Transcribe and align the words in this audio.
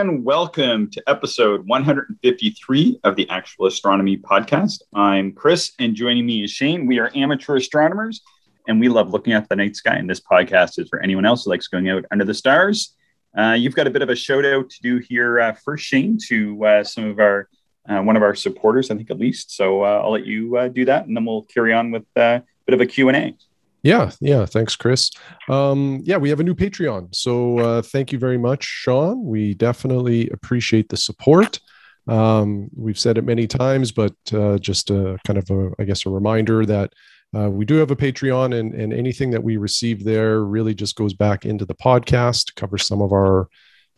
And 0.00 0.24
welcome 0.24 0.88
to 0.92 1.02
episode 1.06 1.68
153 1.68 3.00
of 3.04 3.16
the 3.16 3.28
Actual 3.28 3.66
Astronomy 3.66 4.16
Podcast. 4.16 4.80
I'm 4.94 5.30
Chris, 5.30 5.72
and 5.78 5.94
joining 5.94 6.24
me 6.24 6.42
is 6.42 6.50
Shane. 6.50 6.86
We 6.86 6.98
are 6.98 7.10
amateur 7.14 7.56
astronomers, 7.56 8.22
and 8.66 8.80
we 8.80 8.88
love 8.88 9.10
looking 9.10 9.34
at 9.34 9.46
the 9.50 9.56
night 9.56 9.76
sky. 9.76 9.96
And 9.96 10.08
this 10.08 10.18
podcast 10.18 10.78
is 10.78 10.88
for 10.88 11.00
anyone 11.00 11.26
else 11.26 11.44
who 11.44 11.50
likes 11.50 11.68
going 11.68 11.90
out 11.90 12.06
under 12.10 12.24
the 12.24 12.32
stars. 12.32 12.96
Uh, 13.36 13.52
you've 13.58 13.74
got 13.74 13.86
a 13.86 13.90
bit 13.90 14.00
of 14.00 14.08
a 14.08 14.16
shout 14.16 14.46
out 14.46 14.70
to 14.70 14.80
do 14.80 14.96
here 15.06 15.38
uh, 15.38 15.52
first, 15.52 15.84
Shane, 15.84 16.16
to 16.28 16.64
uh, 16.64 16.82
some 16.82 17.04
of 17.04 17.18
our 17.18 17.50
uh, 17.86 18.00
one 18.00 18.16
of 18.16 18.22
our 18.22 18.34
supporters, 18.34 18.90
I 18.90 18.94
think 18.94 19.10
at 19.10 19.18
least. 19.18 19.54
So 19.54 19.84
uh, 19.84 20.00
I'll 20.02 20.12
let 20.12 20.24
you 20.24 20.56
uh, 20.56 20.68
do 20.68 20.86
that, 20.86 21.08
and 21.08 21.14
then 21.14 21.26
we'll 21.26 21.42
carry 21.42 21.74
on 21.74 21.90
with 21.90 22.06
a 22.16 22.42
bit 22.64 22.72
of 22.72 22.80
a 22.80 22.86
Q 22.86 23.08
and 23.08 23.16
A. 23.18 23.36
Yeah, 23.82 24.10
yeah. 24.20 24.44
Thanks, 24.44 24.76
Chris. 24.76 25.10
Um, 25.48 26.00
yeah, 26.04 26.18
we 26.18 26.28
have 26.28 26.40
a 26.40 26.44
new 26.44 26.54
Patreon. 26.54 27.14
So 27.14 27.58
uh, 27.58 27.82
thank 27.82 28.12
you 28.12 28.18
very 28.18 28.38
much, 28.38 28.64
Sean. 28.64 29.24
We 29.24 29.54
definitely 29.54 30.28
appreciate 30.30 30.88
the 30.88 30.96
support. 30.96 31.60
Um, 32.06 32.68
we've 32.76 32.98
said 32.98 33.18
it 33.18 33.24
many 33.24 33.46
times, 33.46 33.92
but 33.92 34.14
uh, 34.32 34.58
just 34.58 34.90
a 34.90 35.18
kind 35.26 35.38
of 35.38 35.50
a, 35.50 35.70
I 35.78 35.84
guess, 35.84 36.04
a 36.04 36.10
reminder 36.10 36.66
that 36.66 36.92
uh, 37.34 37.48
we 37.48 37.64
do 37.64 37.76
have 37.76 37.90
a 37.90 37.96
Patreon, 37.96 38.58
and 38.58 38.74
and 38.74 38.92
anything 38.92 39.30
that 39.30 39.42
we 39.42 39.56
receive 39.56 40.04
there 40.04 40.42
really 40.42 40.74
just 40.74 40.96
goes 40.96 41.14
back 41.14 41.46
into 41.46 41.64
the 41.64 41.74
podcast, 41.74 42.56
covers 42.56 42.86
some 42.86 43.00
of 43.00 43.12
our 43.12 43.48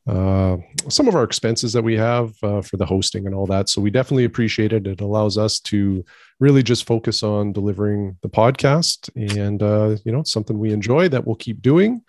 uh, 0.06 0.56
some 0.88 1.06
of 1.06 1.15
our 1.15 1.23
expenses 1.23 1.73
that 1.73 1.83
we 1.83 1.97
have 1.97 2.34
uh, 2.43 2.60
for 2.60 2.77
the 2.77 2.87
hosting 2.87 3.27
and 3.27 3.34
all 3.34 3.47
that. 3.47 3.69
So 3.69 3.80
we 3.80 3.91
definitely 3.91 4.24
appreciate 4.24 4.73
it. 4.73 4.87
It 4.87 5.01
allows 5.01 5.38
us 5.38 5.60
to 5.60 6.04
really 6.40 6.63
just 6.63 6.87
focus 6.87 7.23
on 7.23 7.52
delivering 7.52 8.16
the 8.23 8.29
podcast, 8.29 9.10
and 9.15 9.62
uh, 9.62 9.96
you 10.04 10.10
know, 10.10 10.24
something 10.24 10.59
we 10.59 10.73
enjoy 10.73 11.09
that 11.09 11.27
we'll 11.27 11.37
keep 11.37 11.62
doing. 11.62 12.02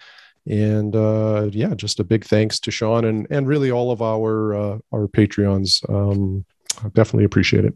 And 0.46 0.96
uh, 0.96 1.50
yeah, 1.52 1.74
just 1.76 2.00
a 2.00 2.04
big 2.04 2.26
thanks 2.26 2.60
to 2.62 2.72
Sean 2.72 3.06
and 3.06 3.28
and 3.30 3.48
really 3.48 3.72
all 3.72 3.92
of 3.92 4.02
our 4.02 4.54
uh, 4.54 4.78
our 4.92 5.08
Patreons. 5.08 5.88
Um, 5.90 6.46
definitely 6.94 7.26
appreciate 7.26 7.66
it. 7.66 7.76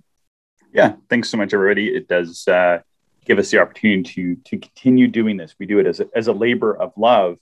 Yeah, 0.74 0.96
thanks 1.10 1.30
so 1.30 1.38
much, 1.38 1.54
everybody. 1.54 1.88
It 1.88 2.08
does 2.08 2.48
uh, 2.48 2.80
give 3.24 3.40
us 3.40 3.52
the 3.52 3.60
opportunity 3.60 4.04
to 4.04 4.36
to 4.36 4.58
continue 4.58 5.08
doing 5.08 5.38
this. 5.38 5.56
We 5.60 5.66
do 5.66 5.80
it 5.80 5.86
as 5.86 6.00
a, 6.00 6.10
as 6.16 6.28
a 6.28 6.34
labor 6.34 6.76
of 6.76 6.92
love, 6.98 7.38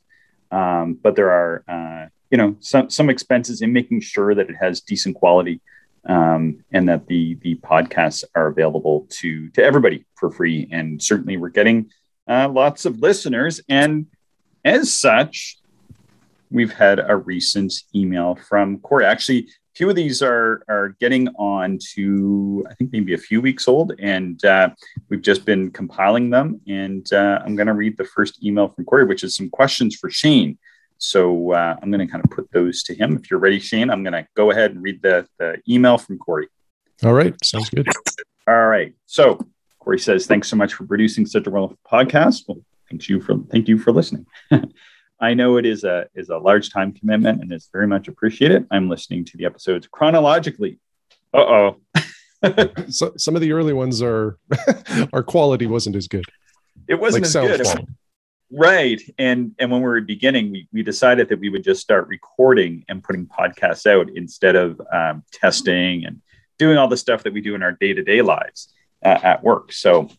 um, 0.52 0.94
but 0.94 1.16
there 1.16 1.32
are 1.32 1.64
uh, 1.68 2.08
you 2.30 2.38
know 2.38 2.56
some 2.60 2.90
some 2.90 3.10
expenses 3.10 3.62
in 3.62 3.74
making 3.74 4.02
sure 4.02 4.36
that 4.36 4.50
it 4.50 4.56
has 4.56 4.82
decent 4.82 5.16
quality 5.16 5.62
um, 6.08 6.64
and 6.72 6.88
that 6.90 7.08
the 7.08 7.36
the 7.36 7.56
podcasts 7.56 8.24
are 8.36 8.48
available 8.48 9.08
to 9.10 9.50
to 9.50 9.64
everybody 9.64 10.06
for 10.16 10.30
free. 10.32 10.68
And 10.72 11.02
certainly, 11.02 11.38
we're 11.38 11.50
getting 11.50 11.92
uh, 12.28 12.50
lots 12.50 12.86
of 12.86 13.00
listeners, 13.00 13.62
and 13.70 14.08
as 14.64 14.94
such, 14.94 15.58
we've 16.52 16.74
had 16.74 17.00
a 17.00 17.16
recent 17.16 17.74
email 17.94 18.36
from 18.36 18.80
Corey. 18.80 19.06
Actually, 19.06 19.48
two 19.76 19.90
of 19.90 19.96
these 19.96 20.22
are 20.22 20.64
are 20.68 20.96
getting 21.00 21.28
on 21.36 21.78
to 21.94 22.66
I 22.70 22.74
think 22.74 22.92
maybe 22.92 23.14
a 23.14 23.18
few 23.18 23.42
weeks 23.42 23.68
old, 23.68 23.94
and 24.00 24.44
uh, 24.44 24.70
we've 25.10 25.22
just 25.22 25.46
been 25.46 25.70
compiling 25.72 26.30
them. 26.30 26.62
And 26.68 27.12
uh, 27.14 27.42
I'm 27.46 27.56
going 27.56 27.68
to 27.68 27.74
read 27.74 27.98
the 27.98 28.06
first 28.06 28.44
email 28.44 28.68
from 28.70 28.86
Corey, 28.86 29.06
which 29.06 29.24
is 29.24 29.36
some 29.36 29.50
questions 29.50 29.96
for 29.96 30.10
Shane. 30.10 30.58
So 30.98 31.52
uh, 31.52 31.76
I'm 31.82 31.92
going 31.92 32.06
to 32.06 32.12
kind 32.12 32.24
of 32.24 32.32
put 32.32 32.50
those 32.52 32.82
to 32.84 32.96
him. 32.96 33.18
If 33.18 33.30
you're 33.30 33.40
ready, 33.40 33.60
Shane, 33.60 33.90
I'm 33.90 34.02
going 34.04 34.14
to 34.14 34.26
go 34.36 34.52
ahead 34.52 34.72
and 34.72 34.82
read 34.82 35.02
the, 35.02 35.28
the 35.38 35.62
email 35.70 35.98
from 35.98 36.18
Corey. 36.18 36.48
All 37.04 37.14
right. 37.14 37.36
Sounds 37.44 37.70
good. 37.70 37.88
All 38.48 38.68
right. 38.68 38.94
So 39.06 39.46
Corey 39.80 40.00
says, 40.00 40.26
thanks 40.26 40.48
so 40.48 40.56
much 40.56 40.74
for 40.74 40.86
producing 40.86 41.26
such 41.26 41.48
a 41.48 41.50
wonderful 41.50 41.78
podcast. 41.86 42.46
Well, 42.48 42.60
thank 42.90 43.10
you 43.10 43.20
for 43.20 43.38
thank 43.52 43.68
you 43.68 43.78
for 43.78 43.92
listening. 43.92 44.26
I 45.20 45.34
know 45.34 45.58
it 45.58 45.66
is 45.66 45.84
a 45.84 46.08
is 46.14 46.30
a 46.30 46.38
large 46.38 46.70
time 46.72 46.92
commitment 46.92 47.42
and 47.42 47.52
it's 47.52 47.70
very 47.72 47.88
much 47.88 48.08
appreciated. 48.08 48.68
I'm 48.72 48.90
listening 48.90 49.26
to 49.26 49.38
the 49.38 49.46
episodes 49.46 49.88
chronologically. 49.88 50.80
Uh 51.34 51.38
oh. 51.38 51.82
so, 52.90 53.14
some 53.18 53.36
of 53.36 53.42
the 53.42 53.54
early 53.54 53.74
ones 53.74 54.02
are 54.02 54.38
our 55.14 55.24
quality 55.24 55.68
wasn't 55.68 55.96
as 55.96 56.08
good. 56.08 56.26
It 56.88 57.00
wasn't 57.00 57.34
like 57.34 57.60
as 57.60 57.74
good. 57.74 57.88
Right. 58.52 59.02
And 59.18 59.56
and 59.58 59.72
when 59.72 59.82
we 59.82 59.88
were 59.88 60.02
beginning, 60.02 60.52
we, 60.52 60.68
we 60.72 60.84
decided 60.84 61.30
that 61.30 61.40
we 61.40 61.50
would 61.50 61.64
just 61.64 61.82
start 61.82 62.08
recording 62.08 62.86
and 62.88 63.04
putting 63.04 63.26
podcasts 63.26 63.86
out 63.86 64.10
instead 64.16 64.56
of 64.56 64.80
um, 64.94 65.24
testing 65.32 66.06
and 66.06 66.22
doing 66.58 66.78
all 66.78 66.88
the 66.88 66.98
stuff 66.98 67.24
that 67.24 67.34
we 67.34 67.42
do 67.42 67.56
in 67.56 67.64
our 67.64 67.74
day-to-day 67.74 68.22
lives 68.22 68.74
uh, 69.04 69.20
at 69.24 69.44
work. 69.44 69.74
So 69.74 70.10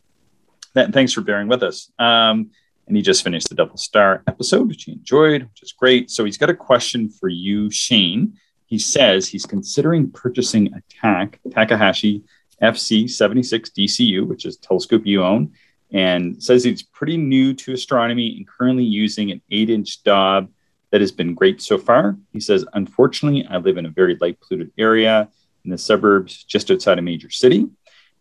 that, 0.75 0.93
thanks 0.93 1.13
for 1.13 1.23
bearing 1.23 1.49
with 1.49 1.63
us. 1.63 1.91
Um, 1.99 2.51
and 2.87 2.97
he 2.97 3.03
just 3.03 3.25
finished 3.25 3.49
the 3.49 3.55
double 3.55 3.77
star 3.77 4.23
episode, 4.27 4.69
which 4.69 4.85
he 4.85 4.93
enjoyed, 4.93 5.43
which 5.43 5.63
is 5.63 5.73
great. 5.73 6.11
So 6.11 6.25
he's 6.25 6.39
got 6.39 6.51
a 6.51 6.55
question 6.55 7.09
for 7.09 7.29
you, 7.29 7.71
Shane. 7.71 8.35
He 8.67 8.79
says 8.79 9.29
he's 9.29 9.47
considering 9.47 10.11
purchasing 10.11 10.73
a 10.75 10.83
Tak, 11.01 11.41
Takahashi 11.51 12.23
FC76 12.63 13.71
DCU, 13.73 14.27
which 14.27 14.45
is 14.45 14.57
telescope 14.57 15.07
you 15.07 15.23
own, 15.23 15.53
and 15.93 16.43
says 16.43 16.65
he's 16.65 16.83
pretty 16.83 17.17
new 17.17 17.55
to 17.55 17.73
astronomy 17.73 18.37
and 18.37 18.47
currently 18.47 18.85
using 18.85 19.31
an 19.31 19.41
eight 19.51 19.71
inch 19.71 20.03
Dob 20.03 20.49
that 20.91 21.01
has 21.01 21.13
been 21.13 21.35
great 21.35 21.61
so 21.61 21.79
far. 21.79 22.17
He 22.33 22.41
says, 22.41 22.65
Unfortunately, 22.73 23.47
I 23.49 23.59
live 23.59 23.77
in 23.77 23.87
a 23.87 23.91
very 23.91 24.17
light 24.21 24.41
polluted 24.41 24.73
area 24.79 25.29
in 25.65 25.71
the 25.71 25.79
suburbs 25.79 26.45
just 26.45 26.71
outside 26.71 26.99
a 26.99 27.03
major 27.03 27.31
city. 27.31 27.69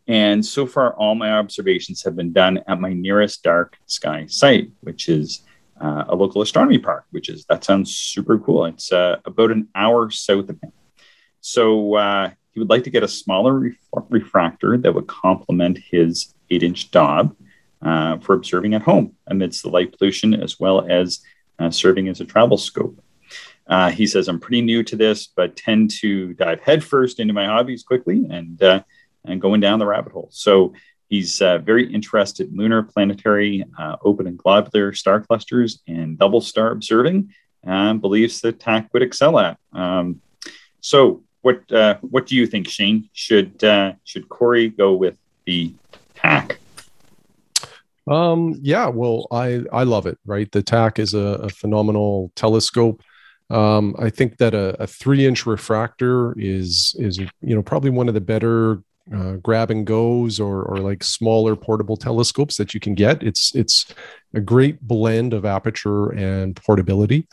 And 0.07 0.45
so 0.45 0.67
far, 0.67 0.93
all 0.93 1.16
my 1.16 1.31
observations 1.31 2.03
have 2.03 2.16
been 2.16 2.31
done 2.31 2.59
at 2.67 2.79
my 2.79 2.93
nearest 2.93 3.41
dark 3.43 3.77
sky 3.88 4.27
site, 4.27 4.69
which 4.81 5.09
is 5.09 5.41
uh, 5.81 6.05
a 6.07 6.16
local 6.16 6.41
astronomy 6.41 6.77
park, 6.77 7.05
which 7.11 7.27
is 7.29 7.45
that 7.45 7.63
sounds 7.63 7.95
super 7.95 8.38
cool. 8.38 8.65
It's 8.65 8.91
uh, 8.91 9.17
about 9.25 9.51
an 9.51 9.67
hour 9.73 10.11
south 10.11 10.49
of 10.49 10.61
him. 10.61 10.71
So 11.41 11.95
uh, 11.95 12.29
he 12.51 12.59
would 12.59 12.69
like 12.69 12.83
to 12.83 12.89
get 12.89 13.03
a 13.03 13.07
smaller 13.07 13.59
ref- 13.59 14.05
refractor 14.09 14.77
that 14.77 14.94
would 14.94 15.07
complement 15.07 15.79
his 15.79 16.33
eight 16.49 16.63
inch 16.63 16.91
Dob 16.91 17.35
uh, 17.81 18.17
for 18.19 18.35
observing 18.35 18.75
at 18.75 18.83
home 18.83 19.15
amidst 19.27 19.63
the 19.63 19.69
light 19.69 19.97
pollution, 19.97 20.33
as 20.33 20.59
well 20.59 20.85
as 20.89 21.21
uh, 21.59 21.71
serving 21.71 22.07
as 22.07 22.21
a 22.21 22.25
travel 22.25 22.57
scope. 22.57 23.01
Uh, 23.67 23.89
he 23.89 24.05
says, 24.05 24.27
I'm 24.27 24.39
pretty 24.39 24.61
new 24.61 24.83
to 24.83 24.95
this, 24.95 25.27
but 25.27 25.55
tend 25.55 25.89
to 26.01 26.33
dive 26.33 26.61
headfirst 26.61 27.19
into 27.19 27.33
my 27.33 27.45
hobbies 27.45 27.83
quickly 27.83 28.27
and, 28.29 28.61
and 29.28 29.41
going 29.41 29.59
down 29.59 29.80
the 29.80 29.86
rabbit 29.86 30.13
hole. 30.13 30.30
So 30.31 30.74
he's 31.09 31.41
uh, 31.41 31.59
very 31.59 31.91
interested 31.94 32.50
in 32.50 32.58
lunar, 32.58 32.84
planetary, 32.84 33.63
uh, 33.78 33.97
open 34.03 34.28
and 34.28 34.38
globular 34.38 34.94
star 34.94 35.22
clusters 35.22 35.80
and 35.88 36.18
double 36.18 36.41
star 36.41 36.72
observing, 36.72 37.34
and 37.63 38.02
believes 38.02 38.41
that 38.41 38.59
Tak 38.59 38.94
would 38.94 39.02
excel 39.02 39.40
at. 39.40 39.58
Um, 39.74 40.22
so, 40.81 41.24
what 41.41 41.62
what 42.02 42.25
do 42.25 42.36
you 42.36 42.47
think, 42.47 42.68
Shane? 42.68 43.09
Should 43.13 43.62
should 44.03 44.30
Corey 44.30 44.69
go 44.69 44.94
with 44.94 45.18
the 45.46 45.74
Tak? 46.16 46.59
Um, 48.07 48.59
yeah, 48.62 48.88
well, 48.88 49.28
I 49.31 49.63
I 49.72 49.84
love 49.84 50.06
it. 50.06 50.18
Right, 50.25 50.52
the 50.52 50.62
Tak 50.62 51.00
is 51.00 51.13
a, 51.13 51.40
a 51.44 51.50
phenomenal 51.50 52.31
telescope. 52.36 53.02
Um, 53.50 53.96
I 54.00 54.09
think 54.09 54.38
that 54.38 54.53
a, 54.53 54.81
a 54.81 54.88
three 54.88 55.25
inch 55.25 55.46
refractor 55.46 56.34
is 56.38 56.96
is 57.00 57.18
you 57.18 57.56
know 57.56 57.62
probably 57.62 57.90
one 57.90 58.07
of 58.07 58.13
the 58.13 58.22
better 58.22 58.81
uh, 59.13 59.33
grab 59.33 59.71
and 59.71 59.85
goes 59.85 60.39
or 60.39 60.63
or 60.63 60.77
like 60.77 61.03
smaller 61.03 61.55
portable 61.55 61.97
telescopes 61.97 62.57
that 62.57 62.73
you 62.73 62.79
can 62.79 62.95
get. 62.95 63.21
It's 63.23 63.53
it's 63.55 63.93
a 64.33 64.41
great 64.41 64.81
blend 64.81 65.33
of 65.33 65.45
aperture 65.45 66.09
and 66.09 66.55
portability. 66.55 67.27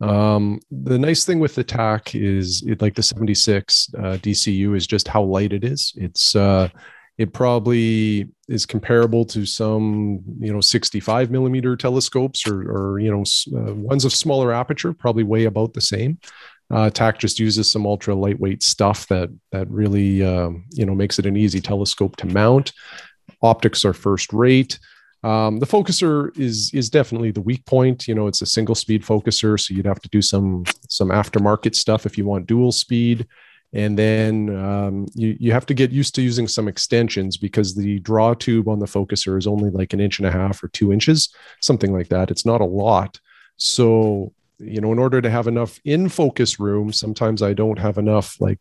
Um, 0.00 0.60
the 0.70 0.98
nice 0.98 1.24
thing 1.24 1.38
with 1.38 1.54
the 1.54 1.64
Tak 1.64 2.14
is 2.14 2.62
it, 2.66 2.82
like 2.82 2.94
the 2.94 3.02
76 3.02 3.88
uh, 3.96 4.00
DCU 4.18 4.76
is 4.76 4.86
just 4.86 5.08
how 5.08 5.22
light 5.22 5.52
it 5.52 5.64
is. 5.64 5.92
It's 5.96 6.36
uh, 6.36 6.68
it 7.16 7.32
probably 7.32 8.28
is 8.48 8.66
comparable 8.66 9.24
to 9.24 9.46
some 9.46 10.20
you 10.38 10.52
know 10.52 10.60
65 10.60 11.30
millimeter 11.30 11.76
telescopes 11.76 12.46
or, 12.46 12.70
or 12.70 12.98
you 12.98 13.10
know 13.10 13.24
uh, 13.58 13.74
ones 13.74 14.04
of 14.04 14.12
smaller 14.12 14.52
aperture 14.52 14.92
probably 14.92 15.22
weigh 15.22 15.44
about 15.44 15.74
the 15.74 15.80
same 15.80 16.18
uh, 16.70 16.90
tak 16.90 17.18
just 17.18 17.38
uses 17.38 17.70
some 17.70 17.86
ultra 17.86 18.14
lightweight 18.14 18.62
stuff 18.62 19.06
that 19.08 19.30
that 19.52 19.70
really 19.70 20.24
um, 20.24 20.64
you 20.70 20.86
know 20.86 20.94
makes 20.94 21.18
it 21.18 21.26
an 21.26 21.36
easy 21.36 21.60
telescope 21.60 22.16
to 22.16 22.26
mount. 22.26 22.72
Optics 23.42 23.84
are 23.84 23.92
first 23.92 24.32
rate. 24.32 24.78
Um, 25.22 25.58
the 25.58 25.66
focuser 25.66 26.36
is 26.38 26.70
is 26.74 26.90
definitely 26.90 27.30
the 27.30 27.40
weak 27.40 27.64
point. 27.66 28.08
You 28.08 28.14
know 28.14 28.26
it's 28.26 28.42
a 28.42 28.46
single 28.46 28.74
speed 28.74 29.02
focuser 29.02 29.58
so 29.58 29.74
you'd 29.74 29.86
have 29.86 30.00
to 30.00 30.08
do 30.08 30.22
some 30.22 30.64
some 30.88 31.08
aftermarket 31.08 31.74
stuff 31.74 32.06
if 32.06 32.18
you 32.18 32.24
want 32.24 32.46
dual 32.46 32.72
speed. 32.72 33.26
And 33.72 33.98
then 33.98 34.54
um, 34.56 35.06
you, 35.14 35.36
you 35.40 35.50
have 35.50 35.66
to 35.66 35.74
get 35.74 35.90
used 35.90 36.14
to 36.14 36.22
using 36.22 36.46
some 36.46 36.68
extensions 36.68 37.36
because 37.36 37.74
the 37.74 37.98
draw 37.98 38.32
tube 38.32 38.68
on 38.68 38.78
the 38.78 38.86
focuser 38.86 39.36
is 39.36 39.48
only 39.48 39.70
like 39.70 39.92
an 39.92 40.00
inch 40.00 40.20
and 40.20 40.28
a 40.28 40.30
half 40.30 40.62
or 40.62 40.68
two 40.68 40.92
inches 40.92 41.34
something 41.60 41.92
like 41.92 42.08
that. 42.08 42.30
It's 42.30 42.46
not 42.46 42.60
a 42.60 42.66
lot. 42.66 43.18
So 43.56 44.32
you 44.58 44.80
know 44.80 44.92
in 44.92 44.98
order 44.98 45.20
to 45.20 45.30
have 45.30 45.46
enough 45.46 45.80
in 45.84 46.08
focus 46.08 46.60
room 46.60 46.92
sometimes 46.92 47.42
i 47.42 47.52
don't 47.52 47.78
have 47.78 47.98
enough 47.98 48.40
like 48.40 48.58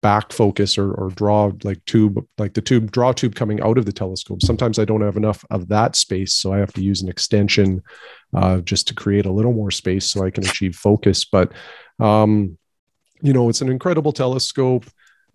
back 0.00 0.32
focus 0.32 0.76
or, 0.76 0.92
or 0.92 1.08
draw 1.10 1.50
like 1.62 1.82
tube 1.86 2.22
like 2.36 2.52
the 2.52 2.60
tube 2.60 2.90
draw 2.90 3.12
tube 3.12 3.34
coming 3.34 3.60
out 3.62 3.78
of 3.78 3.86
the 3.86 3.92
telescope 3.92 4.42
sometimes 4.42 4.78
i 4.78 4.84
don't 4.84 5.00
have 5.00 5.16
enough 5.16 5.44
of 5.50 5.68
that 5.68 5.96
space 5.96 6.34
so 6.34 6.52
i 6.52 6.58
have 6.58 6.72
to 6.72 6.82
use 6.82 7.00
an 7.00 7.08
extension 7.08 7.82
uh, 8.34 8.60
just 8.60 8.86
to 8.86 8.94
create 8.94 9.24
a 9.24 9.32
little 9.32 9.52
more 9.52 9.70
space 9.70 10.04
so 10.06 10.24
i 10.24 10.30
can 10.30 10.44
achieve 10.44 10.76
focus 10.76 11.24
but 11.24 11.52
um, 12.00 12.58
you 13.24 13.32
know, 13.32 13.48
it's 13.48 13.62
an 13.62 13.70
incredible 13.70 14.12
telescope. 14.12 14.86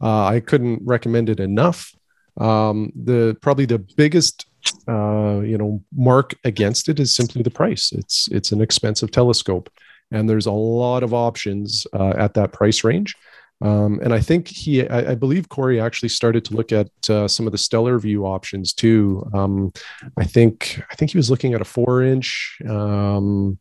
Uh, 0.01 0.25
I 0.25 0.39
couldn't 0.39 0.81
recommend 0.85 1.29
it 1.29 1.39
enough. 1.39 1.93
Um, 2.37 2.91
the 2.95 3.35
probably 3.41 3.65
the 3.65 3.79
biggest 3.79 4.45
uh, 4.87 5.41
you 5.43 5.57
know 5.57 5.83
mark 5.93 6.35
against 6.43 6.87
it 6.87 6.99
is 6.99 7.13
simply 7.13 7.41
the 7.41 7.49
price. 7.49 7.91
It's 7.91 8.29
it's 8.31 8.51
an 8.51 8.61
expensive 8.61 9.11
telescope, 9.11 9.69
and 10.11 10.29
there's 10.29 10.45
a 10.45 10.51
lot 10.51 11.03
of 11.03 11.13
options 11.13 11.85
uh, 11.93 12.13
at 12.17 12.33
that 12.33 12.51
price 12.51 12.83
range. 12.83 13.15
Um, 13.61 13.99
and 14.01 14.13
I 14.13 14.21
think 14.21 14.47
he, 14.47 14.87
I, 14.87 15.11
I, 15.11 15.15
believe 15.15 15.49
Corey 15.49 15.81
actually 15.81 16.09
started 16.09 16.45
to 16.45 16.55
look 16.55 16.71
at 16.71 16.87
uh, 17.09 17.27
some 17.27 17.45
of 17.45 17.51
the 17.51 17.57
Stellarvue 17.57 18.23
options 18.23 18.71
too. 18.71 19.29
Um, 19.33 19.73
I 20.17 20.23
think, 20.23 20.81
I 20.89 20.95
think 20.95 21.11
he 21.11 21.17
was 21.17 21.29
looking 21.29 21.53
at 21.53 21.61
a 21.61 21.65
four 21.65 22.01
inch, 22.01 22.57
um, 22.69 23.59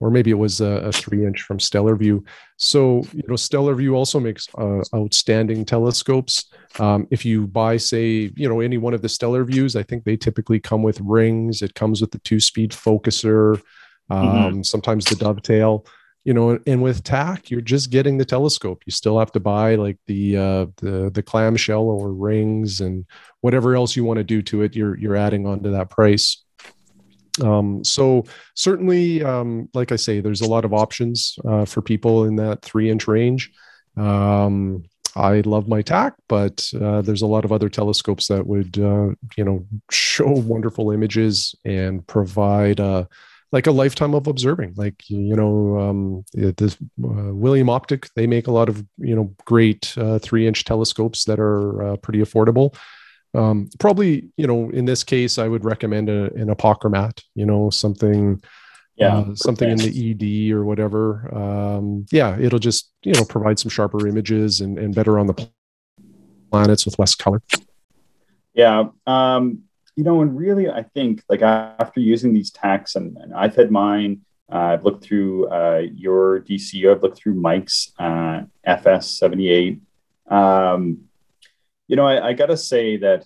or 0.00 0.10
maybe 0.10 0.32
it 0.32 0.38
was 0.38 0.60
a, 0.60 0.88
a, 0.88 0.92
three 0.92 1.24
inch 1.24 1.42
from 1.42 1.58
Stellarvue. 1.58 2.26
So, 2.56 3.04
you 3.12 3.22
know, 3.28 3.34
Stellarvue 3.34 3.94
also 3.94 4.18
makes 4.18 4.48
uh, 4.58 4.82
outstanding 4.92 5.64
telescopes. 5.64 6.46
Um, 6.80 7.06
if 7.12 7.24
you 7.24 7.46
buy, 7.46 7.76
say, 7.76 8.32
you 8.34 8.48
know, 8.48 8.58
any 8.58 8.78
one 8.78 8.94
of 8.94 9.02
the 9.02 9.08
Stellarvues, 9.08 9.78
I 9.78 9.84
think 9.84 10.02
they 10.02 10.16
typically 10.16 10.58
come 10.58 10.82
with 10.82 11.00
rings. 11.00 11.62
It 11.62 11.74
comes 11.74 12.00
with 12.00 12.10
the 12.10 12.18
two 12.18 12.40
speed 12.40 12.72
focuser, 12.72 13.62
mm-hmm. 14.10 14.46
Um, 14.46 14.64
sometimes 14.64 15.04
the 15.04 15.16
dovetail 15.16 15.84
you 16.26 16.34
know 16.34 16.58
and 16.66 16.82
with 16.82 17.04
tak 17.04 17.50
you're 17.50 17.60
just 17.60 17.90
getting 17.90 18.18
the 18.18 18.24
telescope. 18.24 18.82
You 18.84 18.90
still 18.90 19.18
have 19.20 19.30
to 19.32 19.40
buy 19.40 19.76
like 19.76 19.96
the 20.06 20.36
uh 20.36 20.66
the 20.78 21.10
the 21.14 21.22
clamshell 21.22 21.84
or 21.84 22.12
rings 22.12 22.80
and 22.80 23.06
whatever 23.42 23.76
else 23.76 23.94
you 23.94 24.02
want 24.02 24.18
to 24.18 24.24
do 24.24 24.42
to 24.42 24.62
it 24.62 24.74
you're 24.74 24.98
you're 24.98 25.14
adding 25.14 25.46
on 25.46 25.62
to 25.62 25.70
that 25.70 25.88
price. 25.88 26.42
Um 27.40 27.84
so 27.84 28.24
certainly 28.54 29.22
um 29.22 29.68
like 29.72 29.92
i 29.92 29.96
say 29.96 30.20
there's 30.20 30.40
a 30.40 30.48
lot 30.48 30.64
of 30.64 30.74
options 30.74 31.38
uh, 31.48 31.64
for 31.64 31.80
people 31.80 32.24
in 32.24 32.34
that 32.36 32.60
three 32.60 32.90
inch 32.90 33.06
range. 33.06 33.52
Um 33.96 34.82
I 35.14 35.40
love 35.40 35.66
my 35.66 35.80
tak, 35.80 36.12
but 36.28 36.70
uh, 36.78 37.00
there's 37.00 37.22
a 37.22 37.26
lot 37.26 37.46
of 37.46 37.52
other 37.52 37.70
telescopes 37.70 38.28
that 38.28 38.46
would, 38.46 38.78
uh, 38.78 39.14
you 39.38 39.44
know, 39.44 39.66
show 39.90 40.28
wonderful 40.28 40.90
images 40.90 41.54
and 41.64 42.06
provide 42.06 42.80
uh, 42.80 43.04
like 43.52 43.66
a 43.66 43.72
lifetime 43.72 44.14
of 44.14 44.26
observing. 44.26 44.74
Like 44.76 45.08
you 45.08 45.36
know, 45.36 45.78
um, 45.78 46.24
this 46.32 46.74
uh, 46.74 47.34
William 47.34 47.70
Optic 47.70 48.08
they 48.14 48.26
make 48.26 48.46
a 48.46 48.52
lot 48.52 48.68
of 48.68 48.84
you 48.98 49.14
know 49.14 49.34
great 49.44 49.96
uh, 49.96 50.18
three 50.18 50.46
inch 50.46 50.64
telescopes 50.64 51.24
that 51.24 51.38
are 51.38 51.82
uh, 51.82 51.96
pretty 51.96 52.20
affordable. 52.20 52.74
Um, 53.34 53.68
probably 53.78 54.30
you 54.36 54.46
know 54.46 54.70
in 54.70 54.84
this 54.84 55.04
case 55.04 55.38
I 55.38 55.48
would 55.48 55.64
recommend 55.64 56.08
a, 56.08 56.32
an 56.34 56.48
apochromat. 56.48 57.22
You 57.34 57.46
know 57.46 57.70
something. 57.70 58.40
Yeah, 58.96 59.18
uh, 59.18 59.34
something 59.34 59.68
in 59.68 59.76
the 59.76 60.48
ED 60.48 60.54
or 60.54 60.64
whatever. 60.64 61.30
Um, 61.36 62.06
yeah, 62.10 62.38
it'll 62.40 62.58
just 62.58 62.90
you 63.02 63.12
know 63.12 63.26
provide 63.26 63.58
some 63.58 63.68
sharper 63.68 64.08
images 64.08 64.60
and, 64.60 64.78
and 64.78 64.94
better 64.94 65.18
on 65.18 65.26
the 65.26 65.48
planets 66.50 66.86
with 66.86 66.98
less 66.98 67.14
color. 67.14 67.42
Yeah, 68.54 68.84
um, 69.06 69.64
you 69.96 70.04
know, 70.04 70.20
and 70.20 70.36
really, 70.36 70.68
I 70.68 70.82
think 70.82 71.22
like 71.28 71.42
after 71.42 72.00
using 72.00 72.34
these 72.34 72.50
taks, 72.50 72.94
and, 72.96 73.16
and 73.16 73.34
I've 73.34 73.56
had 73.56 73.70
mine. 73.70 74.22
Uh, 74.52 74.74
I've 74.74 74.84
looked 74.84 75.02
through 75.02 75.48
uh, 75.48 75.82
your 75.92 76.40
DCU. 76.40 76.92
I've 76.92 77.02
looked 77.02 77.18
through 77.18 77.34
Mike's 77.34 77.92
uh, 77.98 78.42
FS78. 78.64 79.80
Um, 80.28 81.08
you 81.88 81.96
know, 81.96 82.06
I, 82.06 82.28
I 82.28 82.32
got 82.32 82.46
to 82.46 82.56
say 82.56 82.96
that 82.98 83.24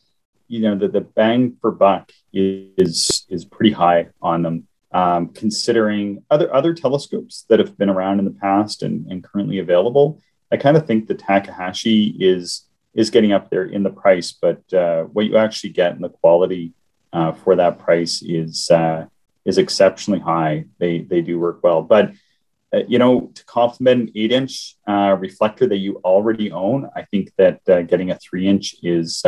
you 0.49 0.61
know 0.61 0.76
the, 0.76 0.88
the 0.88 1.00
bang 1.00 1.56
for 1.61 1.72
buck 1.72 2.11
is 2.32 3.26
is 3.28 3.44
pretty 3.44 3.72
high 3.72 4.08
on 4.22 4.43
them, 4.43 4.69
um, 4.93 5.28
considering 5.28 6.22
other 6.31 6.52
other 6.55 6.72
telescopes 6.72 7.44
that 7.49 7.58
have 7.58 7.76
been 7.76 7.90
around 7.90 8.19
in 8.19 8.25
the 8.25 8.31
past 8.31 8.82
and, 8.82 9.06
and 9.11 9.25
currently 9.25 9.58
available. 9.58 10.22
I 10.52 10.56
kind 10.56 10.76
of 10.76 10.87
think 10.87 11.06
the 11.06 11.14
Takahashi 11.14 12.17
is 12.19 12.67
is 12.95 13.11
getting 13.11 13.33
up 13.33 13.51
there 13.51 13.65
in 13.65 13.83
the 13.83 13.91
price, 13.91 14.33
but 14.33 14.61
uh, 14.73 15.05
what 15.05 15.27
you 15.27 15.37
actually 15.37 15.71
get 15.71 15.95
in 15.95 16.03
the 16.03 16.09
quality 16.09 16.73
uh, 17.13 17.33
for 17.33 17.57
that 17.57 17.79
price 17.79 18.23
is 18.23 18.71
uh, 18.71 19.07
is 19.45 19.59
exceptionally 19.59 20.21
high. 20.21 20.65
They 20.79 21.01
they 21.01 21.21
do 21.21 21.39
work 21.39 21.61
well, 21.63 21.83
but 21.83 22.13
uh, 22.75 22.81
you 22.89 22.99
know 22.99 23.31
to 23.35 23.45
complement 23.45 24.03
an 24.03 24.13
eight 24.15 24.33
inch 24.33 24.77
uh, 24.87 25.17
reflector 25.19 25.67
that 25.69 25.79
you 25.79 26.01
already 26.05 26.51
own, 26.53 26.89
I 26.95 27.03
think 27.03 27.33
that 27.37 27.61
uh, 27.69 27.83
getting 27.83 28.11
a 28.11 28.19
three 28.19 28.47
inch 28.47 28.75
is 28.83 29.25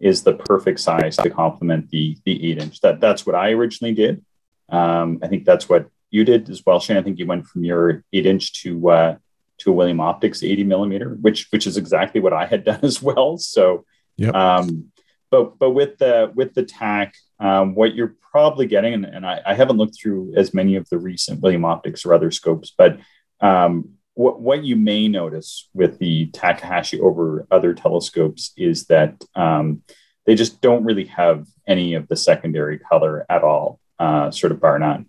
is 0.00 0.22
the 0.24 0.34
perfect 0.34 0.80
size 0.80 1.16
to 1.16 1.30
complement 1.30 1.90
the 1.90 2.16
the 2.24 2.50
eight 2.50 2.58
inch. 2.58 2.80
That 2.80 3.00
that's 3.00 3.24
what 3.24 3.34
I 3.34 3.52
originally 3.52 3.94
did. 3.94 4.24
Um, 4.68 5.18
I 5.22 5.28
think 5.28 5.44
that's 5.44 5.68
what 5.68 5.88
you 6.10 6.24
did 6.24 6.48
as 6.50 6.64
well, 6.64 6.80
Shane. 6.80 6.96
I 6.96 7.02
think 7.02 7.18
you 7.18 7.26
went 7.26 7.46
from 7.46 7.64
your 7.64 8.04
eight 8.12 8.26
inch 8.26 8.62
to 8.62 9.18
to 9.62 9.70
a 9.70 9.74
William 9.74 10.00
Optics 10.00 10.42
80 10.42 10.64
millimeter, 10.64 11.10
which 11.20 11.48
which 11.50 11.66
is 11.66 11.76
exactly 11.76 12.20
what 12.20 12.32
I 12.32 12.46
had 12.46 12.64
done 12.70 12.80
as 12.82 13.02
well. 13.02 13.38
So, 13.38 13.84
yep. 14.16 14.34
um, 14.34 14.92
but 15.30 15.58
but 15.58 15.70
with 15.70 15.98
the 15.98 16.32
with 16.34 16.54
the 16.54 16.64
tak, 16.64 17.14
um, 17.40 17.74
what 17.74 17.94
you're 17.94 18.16
probably 18.30 18.66
getting, 18.66 18.94
and, 18.94 19.04
and 19.04 19.26
I, 19.26 19.40
I, 19.44 19.54
haven't 19.54 19.76
looked 19.76 19.98
through 20.00 20.32
as 20.36 20.54
many 20.54 20.76
of 20.76 20.88
the 20.88 20.98
recent 20.98 21.42
William 21.42 21.66
Optics 21.66 22.06
or 22.06 22.14
other 22.14 22.30
scopes, 22.30 22.72
but 22.76 22.98
um, 23.40 23.90
what 24.14 24.40
what 24.40 24.64
you 24.64 24.76
may 24.76 25.08
notice 25.08 25.68
with 25.74 25.98
the 25.98 26.26
Takahashi 26.26 27.00
over 27.00 27.46
other 27.50 27.74
telescopes 27.74 28.52
is 28.56 28.86
that 28.86 29.22
um, 29.34 29.82
they 30.26 30.34
just 30.34 30.60
don't 30.60 30.84
really 30.84 31.06
have 31.06 31.46
any 31.66 31.94
of 31.94 32.08
the 32.08 32.16
secondary 32.16 32.78
color 32.78 33.26
at 33.28 33.42
all, 33.42 33.80
uh, 33.98 34.30
sort 34.30 34.52
of 34.52 34.60
bar 34.60 34.78
none, 34.78 35.08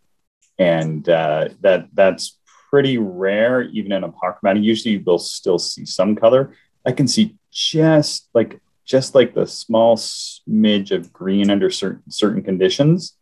and 0.57 1.07
uh, 1.09 1.49
that 1.61 1.87
that's 1.93 2.39
pretty 2.73 2.97
rare, 2.97 3.61
even 3.61 3.91
in 3.91 4.03
apochromatic. 4.03 4.63
Usually 4.63 4.97
we'll 4.97 5.19
still 5.19 5.59
see 5.59 5.85
some 5.85 6.15
color. 6.15 6.55
I 6.83 6.91
can 6.91 7.07
see 7.07 7.35
just 7.51 8.29
like 8.33 8.59
just 8.83 9.13
like 9.13 9.35
the 9.35 9.45
small 9.45 9.95
smidge 9.95 10.89
of 10.89 11.13
green 11.13 11.51
under 11.51 11.69
certain 11.69 12.09
certain 12.09 12.41
conditions. 12.41 13.15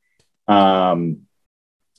Um, 0.47 1.23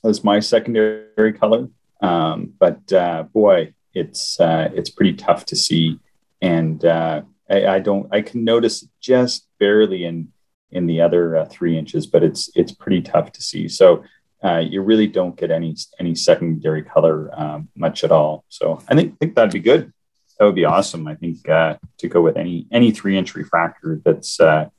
that's 0.01 0.23
my 0.23 0.39
secondary 0.39 1.33
color. 1.33 1.67
Um, 2.01 2.53
but 2.57 2.91
uh, 2.91 3.21
boy, 3.31 3.75
it's 3.93 4.39
uh, 4.39 4.71
it's 4.73 4.89
pretty 4.89 5.13
tough 5.13 5.45
to 5.45 5.55
see, 5.55 5.99
and 6.41 6.83
uh, 6.83 7.21
I, 7.47 7.67
I, 7.67 7.79
don't 7.79 8.07
I 8.11 8.23
can 8.23 8.43
notice 8.43 8.87
just 8.99 9.47
barely 9.59 10.05
in 10.05 10.29
in 10.71 10.87
the 10.87 11.01
other 11.01 11.35
uh, 11.35 11.45
three 11.45 11.77
inches, 11.77 12.07
but 12.07 12.23
it's 12.23 12.49
it's 12.55 12.71
pretty 12.71 13.03
tough 13.03 13.31
to 13.33 13.43
see. 13.43 13.67
So 13.67 14.03
uh, 14.43 14.57
you 14.59 14.81
really 14.81 15.07
don't 15.07 15.37
get 15.37 15.51
any 15.51 15.75
any 15.99 16.15
secondary 16.15 16.83
color 16.83 17.29
um, 17.33 17.69
much 17.75 18.03
at 18.03 18.11
all. 18.11 18.43
So 18.49 18.81
I 18.89 18.95
think 18.95 19.17
think 19.19 19.35
that'd 19.35 19.53
be 19.53 19.59
good. 19.59 19.93
That 20.37 20.45
would 20.45 20.55
be 20.55 20.65
awesome. 20.65 21.07
I 21.07 21.15
think 21.15 21.47
uh, 21.47 21.77
to 21.99 22.07
go 22.07 22.21
with 22.21 22.35
any 22.35 22.67
any 22.71 22.91
three 22.91 23.17
inch 23.17 23.35
refractor 23.35 24.01
that's 24.03 24.39
uh, 24.39 24.69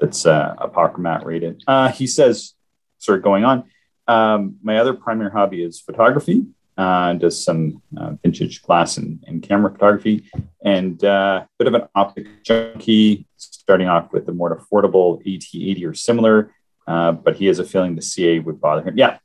that's 0.00 0.26
uh, 0.26 0.56
apochromat 0.58 1.24
rated. 1.24 1.62
Uh, 1.66 1.88
he 1.88 2.06
says, 2.06 2.54
sort 2.98 3.18
of 3.18 3.24
going 3.24 3.44
on. 3.44 3.64
Um, 4.08 4.56
my 4.62 4.78
other 4.78 4.94
primary 4.94 5.30
hobby 5.30 5.62
is 5.62 5.80
photography. 5.80 6.46
Uh, 6.76 7.12
does 7.12 7.44
some 7.44 7.82
uh, 7.98 8.12
vintage 8.22 8.62
glass 8.62 8.96
and, 8.96 9.22
and, 9.26 9.42
camera 9.42 9.70
photography, 9.70 10.24
and 10.64 11.04
a 11.04 11.46
bit 11.58 11.68
of 11.68 11.74
an 11.74 11.82
optic 11.94 12.26
junkie. 12.42 13.26
Starting 13.36 13.88
off 13.88 14.12
with 14.12 14.26
the 14.26 14.32
more 14.32 14.58
affordable 14.58 15.22
AT80 15.24 15.86
or 15.86 15.94
similar, 15.94 16.52
uh, 16.86 17.12
but 17.12 17.36
he 17.36 17.46
has 17.46 17.58
a 17.58 17.64
feeling 17.64 17.94
the 17.94 18.02
CA 18.02 18.38
would 18.38 18.60
bother 18.60 18.82
him. 18.82 18.96
Yeah. 18.96 19.18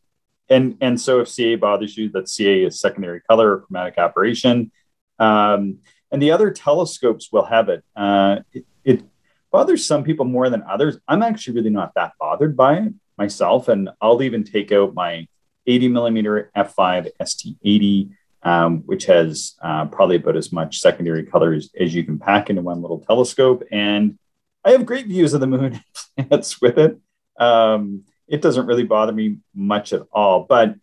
And, 0.49 0.77
and 0.79 0.99
so 0.99 1.19
if 1.19 1.27
CA 1.27 1.55
bothers 1.55 1.97
you, 1.97 2.09
that 2.11 2.29
CA 2.29 2.63
is 2.63 2.79
secondary 2.79 3.21
color 3.21 3.53
or 3.53 3.59
chromatic 3.61 3.97
aberration. 3.97 4.71
Um, 5.19 5.79
and 6.11 6.21
the 6.21 6.31
other 6.31 6.51
telescopes 6.51 7.31
will 7.31 7.45
have 7.45 7.69
it. 7.69 7.83
Uh, 7.95 8.37
it. 8.53 8.65
It 8.83 9.03
bothers 9.51 9.85
some 9.85 10.03
people 10.03 10.25
more 10.25 10.49
than 10.49 10.63
others. 10.63 10.97
I'm 11.07 11.23
actually 11.23 11.55
really 11.55 11.69
not 11.69 11.93
that 11.95 12.13
bothered 12.19 12.55
by 12.55 12.77
it 12.77 12.93
myself. 13.17 13.67
And 13.67 13.89
I'll 13.99 14.21
even 14.21 14.43
take 14.43 14.71
out 14.71 14.93
my 14.93 15.27
80 15.65 15.89
millimeter 15.89 16.51
f5 16.55 17.09
ST80, 17.21 18.11
um, 18.43 18.79
which 18.85 19.05
has 19.05 19.55
uh, 19.61 19.85
probably 19.85 20.17
about 20.17 20.37
as 20.37 20.53
much 20.53 20.79
secondary 20.79 21.23
colors 21.23 21.69
as 21.77 21.93
you 21.93 22.03
can 22.03 22.19
pack 22.19 22.49
into 22.49 22.61
one 22.61 22.81
little 22.81 22.99
telescope. 22.99 23.63
And 23.71 24.17
I 24.63 24.71
have 24.71 24.85
great 24.85 25.07
views 25.07 25.33
of 25.33 25.41
the 25.41 25.47
moon 25.47 25.81
and 26.17 26.29
planets 26.29 26.61
with 26.61 26.77
it 26.77 26.99
um, 27.37 28.03
it 28.27 28.41
doesn't 28.41 28.65
really 28.65 28.83
bother 28.83 29.13
me 29.13 29.37
much 29.53 29.93
at 29.93 30.03
all. 30.11 30.45
But 30.47 30.75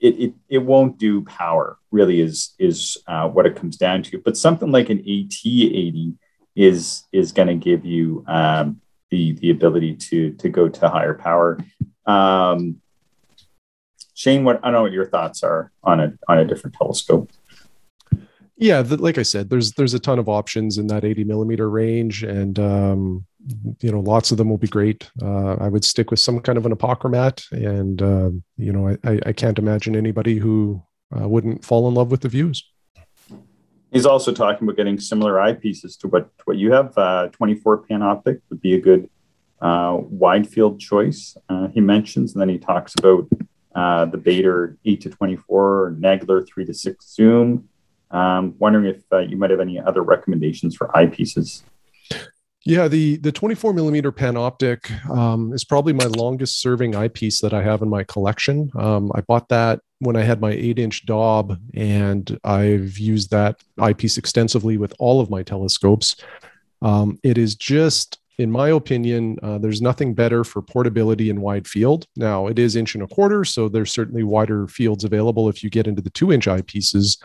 it, 0.00 0.20
it, 0.20 0.34
it 0.48 0.58
won't 0.58 0.98
do 0.98 1.22
power 1.22 1.78
really 1.90 2.20
is 2.20 2.54
is 2.58 2.98
uh, 3.06 3.28
what 3.28 3.46
it 3.46 3.56
comes 3.56 3.76
down 3.76 4.02
to. 4.04 4.18
But 4.18 4.36
something 4.36 4.70
like 4.70 4.90
an 4.90 4.98
AT80 4.98 6.16
is 6.56 7.04
is 7.12 7.32
going 7.32 7.48
to 7.48 7.54
give 7.54 7.84
you 7.84 8.24
um, 8.26 8.80
the 9.10 9.32
the 9.32 9.50
ability 9.50 9.96
to 9.96 10.32
to 10.34 10.48
go 10.48 10.68
to 10.68 10.88
higher 10.88 11.14
power. 11.14 11.58
Um, 12.06 12.80
Shane, 14.14 14.44
what 14.44 14.60
I 14.62 14.66
don't 14.66 14.72
know 14.74 14.82
what 14.82 14.92
your 14.92 15.08
thoughts 15.08 15.42
are 15.42 15.72
on 15.82 16.00
a 16.00 16.12
on 16.28 16.38
a 16.38 16.44
different 16.44 16.76
telescope 16.76 17.30
yeah 18.56 18.82
the, 18.82 18.96
like 18.96 19.18
i 19.18 19.22
said 19.22 19.50
there's 19.50 19.72
there's 19.72 19.94
a 19.94 19.98
ton 19.98 20.18
of 20.18 20.28
options 20.28 20.78
in 20.78 20.86
that 20.86 21.04
80 21.04 21.24
millimeter 21.24 21.68
range 21.68 22.22
and 22.22 22.58
um, 22.58 23.26
you 23.80 23.90
know 23.90 24.00
lots 24.00 24.30
of 24.30 24.38
them 24.38 24.48
will 24.48 24.58
be 24.58 24.68
great 24.68 25.10
uh, 25.22 25.54
i 25.54 25.68
would 25.68 25.84
stick 25.84 26.10
with 26.10 26.20
some 26.20 26.40
kind 26.40 26.58
of 26.58 26.66
an 26.66 26.74
apochromat 26.74 27.44
and 27.52 28.02
uh, 28.02 28.30
you 28.56 28.72
know 28.72 28.96
I, 29.04 29.20
I 29.26 29.32
can't 29.32 29.58
imagine 29.58 29.96
anybody 29.96 30.38
who 30.38 30.82
uh, 31.16 31.28
wouldn't 31.28 31.64
fall 31.64 31.88
in 31.88 31.94
love 31.94 32.10
with 32.10 32.20
the 32.20 32.28
views 32.28 32.64
He's 33.94 34.06
also 34.06 34.32
talking 34.32 34.66
about 34.66 34.76
getting 34.76 34.98
similar 34.98 35.34
eyepieces 35.34 35.96
to 36.00 36.08
what, 36.08 36.28
what 36.46 36.56
you 36.56 36.72
have. 36.72 36.98
Uh, 36.98 37.28
24 37.28 37.86
panoptic 37.86 38.40
would 38.50 38.60
be 38.60 38.74
a 38.74 38.80
good 38.80 39.08
uh, 39.62 39.96
wide 40.00 40.48
field 40.48 40.80
choice, 40.80 41.36
uh, 41.48 41.68
he 41.68 41.80
mentions. 41.80 42.32
And 42.32 42.40
then 42.40 42.48
he 42.48 42.58
talks 42.58 42.92
about 42.98 43.28
the 44.10 44.18
Baader 44.18 44.76
8 44.84 45.00
to 45.02 45.10
24, 45.10 45.94
Nagler 46.00 46.44
3 46.44 46.64
to 46.64 46.74
6 46.74 47.06
zoom. 47.06 47.68
Um, 48.14 48.54
wondering 48.58 48.86
if 48.86 49.02
uh, 49.12 49.18
you 49.18 49.36
might 49.36 49.50
have 49.50 49.60
any 49.60 49.78
other 49.80 50.02
recommendations 50.02 50.76
for 50.76 50.88
eyepieces. 50.88 51.62
Yeah, 52.66 52.88
the 52.88 53.16
the 53.16 53.32
24 53.32 53.74
millimeter 53.74 54.10
panoptic 54.10 54.90
um, 55.10 55.52
is 55.52 55.64
probably 55.64 55.92
my 55.92 56.06
longest 56.06 56.60
serving 56.62 56.96
eyepiece 56.96 57.40
that 57.42 57.52
I 57.52 57.62
have 57.62 57.82
in 57.82 57.90
my 57.90 58.04
collection. 58.04 58.70
Um, 58.78 59.12
I 59.14 59.20
bought 59.20 59.50
that 59.50 59.80
when 59.98 60.16
I 60.16 60.22
had 60.22 60.40
my 60.40 60.52
eight 60.52 60.78
inch 60.78 61.04
Dob, 61.04 61.58
and 61.74 62.38
I've 62.42 62.96
used 62.96 63.30
that 63.32 63.56
eyepiece 63.78 64.16
extensively 64.16 64.78
with 64.78 64.94
all 64.98 65.20
of 65.20 65.28
my 65.28 65.42
telescopes. 65.42 66.16
Um, 66.80 67.18
it 67.22 67.36
is 67.36 67.54
just, 67.54 68.18
in 68.38 68.50
my 68.50 68.70
opinion, 68.70 69.38
uh, 69.42 69.58
there's 69.58 69.82
nothing 69.82 70.14
better 70.14 70.42
for 70.42 70.62
portability 70.62 71.28
and 71.28 71.42
wide 71.42 71.66
field. 71.66 72.06
Now, 72.16 72.46
it 72.46 72.58
is 72.58 72.76
inch 72.76 72.94
and 72.94 73.04
a 73.04 73.08
quarter, 73.08 73.44
so 73.44 73.68
there's 73.68 73.92
certainly 73.92 74.22
wider 74.22 74.68
fields 74.68 75.04
available 75.04 75.48
if 75.50 75.62
you 75.62 75.68
get 75.68 75.86
into 75.86 76.02
the 76.02 76.10
two 76.10 76.32
inch 76.32 76.46
eyepieces. 76.46 77.18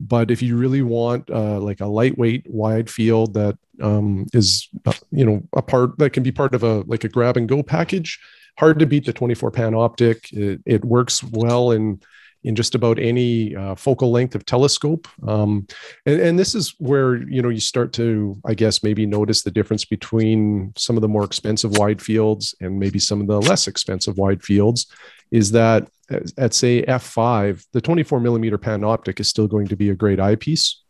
But 0.00 0.30
if 0.30 0.42
you 0.42 0.56
really 0.56 0.82
want 0.82 1.30
uh, 1.30 1.60
like 1.60 1.80
a 1.80 1.86
lightweight 1.86 2.46
wide 2.48 2.90
field 2.90 3.34
that 3.34 3.56
um, 3.80 4.26
is, 4.32 4.68
uh, 4.84 4.92
you 5.10 5.24
know, 5.24 5.42
a 5.54 5.62
part 5.62 5.98
that 5.98 6.10
can 6.10 6.22
be 6.22 6.32
part 6.32 6.54
of 6.54 6.62
a 6.62 6.80
like 6.86 7.04
a 7.04 7.08
grab 7.08 7.36
and 7.36 7.48
go 7.48 7.62
package, 7.62 8.18
hard 8.58 8.78
to 8.78 8.86
beat 8.86 9.04
the 9.06 9.12
24 9.12 9.50
panoptic. 9.50 10.32
It, 10.32 10.60
it 10.66 10.84
works 10.84 11.22
well 11.22 11.72
in 11.72 12.00
in 12.46 12.54
just 12.54 12.76
about 12.76 12.98
any 13.00 13.56
uh, 13.56 13.74
focal 13.74 14.12
length 14.12 14.36
of 14.36 14.46
telescope. 14.46 15.08
Um, 15.26 15.66
and, 16.06 16.20
and, 16.20 16.38
this 16.38 16.54
is 16.54 16.76
where 16.78 17.16
you 17.28 17.42
know 17.42 17.48
you 17.48 17.60
start 17.60 17.92
to, 17.94 18.40
I 18.44 18.54
guess, 18.54 18.84
maybe 18.84 19.04
notice 19.04 19.42
the 19.42 19.50
difference 19.50 19.84
between 19.84 20.72
some 20.76 20.96
of 20.96 21.02
the 21.02 21.08
more 21.08 21.24
expensive 21.24 21.76
wide 21.76 22.00
fields 22.00 22.54
and 22.60 22.78
maybe 22.78 23.00
some 23.00 23.20
of 23.20 23.26
the 23.26 23.40
less 23.40 23.66
expensive 23.66 24.16
wide 24.16 24.44
fields. 24.44 24.86
Is 25.32 25.50
that 25.52 25.88
at, 26.10 26.32
at 26.38 26.54
say 26.54 26.82
f5, 26.82 27.64
the 27.72 27.80
24 27.80 28.20
millimeter 28.20 28.58
panoptic 28.58 29.20
is 29.20 29.28
still 29.28 29.46
going 29.46 29.68
to 29.68 29.76
be 29.76 29.90
a 29.90 29.94
great 29.94 30.20
eyepiece. 30.20 30.82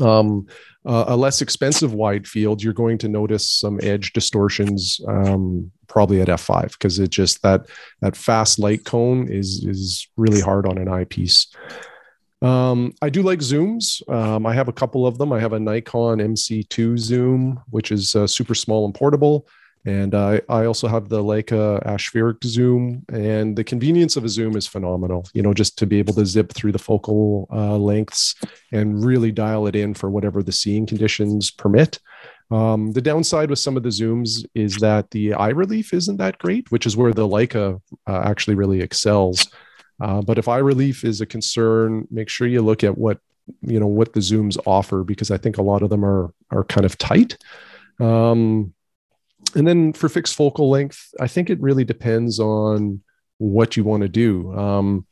Um, 0.00 0.46
uh, 0.84 1.04
a 1.08 1.16
less 1.16 1.42
expensive 1.42 1.94
wide 1.94 2.28
field, 2.28 2.62
you're 2.62 2.72
going 2.72 2.98
to 2.98 3.08
notice 3.08 3.50
some 3.50 3.80
edge 3.82 4.12
distortions, 4.12 5.00
um, 5.08 5.70
probably 5.88 6.20
at 6.20 6.28
f5, 6.28 6.72
because 6.72 6.98
it 6.98 7.10
just 7.10 7.42
that 7.42 7.66
that 8.02 8.14
fast 8.14 8.58
light 8.58 8.84
cone 8.84 9.26
is 9.28 9.64
is 9.64 10.06
really 10.16 10.40
hard 10.40 10.66
on 10.66 10.78
an 10.78 10.88
eyepiece. 10.88 11.48
Um, 12.42 12.92
I 13.02 13.10
do 13.10 13.22
like 13.22 13.40
zooms. 13.40 14.06
Um, 14.08 14.46
I 14.46 14.54
have 14.54 14.68
a 14.68 14.72
couple 14.72 15.06
of 15.06 15.18
them. 15.18 15.32
I 15.32 15.40
have 15.40 15.54
a 15.54 15.58
Nikon 15.60 16.18
MC2 16.18 16.98
zoom, 16.98 17.60
which 17.70 17.90
is 17.90 18.14
uh, 18.14 18.26
super 18.26 18.54
small 18.54 18.84
and 18.84 18.94
portable. 18.94 19.48
And 19.86 20.16
uh, 20.16 20.40
I 20.48 20.64
also 20.64 20.88
have 20.88 21.08
the 21.08 21.22
Leica 21.22 21.80
aspheric 21.86 22.44
zoom, 22.44 23.04
and 23.08 23.56
the 23.56 23.62
convenience 23.62 24.16
of 24.16 24.24
a 24.24 24.28
zoom 24.28 24.56
is 24.56 24.66
phenomenal. 24.66 25.28
You 25.32 25.42
know, 25.42 25.54
just 25.54 25.78
to 25.78 25.86
be 25.86 26.00
able 26.00 26.14
to 26.14 26.26
zip 26.26 26.52
through 26.52 26.72
the 26.72 26.78
focal 26.78 27.46
uh, 27.52 27.76
lengths 27.76 28.34
and 28.72 29.04
really 29.04 29.30
dial 29.30 29.68
it 29.68 29.76
in 29.76 29.94
for 29.94 30.10
whatever 30.10 30.42
the 30.42 30.50
seeing 30.50 30.86
conditions 30.86 31.52
permit. 31.52 32.00
Um, 32.50 32.92
the 32.92 33.00
downside 33.00 33.48
with 33.48 33.60
some 33.60 33.76
of 33.76 33.84
the 33.84 33.88
zooms 33.88 34.44
is 34.54 34.76
that 34.76 35.10
the 35.12 35.34
eye 35.34 35.50
relief 35.50 35.94
isn't 35.94 36.16
that 36.16 36.38
great, 36.38 36.70
which 36.72 36.86
is 36.86 36.96
where 36.96 37.12
the 37.12 37.26
Leica 37.26 37.80
uh, 38.08 38.22
actually 38.24 38.56
really 38.56 38.80
excels. 38.80 39.48
Uh, 40.00 40.20
but 40.20 40.36
if 40.36 40.48
eye 40.48 40.58
relief 40.58 41.04
is 41.04 41.20
a 41.20 41.26
concern, 41.26 42.08
make 42.10 42.28
sure 42.28 42.48
you 42.48 42.60
look 42.60 42.82
at 42.82 42.98
what 42.98 43.18
you 43.62 43.78
know 43.78 43.86
what 43.86 44.12
the 44.12 44.20
zooms 44.20 44.58
offer 44.66 45.04
because 45.04 45.30
I 45.30 45.38
think 45.38 45.58
a 45.58 45.62
lot 45.62 45.82
of 45.82 45.90
them 45.90 46.04
are 46.04 46.32
are 46.50 46.64
kind 46.64 46.84
of 46.84 46.98
tight. 46.98 47.38
Um, 48.00 48.74
and 49.54 49.66
then 49.66 49.92
for 49.92 50.08
fixed 50.08 50.34
focal 50.34 50.70
length, 50.70 51.10
I 51.20 51.28
think 51.28 51.50
it 51.50 51.60
really 51.60 51.84
depends 51.84 52.40
on 52.40 53.02
what 53.38 53.76
you 53.76 53.84
want 53.84 54.02
to 54.02 54.08
do. 54.08 54.52
Um, 54.56 55.06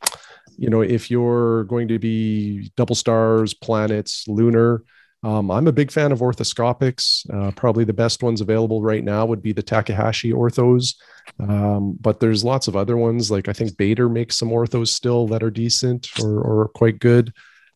you 0.56 0.70
know, 0.70 0.82
if 0.82 1.10
you're 1.10 1.64
going 1.64 1.88
to 1.88 1.98
be 1.98 2.70
double 2.76 2.94
stars, 2.94 3.54
planets, 3.54 4.26
lunar, 4.28 4.84
um, 5.24 5.50
I'm 5.50 5.66
a 5.66 5.72
big 5.72 5.90
fan 5.90 6.12
of 6.12 6.20
orthoscopics. 6.20 7.24
Uh, 7.32 7.50
probably 7.52 7.84
the 7.84 7.94
best 7.94 8.22
ones 8.22 8.42
available 8.42 8.82
right 8.82 9.02
now 9.02 9.24
would 9.24 9.42
be 9.42 9.52
the 9.52 9.62
Takahashi 9.62 10.32
orthos, 10.32 10.96
um, 11.40 11.96
but 11.98 12.20
there's 12.20 12.44
lots 12.44 12.68
of 12.68 12.76
other 12.76 12.98
ones. 12.98 13.30
Like 13.30 13.48
I 13.48 13.54
think 13.54 13.72
Baader 13.72 14.12
makes 14.12 14.36
some 14.36 14.50
orthos 14.50 14.88
still 14.88 15.26
that 15.28 15.42
are 15.42 15.50
decent 15.50 16.10
or, 16.22 16.40
or 16.40 16.68
quite 16.68 16.98
good. 16.98 17.32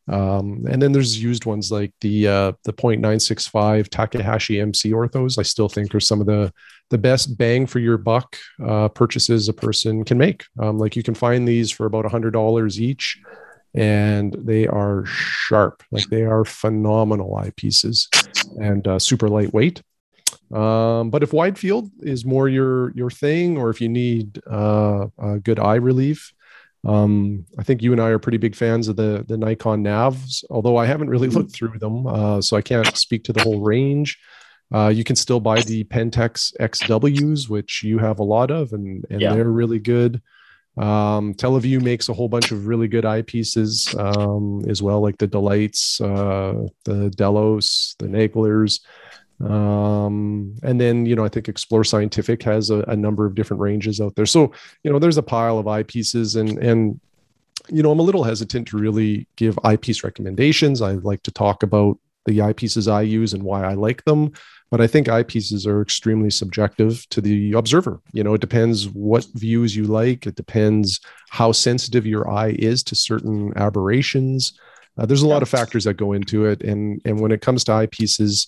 Um, 0.09 0.65
and 0.69 0.81
then 0.81 0.93
there's 0.93 1.23
used 1.23 1.45
ones 1.45 1.71
like 1.71 1.93
the 2.01 2.29
uh, 2.29 2.53
the 2.65 2.73
0.965 2.73 3.89
Takahashi 3.89 4.61
MC 4.61 4.91
orthos. 4.93 5.39
I 5.39 5.43
still 5.43 5.69
think 5.69 5.95
are 5.95 6.01
some 6.01 6.21
of 6.21 6.27
the 6.27 6.53
the 6.91 6.99
best 6.99 7.37
bang 7.37 7.67
for 7.67 7.79
your 7.79 7.99
buck 7.99 8.37
uh, 8.65 8.89
purchases 8.89 9.49
a 9.49 9.53
person 9.53 10.05
can 10.05 10.17
make. 10.17 10.45
Um, 10.59 10.79
like 10.79 10.97
you 10.97 11.03
can 11.03 11.15
find 11.15 11.47
these 11.47 11.71
for 11.71 11.87
about 11.87 12.11
hundred 12.11 12.33
dollars 12.33 12.81
each, 12.81 13.21
and 13.75 14.35
they 14.39 14.67
are 14.67 15.05
sharp. 15.07 15.83
Like 15.91 16.09
they 16.09 16.23
are 16.23 16.45
phenomenal 16.45 17.35
eyepieces 17.35 18.09
and 18.61 18.87
uh, 18.89 18.99
super 18.99 19.29
lightweight. 19.29 19.83
Um, 20.53 21.11
but 21.11 21.23
if 21.23 21.35
wide 21.35 21.59
field 21.59 21.91
is 22.01 22.25
more 22.25 22.49
your 22.49 22.93
your 22.93 23.11
thing, 23.11 23.59
or 23.59 23.69
if 23.69 23.81
you 23.81 23.89
need 23.89 24.41
uh, 24.51 25.07
a 25.19 25.39
good 25.39 25.59
eye 25.59 25.77
relief, 25.77 26.33
um, 26.87 27.45
I 27.59 27.63
think 27.63 27.83
you 27.83 27.93
and 27.93 28.01
I 28.01 28.09
are 28.11 28.19
pretty 28.19 28.39
big 28.39 28.55
fans 28.55 28.89
of 28.89 28.97
the 28.97 29.25
the 29.27 29.37
Nikon 29.37 29.83
Navs, 29.83 30.45
although 30.51 30.77
I 30.77 30.87
haven't 30.87 31.11
really 31.11 31.29
looked 31.29 31.53
through 31.53 31.79
them, 31.79 32.07
uh, 32.07 32.41
so 32.41 32.57
I 32.57 32.63
can't 32.63 32.97
speak 32.97 33.25
to 33.25 33.33
the 33.33 33.43
whole 33.43 33.61
range. 33.61 34.19
Uh, 34.73 34.89
you 34.89 35.03
can 35.03 35.17
still 35.17 35.41
buy 35.41 35.63
the 35.63 35.85
Pentax 35.85 36.55
XWs, 36.61 37.49
which 37.49 37.83
you 37.83 37.99
have 37.99 38.19
a 38.19 38.25
lot 38.25 38.51
of, 38.51 38.73
and 38.73 39.05
and 39.11 39.21
yeah. 39.21 39.35
they're 39.35 39.51
really 39.51 39.79
good. 39.79 40.23
Um, 40.77 41.35
Televue 41.35 41.83
makes 41.83 42.09
a 42.09 42.13
whole 42.13 42.29
bunch 42.29 42.53
of 42.53 42.67
really 42.67 42.87
good 42.87 43.03
eyepieces 43.03 43.99
um, 43.99 44.63
as 44.71 44.81
well, 44.81 45.01
like 45.01 45.19
the 45.19 45.27
DeLites, 45.27 46.01
uh, 46.01 46.69
the 46.85 47.11
Delos, 47.11 47.97
the 47.99 48.07
Naglers. 48.07 48.81
Um, 49.45 50.57
and 50.63 50.81
then, 50.81 51.07
you 51.07 51.15
know, 51.15 51.25
I 51.25 51.29
think 51.29 51.49
Explore 51.49 51.85
Scientific 51.85 52.43
has 52.43 52.71
a, 52.71 52.81
a, 52.89 52.97
number 52.97 53.25
of 53.25 53.37
different 53.37 53.61
ranges 53.61 54.01
out 54.01 54.17
there. 54.17 54.27
So, 54.27 54.53
you 54.83 54.91
know, 54.91 54.99
there's 54.99 55.17
a 55.17 55.23
pile 55.23 55.59
of 55.59 55.67
eyepieces 55.67 56.39
and, 56.39 56.59
and, 56.59 57.01
you 57.69 57.83
know, 57.83 57.93
I'm 57.93 58.01
a 58.01 58.03
little 58.03 58.25
hesitant 58.25 58.67
to 58.69 58.79
really 58.79 59.29
give 59.37 59.57
eyepiece 59.63 60.03
recommendations. 60.03 60.83
I 60.83 60.93
like 60.93 61.23
to 61.23 61.31
talk 61.31 61.63
about 61.63 61.99
the 62.27 62.39
eyepieces 62.39 62.91
I 62.91 63.03
use 63.03 63.33
and 63.33 63.43
why 63.43 63.65
I 63.65 63.75
like 63.75 64.05
them. 64.05 64.33
But 64.71 64.81
I 64.81 64.87
think 64.87 65.07
eyepieces 65.07 65.67
are 65.67 65.81
extremely 65.81 66.31
subjective 66.31 67.09
to 67.11 67.21
the 67.21 67.53
observer. 67.53 68.01
You 68.13 68.23
know, 68.23 68.35
it 68.35 68.41
depends 68.41 68.89
what 68.89 69.27
views 69.35 69.75
you 69.75 69.85
like. 69.85 70.27
It 70.27 70.35
depends 70.35 71.01
how 71.31 71.53
sensitive 71.53 72.07
your 72.07 72.29
eye 72.29 72.55
is 72.59 72.83
to 72.85 72.95
certain 72.95 73.53
aberrations. 73.57 74.59
Uh, 74.99 75.07
there's 75.07 75.23
a 75.23 75.29
lot 75.29 75.43
of 75.43 75.49
factors 75.49 75.85
that 75.85 75.95
go 75.95 76.13
into 76.13 76.45
it, 76.45 76.63
and 76.63 77.01
and 77.05 77.21
when 77.21 77.31
it 77.31 77.41
comes 77.41 77.65
to 77.65 77.73
eyepieces, 77.73 78.47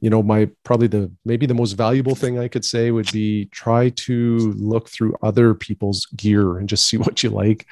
you 0.00 0.10
know 0.10 0.22
my 0.22 0.50
probably 0.64 0.86
the 0.86 1.10
maybe 1.24 1.46
the 1.46 1.54
most 1.54 1.72
valuable 1.72 2.14
thing 2.14 2.38
i 2.38 2.48
could 2.48 2.64
say 2.64 2.90
would 2.90 3.10
be 3.12 3.46
try 3.46 3.88
to 3.90 4.52
look 4.58 4.88
through 4.88 5.16
other 5.22 5.54
people's 5.54 6.06
gear 6.16 6.58
and 6.58 6.68
just 6.68 6.86
see 6.88 6.96
what 6.96 7.22
you 7.22 7.30
like. 7.30 7.66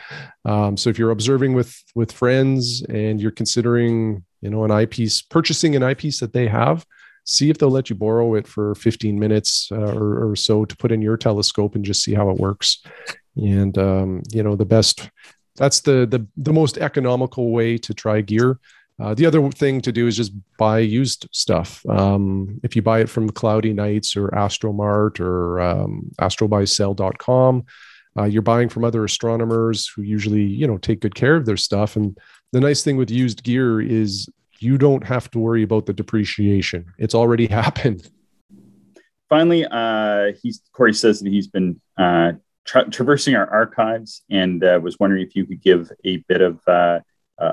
Um, 0.45 0.76
so 0.76 0.91
if 0.91 0.99
you're 0.99 1.11
observing 1.11 1.55
with 1.55 1.83
with 1.95 2.12
friends 2.12 2.83
and 2.88 3.21
you're 3.21 3.31
considering 3.31 4.25
you 4.41 4.50
know 4.50 4.64
an 4.64 4.71
eyepiece 4.71 5.23
purchasing 5.23 5.76
an 5.76 5.83
eyepiece 5.83 6.21
that 6.21 6.33
they 6.33 6.49
have 6.49 6.85
see 7.25 7.50
if 7.50 7.59
they'll 7.59 7.71
let 7.71 7.88
you 7.88 7.95
borrow 7.95 8.35
it 8.35 8.49
for 8.49 8.75
15 8.75 9.17
minutes 9.17 9.69
uh, 9.71 9.95
or, 9.95 10.31
or, 10.31 10.35
so 10.35 10.64
to 10.64 10.76
put 10.76 10.91
in 10.91 11.00
your 11.00 11.17
telescope 11.17 11.76
and 11.76 11.85
just 11.85 12.02
see 12.02 12.14
how 12.14 12.29
it 12.31 12.37
works. 12.37 12.83
And 13.37 13.79
um, 13.79 14.23
you 14.31 14.43
know 14.43 14.57
the 14.57 14.64
best 14.64 15.09
that's 15.57 15.81
the 15.81 16.07
the 16.07 16.26
the 16.37 16.52
most 16.52 16.79
economical 16.79 17.50
way 17.50 17.79
to 17.79 17.95
try 17.95 18.21
gear 18.21 18.59
uh, 19.01 19.15
the 19.15 19.27
other 19.27 19.51
thing 19.51 19.81
to 19.81 19.93
do 19.93 20.07
is 20.07 20.17
just 20.17 20.33
buy 20.59 20.79
used 20.79 21.29
stuff. 21.33 21.85
Um, 21.89 22.61
if 22.63 22.77
you 22.77 22.83
buy 22.83 23.01
it 23.01 23.09
from 23.09 23.31
Cloudy 23.31 23.73
Nights 23.73 24.17
or 24.17 24.29
Astromart 24.29 25.19
or 25.19 25.61
um, 25.61 26.11
astrobuysell.com, 26.21 27.65
uh, 28.19 28.25
you're 28.25 28.43
buying 28.43 28.69
from 28.69 28.85
other 28.85 29.05
astronomers 29.05 29.89
who 29.89 30.03
usually, 30.03 30.43
you 30.43 30.67
know, 30.67 30.77
take 30.77 31.01
good 31.01 31.15
care 31.15 31.37
of 31.37 31.47
their 31.47 31.57
stuff. 31.57 31.97
And 31.97 32.19
the 32.53 32.61
nice 32.61 32.83
thing 32.83 32.97
with 32.97 33.11
used 33.11 33.43
gear 33.43 33.81
is 33.81 34.29
you 34.59 34.79
don't 34.79 35.05
have 35.05 35.31
to 35.31 35.39
worry 35.39 35.63
about 35.63 35.87
the 35.87 35.93
depreciation. 35.93 36.85
It's 36.99 37.15
already 37.15 37.47
happened. 37.61 38.11
Finally, 39.29 39.65
uh, 39.71 40.33
he's 40.43 40.61
Corey 40.73 40.93
says 40.93 41.21
that 41.21 41.31
he's 41.31 41.49
been 41.49 41.81
uh, 41.97 42.33
tra- 42.67 42.91
traversing 42.91 43.35
our 43.35 43.49
archives 43.49 44.23
and 44.31 44.63
uh, 44.63 44.79
was 44.83 44.99
wondering 45.01 45.27
if 45.27 45.35
you 45.35 45.47
could 45.47 45.63
give 45.63 45.91
a 46.05 46.19
bit 46.29 46.43
of 46.43 46.61
uh, 46.69 47.01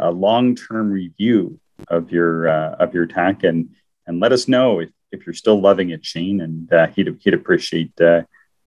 a 0.01 0.12
long-term 0.12 0.91
review 0.91 1.60
of 1.88 2.12
your 2.12 2.48
uh, 2.50 2.75
of 2.79 2.93
your 2.93 3.05
Tak 3.05 3.43
and 3.43 3.69
and 4.08 4.19
let 4.19 4.31
us 4.31 4.48
know 4.48 4.79
if, 4.79 4.89
if 5.12 5.25
you're 5.25 5.34
still 5.34 5.62
loving 5.62 5.91
it, 5.91 6.05
Shane. 6.05 6.41
And 6.41 6.72
uh, 6.72 6.88
he'd 6.88 7.15
he'd 7.22 7.34
appreciate 7.34 8.00
uh, 8.01 8.22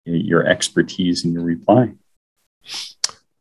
your 0.05 0.47
expertise 0.47 1.25
and 1.25 1.35
your 1.35 1.43
reply. 1.43 1.93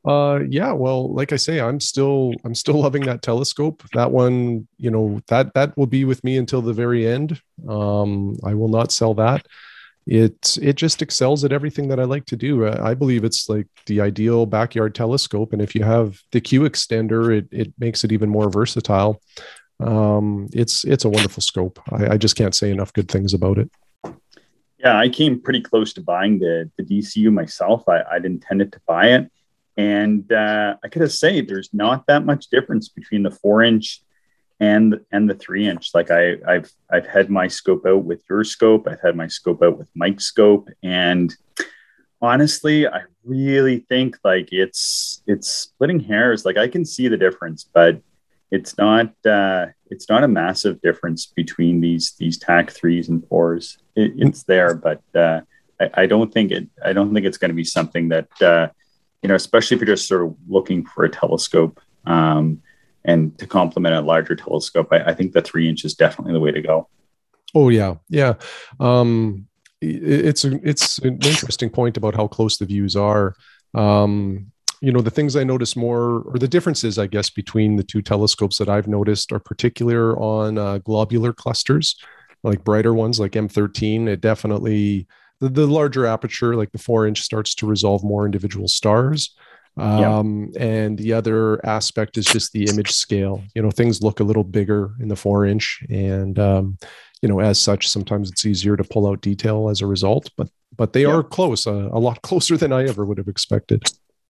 Uh, 0.03 0.39
yeah. 0.49 0.71
Well, 0.71 1.13
like 1.13 1.31
I 1.31 1.35
say, 1.35 1.59
I'm 1.59 1.79
still 1.79 2.33
I'm 2.43 2.55
still 2.55 2.81
loving 2.81 3.03
that 3.03 3.21
telescope. 3.21 3.83
That 3.93 4.11
one, 4.11 4.67
you 4.77 4.89
know, 4.89 5.21
that 5.27 5.53
that 5.53 5.77
will 5.77 5.87
be 5.87 6.05
with 6.05 6.23
me 6.23 6.37
until 6.37 6.61
the 6.61 6.73
very 6.73 7.05
end. 7.05 7.39
Um, 7.67 8.37
I 8.43 8.55
will 8.55 8.69
not 8.69 8.91
sell 8.91 9.13
that. 9.15 9.45
It 10.07 10.57
it 10.61 10.73
just 10.73 11.01
excels 11.01 11.43
at 11.43 11.51
everything 11.51 11.87
that 11.89 11.99
I 11.99 12.05
like 12.05 12.25
to 12.27 12.35
do. 12.35 12.67
I 12.67 12.93
believe 12.93 13.23
it's 13.23 13.47
like 13.47 13.67
the 13.85 14.01
ideal 14.01 14.45
backyard 14.45 14.95
telescope, 14.95 15.53
and 15.53 15.61
if 15.61 15.75
you 15.75 15.83
have 15.83 16.19
the 16.31 16.41
Q 16.41 16.61
extender, 16.61 17.35
it 17.35 17.47
it 17.51 17.73
makes 17.77 18.03
it 18.03 18.11
even 18.11 18.29
more 18.29 18.49
versatile. 18.49 19.21
Um, 19.79 20.47
it's 20.53 20.83
it's 20.85 21.05
a 21.05 21.09
wonderful 21.09 21.41
scope. 21.41 21.79
I, 21.91 22.13
I 22.13 22.17
just 22.17 22.35
can't 22.35 22.55
say 22.55 22.71
enough 22.71 22.93
good 22.93 23.09
things 23.09 23.33
about 23.33 23.57
it. 23.59 23.71
Yeah, 24.79 24.97
I 24.97 25.09
came 25.09 25.39
pretty 25.39 25.61
close 25.61 25.93
to 25.93 26.01
buying 26.01 26.39
the 26.39 26.69
the 26.77 26.83
DCU 26.83 27.31
myself. 27.31 27.87
I, 27.87 28.01
I'd 28.11 28.25
intended 28.25 28.71
to 28.73 28.81
buy 28.87 29.09
it 29.09 29.31
and 29.77 30.31
uh, 30.31 30.75
I 30.83 30.87
gotta 30.89 31.09
say, 31.09 31.41
there's 31.41 31.69
not 31.73 32.05
that 32.07 32.25
much 32.25 32.47
difference 32.47 32.89
between 32.89 33.23
the 33.23 33.31
four 33.31 33.63
inch 33.63 34.01
and 34.61 35.01
and 35.11 35.29
the 35.29 35.33
three 35.33 35.67
inch. 35.67 35.89
Like 35.93 36.11
I, 36.11 36.35
I've 36.47 36.71
I've 36.89 37.07
had 37.07 37.29
my 37.29 37.47
scope 37.47 37.85
out 37.85 38.05
with 38.05 38.21
your 38.29 38.45
scope. 38.45 38.87
I've 38.87 39.01
had 39.01 39.17
my 39.17 39.27
scope 39.27 39.61
out 39.61 39.77
with 39.77 39.89
Mike's 39.95 40.25
scope, 40.25 40.69
and 40.83 41.35
honestly, 42.21 42.87
I 42.87 43.01
really 43.25 43.79
think 43.89 44.17
like 44.23 44.49
it's 44.51 45.23
it's 45.27 45.49
splitting 45.49 45.99
hairs. 45.99 46.45
Like 46.45 46.57
I 46.57 46.67
can 46.67 46.85
see 46.85 47.07
the 47.07 47.17
difference, 47.17 47.67
but 47.73 48.01
it's 48.51 48.77
not 48.77 49.13
uh, 49.25 49.67
it's 49.89 50.07
not 50.07 50.23
a 50.23 50.27
massive 50.27 50.79
difference 50.81 51.25
between 51.25 51.81
these 51.81 52.13
these 52.19 52.37
Tak 52.37 52.69
threes 52.69 53.09
and 53.09 53.27
fours. 53.27 53.79
It, 53.95 54.13
it's 54.17 54.43
there, 54.43 54.75
but 54.75 55.01
uh, 55.15 55.41
I, 55.95 56.05
don't 56.05 56.31
think 56.31 56.51
it 56.51 56.67
I 56.85 56.93
don't 56.93 57.13
think 57.13 57.25
it's 57.25 57.39
going 57.39 57.49
to 57.49 57.55
be 57.55 57.63
something 57.63 58.09
that 58.09 58.41
uh, 58.41 58.67
you 59.23 59.29
know, 59.29 59.35
especially 59.35 59.75
if 59.75 59.81
you're 59.81 59.95
just 59.95 60.07
sort 60.07 60.23
of 60.23 60.35
looking 60.47 60.85
for 60.85 61.03
a 61.03 61.09
telescope 61.09 61.79
um, 62.05 62.61
and 63.03 63.37
to 63.39 63.47
complement 63.47 63.95
a 63.95 64.01
larger 64.01 64.35
telescope, 64.35 64.89
I, 64.91 64.99
I, 64.99 65.13
think 65.13 65.33
the 65.33 65.41
three 65.41 65.67
inch 65.67 65.85
is 65.85 65.95
definitely 65.95 66.33
the 66.33 66.39
way 66.39 66.51
to 66.51 66.61
go. 66.61 66.87
Oh 67.55 67.69
yeah, 67.69 67.95
yeah. 68.09 68.35
Um, 68.79 69.47
it's 69.81 70.45
a, 70.45 70.59
it's 70.63 70.99
an 70.99 71.15
interesting 71.23 71.69
point 71.69 71.97
about 71.97 72.15
how 72.15 72.27
close 72.27 72.57
the 72.57 72.65
views 72.65 72.95
are. 72.95 73.35
Um, 73.73 74.51
you 74.81 74.91
know, 74.91 75.01
the 75.01 75.11
things 75.11 75.35
I 75.35 75.43
notice 75.43 75.75
more, 75.75 76.21
or 76.21 76.39
the 76.39 76.47
differences, 76.47 76.97
I 76.97 77.07
guess, 77.07 77.29
between 77.29 77.75
the 77.75 77.83
two 77.83 78.01
telescopes 78.01 78.57
that 78.57 78.69
I've 78.69 78.87
noticed 78.87 79.31
are 79.31 79.39
particular 79.39 80.19
on 80.19 80.57
uh, 80.57 80.79
globular 80.79 81.33
clusters, 81.33 81.95
like 82.43 82.63
brighter 82.63 82.93
ones 82.93 83.19
like 83.19 83.33
M13. 83.33 84.07
It 84.07 84.21
definitely 84.21 85.07
the, 85.39 85.49
the 85.49 85.67
larger 85.67 86.05
aperture, 86.05 86.55
like 86.55 86.71
the 86.71 86.77
four 86.79 87.05
inch, 87.07 87.21
starts 87.21 87.53
to 87.55 87.67
resolve 87.67 88.03
more 88.03 88.25
individual 88.25 88.67
stars. 88.67 89.35
Um, 89.77 90.51
yeah. 90.53 90.63
And 90.63 90.97
the 90.97 91.13
other 91.13 91.65
aspect 91.65 92.17
is 92.17 92.25
just 92.25 92.51
the 92.51 92.65
image 92.65 92.91
scale. 92.91 93.43
You 93.55 93.61
know, 93.61 93.71
things 93.71 94.01
look 94.01 94.19
a 94.19 94.23
little 94.23 94.43
bigger 94.43 94.91
in 94.99 95.07
the 95.07 95.15
four 95.15 95.45
inch, 95.45 95.83
and 95.89 96.37
um, 96.37 96.77
you 97.21 97.29
know, 97.29 97.39
as 97.39 97.59
such, 97.59 97.87
sometimes 97.87 98.29
it's 98.29 98.45
easier 98.45 98.75
to 98.75 98.83
pull 98.83 99.07
out 99.07 99.21
detail 99.21 99.69
as 99.69 99.81
a 99.81 99.87
result. 99.87 100.29
But 100.37 100.49
but 100.75 100.93
they 100.93 101.03
yeah. 101.03 101.15
are 101.15 101.23
close, 101.23 101.67
uh, 101.67 101.89
a 101.91 101.99
lot 101.99 102.21
closer 102.23 102.57
than 102.57 102.73
I 102.73 102.87
ever 102.87 103.05
would 103.05 103.17
have 103.17 103.27
expected. 103.27 103.83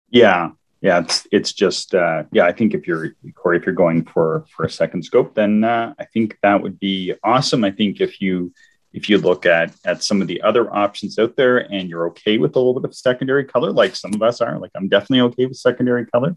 Yeah, 0.09 0.51
yeah, 0.81 0.99
it's 0.99 1.27
it's 1.31 1.53
just 1.53 1.93
uh, 1.93 2.23
yeah. 2.31 2.45
I 2.45 2.51
think 2.51 2.73
if 2.73 2.87
you're 2.87 3.15
Corey, 3.35 3.57
if 3.57 3.65
you're 3.65 3.75
going 3.75 4.05
for 4.05 4.45
for 4.55 4.65
a 4.65 4.69
second 4.69 5.03
scope, 5.03 5.35
then 5.35 5.63
uh, 5.63 5.93
I 5.99 6.05
think 6.05 6.37
that 6.41 6.61
would 6.61 6.79
be 6.79 7.13
awesome. 7.23 7.63
I 7.63 7.71
think 7.71 8.01
if 8.01 8.21
you 8.21 8.53
if 8.93 9.09
you 9.09 9.17
look 9.17 9.45
at 9.45 9.73
at 9.85 10.03
some 10.03 10.21
of 10.21 10.27
the 10.27 10.41
other 10.41 10.73
options 10.73 11.19
out 11.19 11.35
there 11.35 11.59
and 11.71 11.89
you're 11.89 12.07
okay 12.07 12.37
with 12.37 12.55
a 12.55 12.59
little 12.59 12.79
bit 12.79 12.89
of 12.89 12.95
secondary 12.95 13.45
color 13.45 13.71
like 13.71 13.95
some 13.95 14.13
of 14.13 14.21
us 14.21 14.41
are 14.41 14.57
like 14.59 14.71
i'm 14.75 14.89
definitely 14.89 15.21
okay 15.21 15.45
with 15.45 15.57
secondary 15.57 16.05
color. 16.05 16.35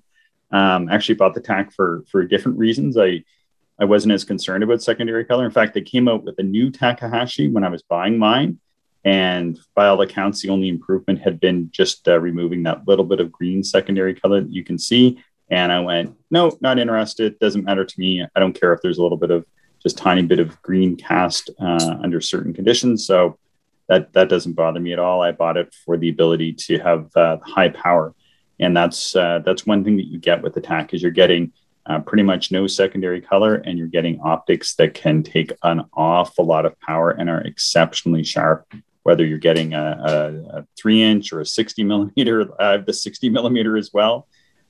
Um, 0.51 0.91
actually 0.91 1.15
bought 1.15 1.33
the 1.33 1.41
tak 1.41 1.73
for 1.73 2.05
for 2.11 2.25
different 2.25 2.59
reasons. 2.59 2.99
I 2.99 3.25
i 3.79 3.87
wasn't 3.87 4.13
as 4.13 4.25
concerned 4.25 4.63
about 4.63 4.83
secondary 4.83 5.25
color. 5.25 5.47
In 5.47 5.51
fact 5.51 5.73
they 5.73 5.81
came 5.81 6.09
out 6.09 6.25
with 6.25 6.39
a 6.39 6.43
new 6.43 6.71
takahashi 6.71 7.49
when 7.49 7.65
i 7.65 7.69
was 7.69 7.83
buying 7.83 8.19
mine 8.19 8.59
and 9.05 9.59
by 9.75 9.87
all 9.87 10.01
accounts 10.01 10.43
the 10.43 10.51
only 10.51 10.69
improvement 10.69 11.21
had 11.21 11.41
been 11.41 11.71
just 11.73 12.07
uh, 12.07 12.21
removing 12.21 12.63
that 12.63 12.87
little 12.87 13.05
bit 13.05 13.19
of 13.19 13.33
green 13.33 13.65
secondary 13.65 14.15
color 14.15 14.43
that 14.43 14.53
you 14.53 14.63
can 14.63 14.79
see. 14.79 15.23
And 15.51 15.73
i 15.73 15.81
went 15.81 16.15
no 16.31 16.57
not 16.61 16.79
interested. 16.79 17.39
Doesn't 17.39 17.65
matter 17.65 17.87
to 17.87 18.01
me. 18.01 18.23
I 18.35 18.41
don't 18.41 18.59
care 18.59 18.75
if 18.75 18.81
there's 18.83 18.99
a 18.99 19.03
little 19.03 19.19
bit 19.19 19.31
of 19.31 19.47
just 19.83 19.99
tiny 19.99 20.23
bit 20.23 20.39
of 20.39 20.61
green 20.63 20.97
cast 20.97 21.51
uh, 21.61 21.97
under 22.03 22.21
certain 22.21 22.55
conditions. 22.55 23.07
So 23.07 23.39
that 23.89 24.13
that 24.13 24.29
doesn't 24.29 24.55
bother 24.55 24.81
me 24.81 24.93
at 24.93 24.99
all. 24.99 25.23
I 25.23 25.33
bought 25.33 25.57
it 25.57 25.75
for 25.85 25.97
the 25.97 26.09
ability 26.09 26.53
to 26.55 26.79
have 26.79 27.11
uh, 27.17 27.39
high 27.45 27.69
power, 27.69 28.15
and 28.61 28.77
that's 28.77 29.17
uh, 29.17 29.41
that's 29.45 29.67
one 29.67 29.85
thing 29.85 29.97
that 29.97 30.07
you 30.07 30.19
get 30.19 30.43
with 30.43 30.55
the 30.55 30.61
Tak 30.61 30.95
is 30.95 31.03
you're 31.03 31.11
getting 31.11 31.53
uh, 31.87 31.99
pretty 32.01 32.23
much 32.23 32.53
no 32.53 32.67
secondary 32.67 33.21
color, 33.21 33.57
and 33.57 33.77
you're 33.77 33.89
getting 33.89 34.21
optics 34.21 34.75
that 34.77 34.95
can 34.95 35.23
take 35.23 35.53
an 35.63 35.83
awful 35.95 36.45
lot 36.45 36.65
of 36.65 36.79
power 36.81 37.11
and 37.11 37.29
are 37.29 37.41
exceptionally 37.41 38.25
sharp. 38.25 38.73
Whether 39.03 39.27
you're 39.27 39.39
getting 39.39 39.75
a, 39.75 39.99
a, 40.01 40.59
a 40.59 40.67
three 40.79 41.03
inch 41.03 41.33
or 41.33 41.41
a 41.41 41.47
60 41.47 41.83
millimeter, 41.83 42.49
I 42.61 42.73
have 42.73 42.87
the 42.87 42.93
60 42.93 43.31
millimeter 43.31 43.77
as 43.77 43.91
well, 43.93 44.29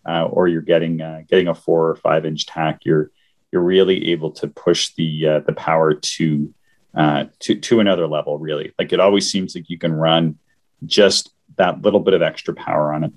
uh, 0.08 0.24
or 0.24 0.48
you're 0.48 0.62
getting 0.62 1.02
uh, 1.02 1.22
getting 1.28 1.48
a 1.48 1.54
four 1.54 1.90
or 1.90 1.96
five 1.96 2.24
inch 2.24 2.46
tak, 2.46 2.80
you're 2.84 3.10
you're 3.52 3.62
really 3.62 4.10
able 4.10 4.30
to 4.32 4.48
push 4.48 4.92
the 4.94 5.28
uh, 5.28 5.40
the 5.40 5.52
power 5.52 5.94
to 5.94 6.52
uh, 6.94 7.24
to 7.40 7.54
to 7.54 7.80
another 7.80 8.08
level. 8.08 8.38
Really, 8.38 8.72
like 8.78 8.92
it 8.92 9.00
always 9.00 9.30
seems 9.30 9.54
like 9.54 9.68
you 9.68 9.78
can 9.78 9.92
run 9.92 10.38
just 10.86 11.30
that 11.56 11.82
little 11.82 12.00
bit 12.00 12.14
of 12.14 12.22
extra 12.22 12.54
power 12.54 12.92
on 12.92 13.04
it. 13.04 13.12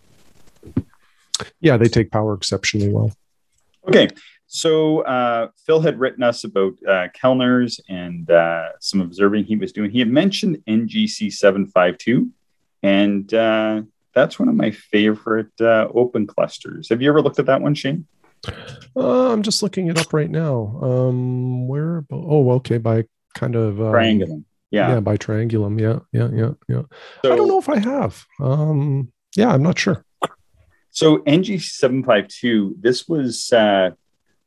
Yeah, 1.60 1.78
they 1.78 1.88
take 1.88 2.12
power 2.12 2.34
exceptionally 2.34 2.90
well. 2.90 3.12
Okay, 3.88 4.10
so 4.48 5.02
uh, 5.02 5.50
Phil 5.66 5.80
had 5.80 6.00
written 6.00 6.24
us 6.24 6.44
about 6.44 6.74
uh, 6.88 7.08
Kellner's 7.14 7.80
and 7.90 8.30
uh, 8.30 8.70
some 8.80 9.02
observing 9.02 9.46
he 9.46 9.56
was 9.56 9.72
doing. 9.72 9.90
He 9.90 10.00
had 10.00 10.10
mentioned 10.10 10.62
NGC 10.68 11.32
seven 11.32 11.68
five 11.68 11.98
two, 11.98 12.30
and 12.84 13.34
uh, 13.34 13.84
that's 14.14 14.38
one 14.40 14.50
of 14.50 14.56
my 14.56 14.72
favorite 14.72 15.52
uh, 15.62 15.88
open 15.94 16.28
clusters. 16.28 16.90
Have 16.90 17.02
you 17.02 17.10
ever 17.10 17.22
looked 17.22 17.40
at 17.40 17.46
that 17.46 17.62
one, 17.62 17.76
Shane? 17.76 18.08
Uh, 18.96 19.32
I'm 19.32 19.44
just 19.44 19.62
looking 19.62 19.88
it 19.88 19.98
up 19.98 20.14
right 20.14 20.30
now. 20.30 20.80
Um, 20.82 21.68
where? 21.68 22.06
Oh, 22.12 22.52
okay. 22.52 22.78
By 22.78 23.06
kind 23.34 23.56
of 23.56 23.80
um, 23.82 23.94
triangulum. 23.94 24.44
Yeah. 24.72 24.94
Yeah. 24.94 25.00
By 25.00 25.18
triangulum. 25.18 25.80
Yeah. 25.80 26.00
Yeah. 26.12 26.30
Yeah. 26.34 26.52
Yeah. 26.68 26.84
So, 27.24 27.34
I 27.34 27.36
don't 27.36 27.48
know 27.48 27.60
if 27.60 27.70
I 27.70 27.80
have. 27.80 28.24
Um, 28.40 29.12
yeah, 29.36 29.50
I'm 29.50 29.64
not 29.64 29.78
sure. 29.78 30.04
So 30.96 31.22
NG 31.24 31.60
seven 31.60 32.04
five 32.04 32.30
two. 32.30 32.76
This 32.80 33.06
was 33.06 33.52
uh, 33.52 33.92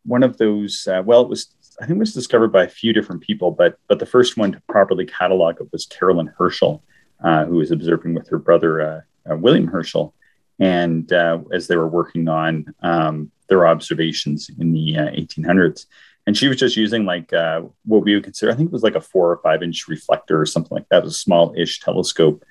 one 0.06 0.22
of 0.22 0.38
those. 0.38 0.88
Uh, 0.90 1.02
well, 1.04 1.20
it 1.20 1.28
was. 1.28 1.54
I 1.80 1.86
think 1.86 1.98
it 1.98 2.00
was 2.00 2.14
discovered 2.14 2.48
by 2.48 2.64
a 2.64 2.68
few 2.68 2.94
different 2.94 3.20
people, 3.20 3.50
but 3.50 3.78
but 3.86 3.98
the 3.98 4.06
first 4.06 4.38
one 4.38 4.52
to 4.52 4.62
properly 4.66 5.04
catalog 5.04 5.60
it 5.60 5.68
was 5.72 5.84
Caroline 5.84 6.32
Herschel, 6.38 6.82
uh, 7.22 7.44
who 7.44 7.56
was 7.56 7.70
observing 7.70 8.14
with 8.14 8.28
her 8.30 8.38
brother 8.38 8.80
uh, 8.80 9.00
uh, 9.30 9.36
William 9.36 9.66
Herschel, 9.66 10.14
and 10.58 11.12
uh, 11.12 11.38
as 11.52 11.66
they 11.66 11.76
were 11.76 11.86
working 11.86 12.28
on 12.28 12.74
um, 12.82 13.30
their 13.48 13.66
observations 13.66 14.50
in 14.58 14.72
the 14.72 14.96
uh, 14.96 15.10
1800s. 15.10 15.86
And 16.26 16.36
she 16.36 16.48
was 16.48 16.58
just 16.58 16.76
using 16.76 17.06
like 17.06 17.32
uh, 17.32 17.62
what 17.86 18.04
we 18.04 18.14
would 18.14 18.24
consider, 18.24 18.52
I 18.52 18.54
think 18.54 18.68
it 18.68 18.72
was 18.72 18.82
like 18.82 18.94
a 18.94 19.00
four 19.00 19.30
or 19.30 19.40
five 19.42 19.62
inch 19.62 19.88
reflector 19.88 20.40
or 20.40 20.46
something 20.46 20.74
like 20.76 20.88
that, 20.90 21.06
a 21.06 21.10
small 21.10 21.54
ish 21.56 21.80
telescope. 21.80 22.44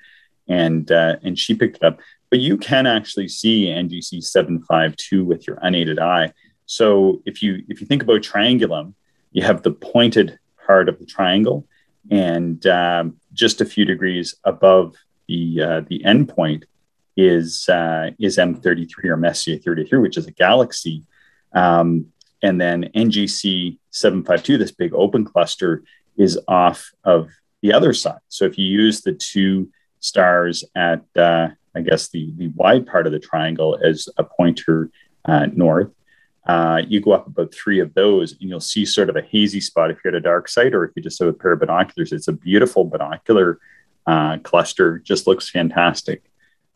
And, 0.48 0.90
uh, 0.90 1.16
and 1.22 1.38
she 1.38 1.54
picked 1.54 1.76
it 1.76 1.84
up. 1.84 2.00
But 2.30 2.40
you 2.40 2.56
can 2.56 2.86
actually 2.86 3.28
see 3.28 3.66
NGC 3.66 4.22
752 4.22 5.24
with 5.24 5.46
your 5.46 5.58
unaided 5.62 5.98
eye. 5.98 6.32
So 6.68 7.22
if 7.24 7.42
you 7.42 7.64
if 7.68 7.80
you 7.80 7.86
think 7.86 8.02
about 8.02 8.20
triangulum, 8.20 8.92
you 9.32 9.42
have 9.42 9.62
the 9.62 9.72
pointed 9.72 10.38
part 10.66 10.90
of 10.90 10.98
the 10.98 11.06
triangle, 11.06 11.66
and 12.10 12.64
um, 12.66 13.16
just 13.32 13.62
a 13.62 13.64
few 13.64 13.86
degrees 13.86 14.34
above 14.44 14.94
the 15.28 15.62
uh, 15.62 15.80
the 15.88 16.04
end 16.04 16.28
point 16.28 16.66
is 17.18 17.68
uh, 17.68 18.12
is 18.20 18.38
M33 18.38 19.04
or 19.06 19.16
Messier 19.16 19.58
33, 19.58 19.98
which 19.98 20.16
is 20.16 20.28
a 20.28 20.30
galaxy. 20.30 21.02
Um, 21.52 22.06
and 22.44 22.60
then 22.60 22.90
NGC 22.94 23.78
752, 23.90 24.56
this 24.56 24.70
big 24.70 24.94
open 24.94 25.24
cluster, 25.24 25.82
is 26.16 26.38
off 26.46 26.92
of 27.02 27.28
the 27.60 27.72
other 27.72 27.92
side. 27.92 28.20
So 28.28 28.44
if 28.44 28.56
you 28.56 28.66
use 28.66 29.00
the 29.00 29.12
two 29.12 29.68
stars 29.98 30.64
at, 30.76 31.02
uh, 31.16 31.48
I 31.74 31.80
guess, 31.80 32.08
the, 32.08 32.32
the 32.36 32.48
wide 32.54 32.86
part 32.86 33.06
of 33.06 33.12
the 33.12 33.18
triangle 33.18 33.76
as 33.82 34.08
a 34.16 34.22
pointer 34.22 34.90
uh, 35.24 35.46
north, 35.52 35.90
uh, 36.46 36.82
you 36.86 37.00
go 37.00 37.10
up 37.10 37.26
about 37.26 37.52
three 37.52 37.80
of 37.80 37.92
those 37.94 38.32
and 38.32 38.48
you'll 38.48 38.60
see 38.60 38.84
sort 38.84 39.10
of 39.10 39.16
a 39.16 39.22
hazy 39.22 39.60
spot 39.60 39.90
if 39.90 39.98
you're 40.04 40.14
at 40.14 40.18
a 40.18 40.20
dark 40.20 40.48
site 40.48 40.72
or 40.72 40.84
if 40.84 40.92
you 40.94 41.02
just 41.02 41.18
have 41.18 41.28
a 41.28 41.32
pair 41.32 41.52
of 41.52 41.58
binoculars. 41.58 42.12
It's 42.12 42.28
a 42.28 42.32
beautiful 42.32 42.84
binocular 42.84 43.58
uh, 44.06 44.38
cluster, 44.38 45.00
just 45.00 45.26
looks 45.26 45.50
fantastic. 45.50 46.22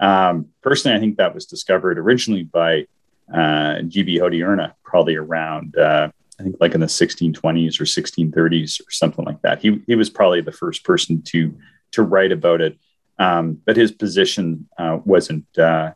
Um, 0.02 0.48
personally, 0.62 0.96
I 0.96 1.00
think 1.00 1.16
that 1.16 1.34
was 1.34 1.46
discovered 1.46 1.98
originally 1.98 2.42
by 2.42 2.86
uh, 3.32 3.82
G.B. 3.82 4.18
Hodierna, 4.18 4.74
probably 4.82 5.14
around, 5.14 5.78
uh, 5.78 6.10
I 6.38 6.42
think 6.42 6.56
like 6.60 6.74
in 6.74 6.80
the 6.80 6.86
1620s 6.86 7.80
or 7.80 7.84
1630s 7.84 8.80
or 8.80 8.90
something 8.90 9.24
like 9.24 9.40
that. 9.42 9.62
He, 9.62 9.80
he 9.86 9.94
was 9.94 10.10
probably 10.10 10.40
the 10.40 10.52
first 10.52 10.84
person 10.84 11.22
to, 11.22 11.56
to 11.92 12.02
write 12.02 12.32
about 12.32 12.60
it. 12.60 12.76
Um, 13.18 13.60
but 13.64 13.76
his 13.76 13.92
position 13.92 14.68
uh, 14.76 14.98
wasn't, 15.04 15.46
uh, 15.56 15.92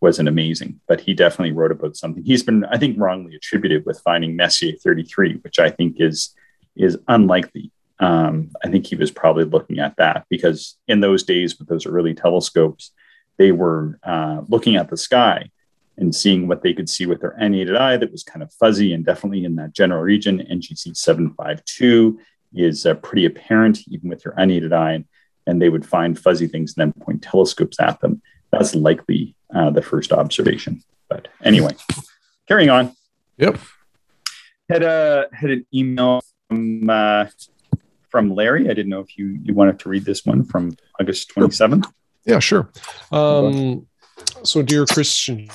wasn't 0.00 0.30
amazing, 0.30 0.80
but 0.88 1.02
he 1.02 1.12
definitely 1.12 1.52
wrote 1.52 1.70
about 1.70 1.96
something. 1.96 2.24
He's 2.24 2.42
been, 2.42 2.64
I 2.64 2.78
think, 2.78 2.96
wrongly 2.98 3.34
attributed 3.34 3.84
with 3.84 4.00
finding 4.00 4.36
Messier 4.36 4.72
33, 4.82 5.34
which 5.42 5.58
I 5.58 5.68
think 5.70 5.96
is 6.00 6.34
is 6.76 6.96
unlikely. 7.08 7.72
Um, 7.98 8.52
I 8.64 8.68
think 8.68 8.86
he 8.86 8.96
was 8.96 9.10
probably 9.10 9.44
looking 9.44 9.80
at 9.80 9.96
that 9.96 10.24
because 10.30 10.78
in 10.88 11.00
those 11.00 11.24
days 11.24 11.58
with 11.58 11.68
those 11.68 11.84
early 11.84 12.14
telescopes, 12.14 12.92
they 13.40 13.52
were 13.52 13.98
uh, 14.02 14.42
looking 14.48 14.76
at 14.76 14.90
the 14.90 14.98
sky 14.98 15.50
and 15.96 16.14
seeing 16.14 16.46
what 16.46 16.62
they 16.62 16.74
could 16.74 16.90
see 16.90 17.06
with 17.06 17.22
their 17.22 17.34
unaided 17.38 17.74
eye 17.74 17.96
that 17.96 18.12
was 18.12 18.22
kind 18.22 18.42
of 18.42 18.52
fuzzy 18.52 18.92
and 18.92 19.02
definitely 19.02 19.46
in 19.46 19.56
that 19.56 19.72
general 19.72 20.02
region. 20.02 20.40
NGC 20.40 20.94
752 20.94 22.20
is 22.52 22.84
uh, 22.84 22.92
pretty 22.96 23.24
apparent 23.24 23.78
even 23.88 24.10
with 24.10 24.26
your 24.26 24.34
unaided 24.36 24.74
eye, 24.74 25.02
and 25.46 25.60
they 25.60 25.70
would 25.70 25.86
find 25.86 26.18
fuzzy 26.18 26.48
things 26.48 26.74
and 26.76 26.92
then 26.92 27.02
point 27.02 27.22
telescopes 27.22 27.80
at 27.80 27.98
them. 28.00 28.20
That's 28.52 28.74
likely 28.74 29.34
uh, 29.54 29.70
the 29.70 29.80
first 29.80 30.12
observation. 30.12 30.82
But 31.08 31.28
anyway, 31.42 31.76
carrying 32.46 32.68
on. 32.68 32.94
Yep. 33.38 33.58
Had 34.68 34.82
a 34.82 35.28
had 35.32 35.48
an 35.48 35.66
email 35.72 36.20
from 36.50 36.90
uh, 36.90 37.24
from 38.10 38.34
Larry. 38.34 38.66
I 38.66 38.74
didn't 38.74 38.90
know 38.90 39.00
if 39.00 39.16
you 39.16 39.38
you 39.42 39.54
wanted 39.54 39.78
to 39.78 39.88
read 39.88 40.04
this 40.04 40.26
one 40.26 40.44
from 40.44 40.76
August 41.00 41.30
twenty 41.30 41.52
seventh. 41.52 41.86
Yeah, 42.24 42.38
sure. 42.38 42.70
Um, 43.12 43.86
so, 44.42 44.62
dear 44.62 44.86
Chris 44.86 45.28
and 45.28 45.50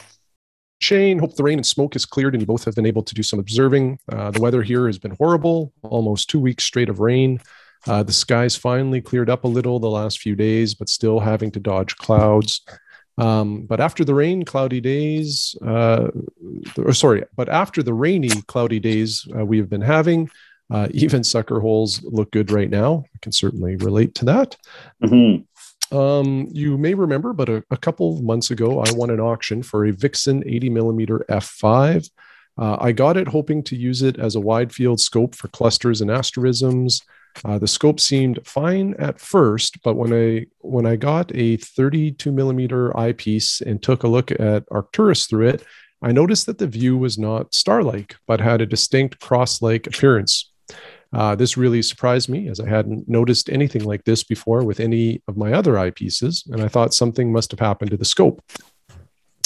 Shane, 0.79 1.19
hope 1.19 1.35
the 1.35 1.43
rain 1.43 1.59
and 1.59 1.65
smoke 1.65 1.95
is 1.95 2.05
cleared 2.05 2.33
and 2.33 2.41
you 2.41 2.47
both 2.47 2.65
have 2.65 2.75
been 2.75 2.85
able 2.85 3.03
to 3.03 3.15
do 3.15 3.23
some 3.23 3.39
observing. 3.39 3.99
Uh, 4.11 4.31
the 4.31 4.41
weather 4.41 4.61
here 4.63 4.87
has 4.87 4.97
been 4.97 5.15
horrible, 5.17 5.73
almost 5.83 6.29
two 6.29 6.39
weeks 6.39 6.63
straight 6.63 6.89
of 6.89 6.99
rain. 6.99 7.39
Uh, 7.87 8.03
the 8.03 8.13
skies 8.13 8.55
finally 8.55 9.01
cleared 9.01 9.29
up 9.29 9.43
a 9.43 9.47
little 9.47 9.79
the 9.79 9.89
last 9.89 10.19
few 10.19 10.35
days, 10.35 10.73
but 10.73 10.89
still 10.89 11.19
having 11.19 11.51
to 11.51 11.59
dodge 11.59 11.95
clouds. 11.97 12.61
Um, 13.17 13.65
but 13.65 13.79
after 13.79 14.03
the 14.03 14.13
rain, 14.13 14.43
cloudy 14.43 14.81
days, 14.81 15.55
uh, 15.65 16.07
or 16.77 16.93
sorry, 16.93 17.23
but 17.35 17.47
after 17.47 17.81
the 17.81 17.93
rainy, 17.93 18.29
cloudy 18.47 18.79
days 18.79 19.25
uh, 19.37 19.45
we 19.45 19.57
have 19.57 19.69
been 19.69 19.81
having, 19.81 20.29
uh, 20.69 20.87
even 20.91 21.23
sucker 21.23 21.59
holes 21.59 22.03
look 22.03 22.31
good 22.31 22.51
right 22.51 22.69
now. 22.69 23.05
I 23.13 23.17
can 23.21 23.31
certainly 23.31 23.75
relate 23.77 24.15
to 24.15 24.25
that. 24.25 24.57
Mm-hmm. 25.03 25.43
Um, 25.91 26.47
you 26.51 26.77
may 26.77 26.93
remember, 26.93 27.33
but 27.33 27.49
a, 27.49 27.63
a, 27.69 27.77
couple 27.77 28.15
of 28.15 28.23
months 28.23 28.49
ago, 28.49 28.81
I 28.81 28.91
won 28.93 29.11
an 29.11 29.19
auction 29.19 29.61
for 29.61 29.85
a 29.85 29.91
Vixen 29.91 30.43
80 30.45 30.69
millimeter 30.69 31.25
f5. 31.29 32.09
Uh, 32.57 32.77
I 32.79 32.91
got 32.91 33.17
it 33.17 33.27
hoping 33.27 33.63
to 33.63 33.75
use 33.75 34.01
it 34.01 34.17
as 34.17 34.35
a 34.35 34.39
wide 34.39 34.73
field 34.73 34.99
scope 34.99 35.35
for 35.35 35.47
clusters 35.49 36.01
and 36.01 36.09
asterisms. 36.09 37.01
Uh, 37.43 37.59
the 37.59 37.67
scope 37.67 37.99
seemed 37.99 38.39
fine 38.45 38.95
at 38.97 39.19
first, 39.19 39.81
but 39.83 39.95
when 39.95 40.13
I 40.13 40.45
when 40.59 40.85
I 40.85 40.95
got 40.95 41.35
a 41.35 41.57
32 41.57 42.31
millimeter 42.31 42.97
eyepiece 42.97 43.59
and 43.59 43.83
took 43.83 44.03
a 44.03 44.07
look 44.07 44.31
at 44.31 44.63
Arcturus 44.71 45.27
through 45.27 45.49
it, 45.49 45.63
I 46.01 46.13
noticed 46.13 46.45
that 46.45 46.59
the 46.59 46.67
view 46.67 46.97
was 46.97 47.17
not 47.17 47.53
star-like, 47.53 48.15
but 48.25 48.39
had 48.39 48.61
a 48.61 48.65
distinct 48.65 49.19
cross-like 49.19 49.87
appearance. 49.87 50.51
Uh, 51.15 51.33
this 51.33 51.55
really 51.55 51.81
surprised 51.81 52.27
me 52.27 52.49
as 52.49 52.59
I 52.59 52.67
hadn't 52.67 53.07
noticed 53.07 53.49
anything 53.49 53.85
like 53.85 54.03
this 54.03 54.21
before 54.21 54.65
with 54.65 54.81
any 54.81 55.23
of 55.29 55.37
my 55.37 55.53
other 55.53 55.75
eyepieces, 55.75 56.45
and 56.51 56.61
I 56.61 56.67
thought 56.67 56.93
something 56.93 57.31
must 57.31 57.51
have 57.51 57.59
happened 57.61 57.91
to 57.91 57.97
the 57.97 58.03
scope. 58.03 58.43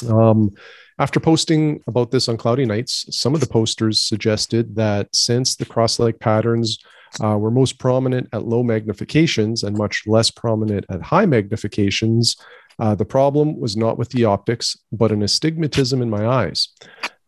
Um, 0.09 0.55
after 0.97 1.19
posting 1.19 1.83
about 1.85 2.09
this 2.09 2.27
on 2.27 2.37
cloudy 2.37 2.65
nights, 2.65 3.05
some 3.11 3.35
of 3.35 3.39
the 3.39 3.47
posters 3.47 4.01
suggested 4.01 4.75
that 4.77 5.09
since 5.13 5.55
the 5.55 5.65
cross-like 5.65 6.19
patterns 6.19 6.79
uh, 7.23 7.37
were 7.37 7.51
most 7.51 7.77
prominent 7.77 8.27
at 8.33 8.47
low 8.47 8.63
magnifications 8.63 9.63
and 9.63 9.77
much 9.77 10.03
less 10.07 10.31
prominent 10.31 10.85
at 10.89 11.03
high 11.03 11.27
magnifications, 11.27 12.35
uh, 12.79 12.95
the 12.95 13.05
problem 13.05 13.59
was 13.59 13.77
not 13.77 13.99
with 13.99 14.09
the 14.09 14.25
optics, 14.25 14.75
but 14.91 15.11
an 15.11 15.21
astigmatism 15.21 16.01
in 16.01 16.09
my 16.09 16.25
eyes. 16.25 16.69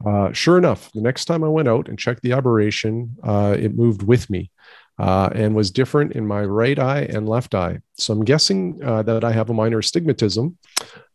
Uh, 0.06 0.32
sure 0.32 0.58
enough, 0.58 0.92
the 0.94 1.02
next 1.02 1.26
time 1.26 1.44
I 1.44 1.48
went 1.50 1.68
out 1.68 1.88
and 1.88 1.98
checked 1.98 2.22
the 2.22 2.34
aberration, 2.34 3.16
uh, 3.24 3.56
it 3.58 3.76
moved 3.76 4.04
with 4.04 4.30
me 4.30 4.52
uh, 5.00 5.30
and 5.34 5.56
was 5.56 5.72
different 5.72 6.14
in 6.14 6.26
my 6.26 6.44
right 6.44 6.80
eye 6.80 7.02
and 7.02 7.28
left 7.28 7.56
eye. 7.56 7.80
So 7.96 8.14
I'm 8.14 8.26
guessing 8.26 8.80
uh, 8.84 9.04
that 9.04 9.24
I 9.24 9.32
have 9.32 9.50
a 9.50 9.54
minor 9.54 9.80
astigmatism. 9.80 10.58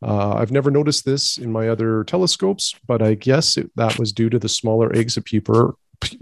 Uh, 0.02 0.34
I've 0.34 0.52
never 0.52 0.70
noticed 0.70 1.04
this 1.04 1.38
in 1.38 1.50
my 1.50 1.68
other 1.68 2.04
telescopes, 2.04 2.74
but 2.86 3.02
I 3.02 3.14
guess 3.14 3.56
it, 3.56 3.70
that 3.76 3.98
was 3.98 4.12
due 4.12 4.30
to 4.30 4.38
the 4.38 4.48
smaller 4.48 4.94
exit 4.94 5.24
pupil, 5.24 5.78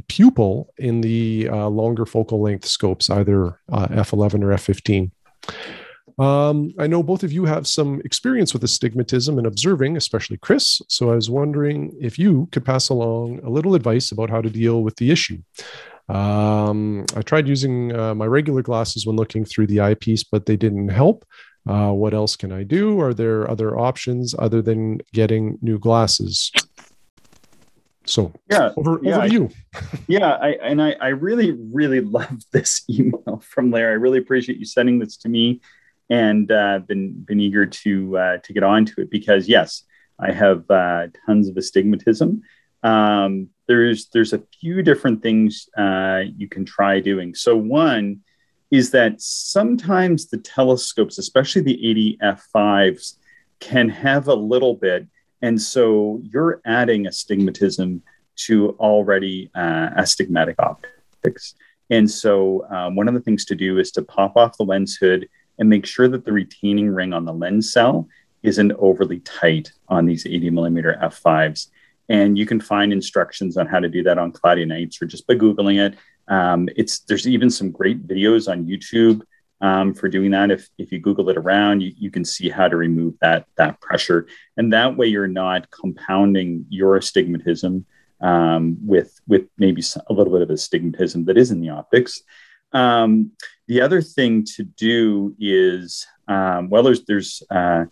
pupil 0.08 0.72
in 0.78 1.00
the 1.00 1.48
longer 1.48 2.06
focal 2.06 2.40
length 2.40 2.66
scopes, 2.66 3.10
either 3.10 3.60
f11 3.70 4.42
or 4.42 4.54
f15. 4.54 5.10
Um, 6.18 6.72
I 6.78 6.86
know 6.86 7.02
both 7.02 7.24
of 7.24 7.32
you 7.32 7.44
have 7.44 7.66
some 7.66 8.00
experience 8.04 8.52
with 8.52 8.62
astigmatism 8.62 9.36
and 9.38 9.46
observing, 9.46 9.96
especially 9.96 10.36
Chris. 10.36 10.80
So 10.88 11.10
I 11.10 11.16
was 11.16 11.28
wondering 11.28 11.96
if 12.00 12.18
you 12.18 12.48
could 12.52 12.64
pass 12.64 12.88
along 12.88 13.40
a 13.44 13.50
little 13.50 13.74
advice 13.74 14.12
about 14.12 14.30
how 14.30 14.40
to 14.40 14.50
deal 14.50 14.82
with 14.82 14.96
the 14.96 15.10
issue. 15.10 15.38
Um, 16.08 17.06
I 17.16 17.22
tried 17.22 17.48
using 17.48 17.96
uh, 17.96 18.14
my 18.14 18.26
regular 18.26 18.62
glasses 18.62 19.06
when 19.06 19.16
looking 19.16 19.44
through 19.44 19.66
the 19.66 19.80
eyepiece, 19.80 20.22
but 20.22 20.46
they 20.46 20.56
didn't 20.56 20.88
help. 20.88 21.24
Uh, 21.66 21.90
what 21.92 22.12
else 22.12 22.36
can 22.36 22.52
I 22.52 22.62
do? 22.62 23.00
Are 23.00 23.14
there 23.14 23.50
other 23.50 23.78
options 23.78 24.34
other 24.38 24.60
than 24.60 25.00
getting 25.12 25.58
new 25.62 25.78
glasses? 25.78 26.52
So 28.06 28.32
yeah, 28.50 28.72
over, 28.76 29.00
yeah, 29.02 29.16
over 29.16 29.28
to 29.28 29.32
you. 29.32 29.50
yeah, 30.08 30.32
I, 30.32 30.50
and 30.62 30.82
I, 30.82 30.94
I 31.00 31.08
really, 31.08 31.52
really 31.52 32.00
love 32.02 32.42
this 32.52 32.84
email 32.88 33.42
from 33.42 33.70
Larry. 33.70 33.92
I 33.92 33.96
really 33.96 34.18
appreciate 34.18 34.58
you 34.58 34.66
sending 34.66 34.98
this 34.98 35.16
to 35.18 35.28
me 35.28 35.62
and 36.10 36.50
uh, 36.50 36.80
been 36.80 37.22
been 37.22 37.40
eager 37.40 37.66
to 37.66 38.16
uh, 38.18 38.36
to 38.38 38.52
get 38.52 38.62
onto 38.62 39.00
it 39.00 39.10
because 39.10 39.48
yes, 39.48 39.84
I 40.18 40.32
have 40.32 40.70
uh, 40.70 41.08
tons 41.26 41.48
of 41.48 41.56
astigmatism. 41.56 42.42
Um, 42.82 43.48
there's 43.66 44.08
there's 44.08 44.32
a 44.32 44.42
few 44.60 44.82
different 44.82 45.22
things 45.22 45.68
uh, 45.76 46.22
you 46.36 46.48
can 46.48 46.64
try 46.64 47.00
doing. 47.00 47.34
So 47.34 47.56
one 47.56 48.20
is 48.70 48.90
that 48.90 49.20
sometimes 49.20 50.28
the 50.28 50.38
telescopes, 50.38 51.18
especially 51.18 51.62
the 51.62 51.88
80 51.88 52.18
f5s, 52.22 53.18
can 53.60 53.88
have 53.88 54.28
a 54.28 54.34
little 54.34 54.74
bit, 54.74 55.06
and 55.42 55.60
so 55.60 56.20
you're 56.22 56.60
adding 56.64 57.06
astigmatism 57.06 58.02
to 58.36 58.70
already 58.80 59.50
uh, 59.54 59.90
astigmatic 59.96 60.56
optics. 60.58 61.54
And 61.90 62.10
so 62.10 62.66
um, 62.70 62.96
one 62.96 63.08
of 63.08 63.14
the 63.14 63.20
things 63.20 63.44
to 63.46 63.54
do 63.54 63.78
is 63.78 63.90
to 63.92 64.02
pop 64.02 64.36
off 64.36 64.56
the 64.56 64.64
lens 64.64 64.96
hood 64.96 65.28
and 65.58 65.68
make 65.68 65.86
sure 65.86 66.08
that 66.08 66.24
the 66.24 66.32
retaining 66.32 66.90
ring 66.90 67.12
on 67.12 67.24
the 67.24 67.32
lens 67.32 67.72
cell 67.72 68.08
isn't 68.42 68.72
overly 68.72 69.20
tight 69.20 69.72
on 69.88 70.06
these 70.06 70.26
80 70.26 70.50
millimeter 70.50 70.98
f5s. 71.02 71.68
And 72.08 72.36
you 72.36 72.44
can 72.44 72.60
find 72.60 72.92
instructions 72.92 73.56
on 73.56 73.66
how 73.66 73.80
to 73.80 73.88
do 73.88 74.02
that 74.02 74.18
on 74.18 74.32
cloudy 74.32 74.64
nights 74.64 75.00
or 75.00 75.06
just 75.06 75.26
by 75.26 75.34
Googling 75.34 75.84
it. 75.84 75.98
Um, 76.28 76.68
it's 76.76 77.00
there's 77.00 77.26
even 77.26 77.50
some 77.50 77.70
great 77.70 78.06
videos 78.06 78.50
on 78.50 78.66
YouTube 78.66 79.22
um, 79.60 79.94
for 79.94 80.08
doing 80.08 80.30
that. 80.32 80.50
If, 80.50 80.68
if 80.76 80.92
you 80.92 80.98
Google 80.98 81.30
it 81.30 81.38
around, 81.38 81.80
you, 81.80 81.92
you 81.96 82.10
can 82.10 82.24
see 82.24 82.50
how 82.50 82.68
to 82.68 82.76
remove 82.76 83.14
that, 83.20 83.46
that 83.56 83.80
pressure. 83.80 84.26
And 84.56 84.72
that 84.72 84.96
way 84.96 85.06
you're 85.06 85.26
not 85.26 85.70
compounding 85.70 86.66
your 86.68 86.96
astigmatism 86.96 87.86
um, 88.20 88.76
with, 88.86 89.18
with 89.26 89.46
maybe 89.56 89.82
a 90.06 90.12
little 90.12 90.32
bit 90.32 90.42
of 90.42 90.50
astigmatism 90.50 91.24
that 91.26 91.38
is 91.38 91.50
in 91.50 91.60
the 91.60 91.70
optics. 91.70 92.22
Um, 92.74 93.30
the 93.68 93.80
other 93.80 94.02
thing 94.02 94.44
to 94.56 94.64
do 94.64 95.34
is, 95.38 96.06
um, 96.28 96.68
well, 96.68 96.82
there's 96.82 97.04
there's 97.06 97.42
uh, 97.50 97.86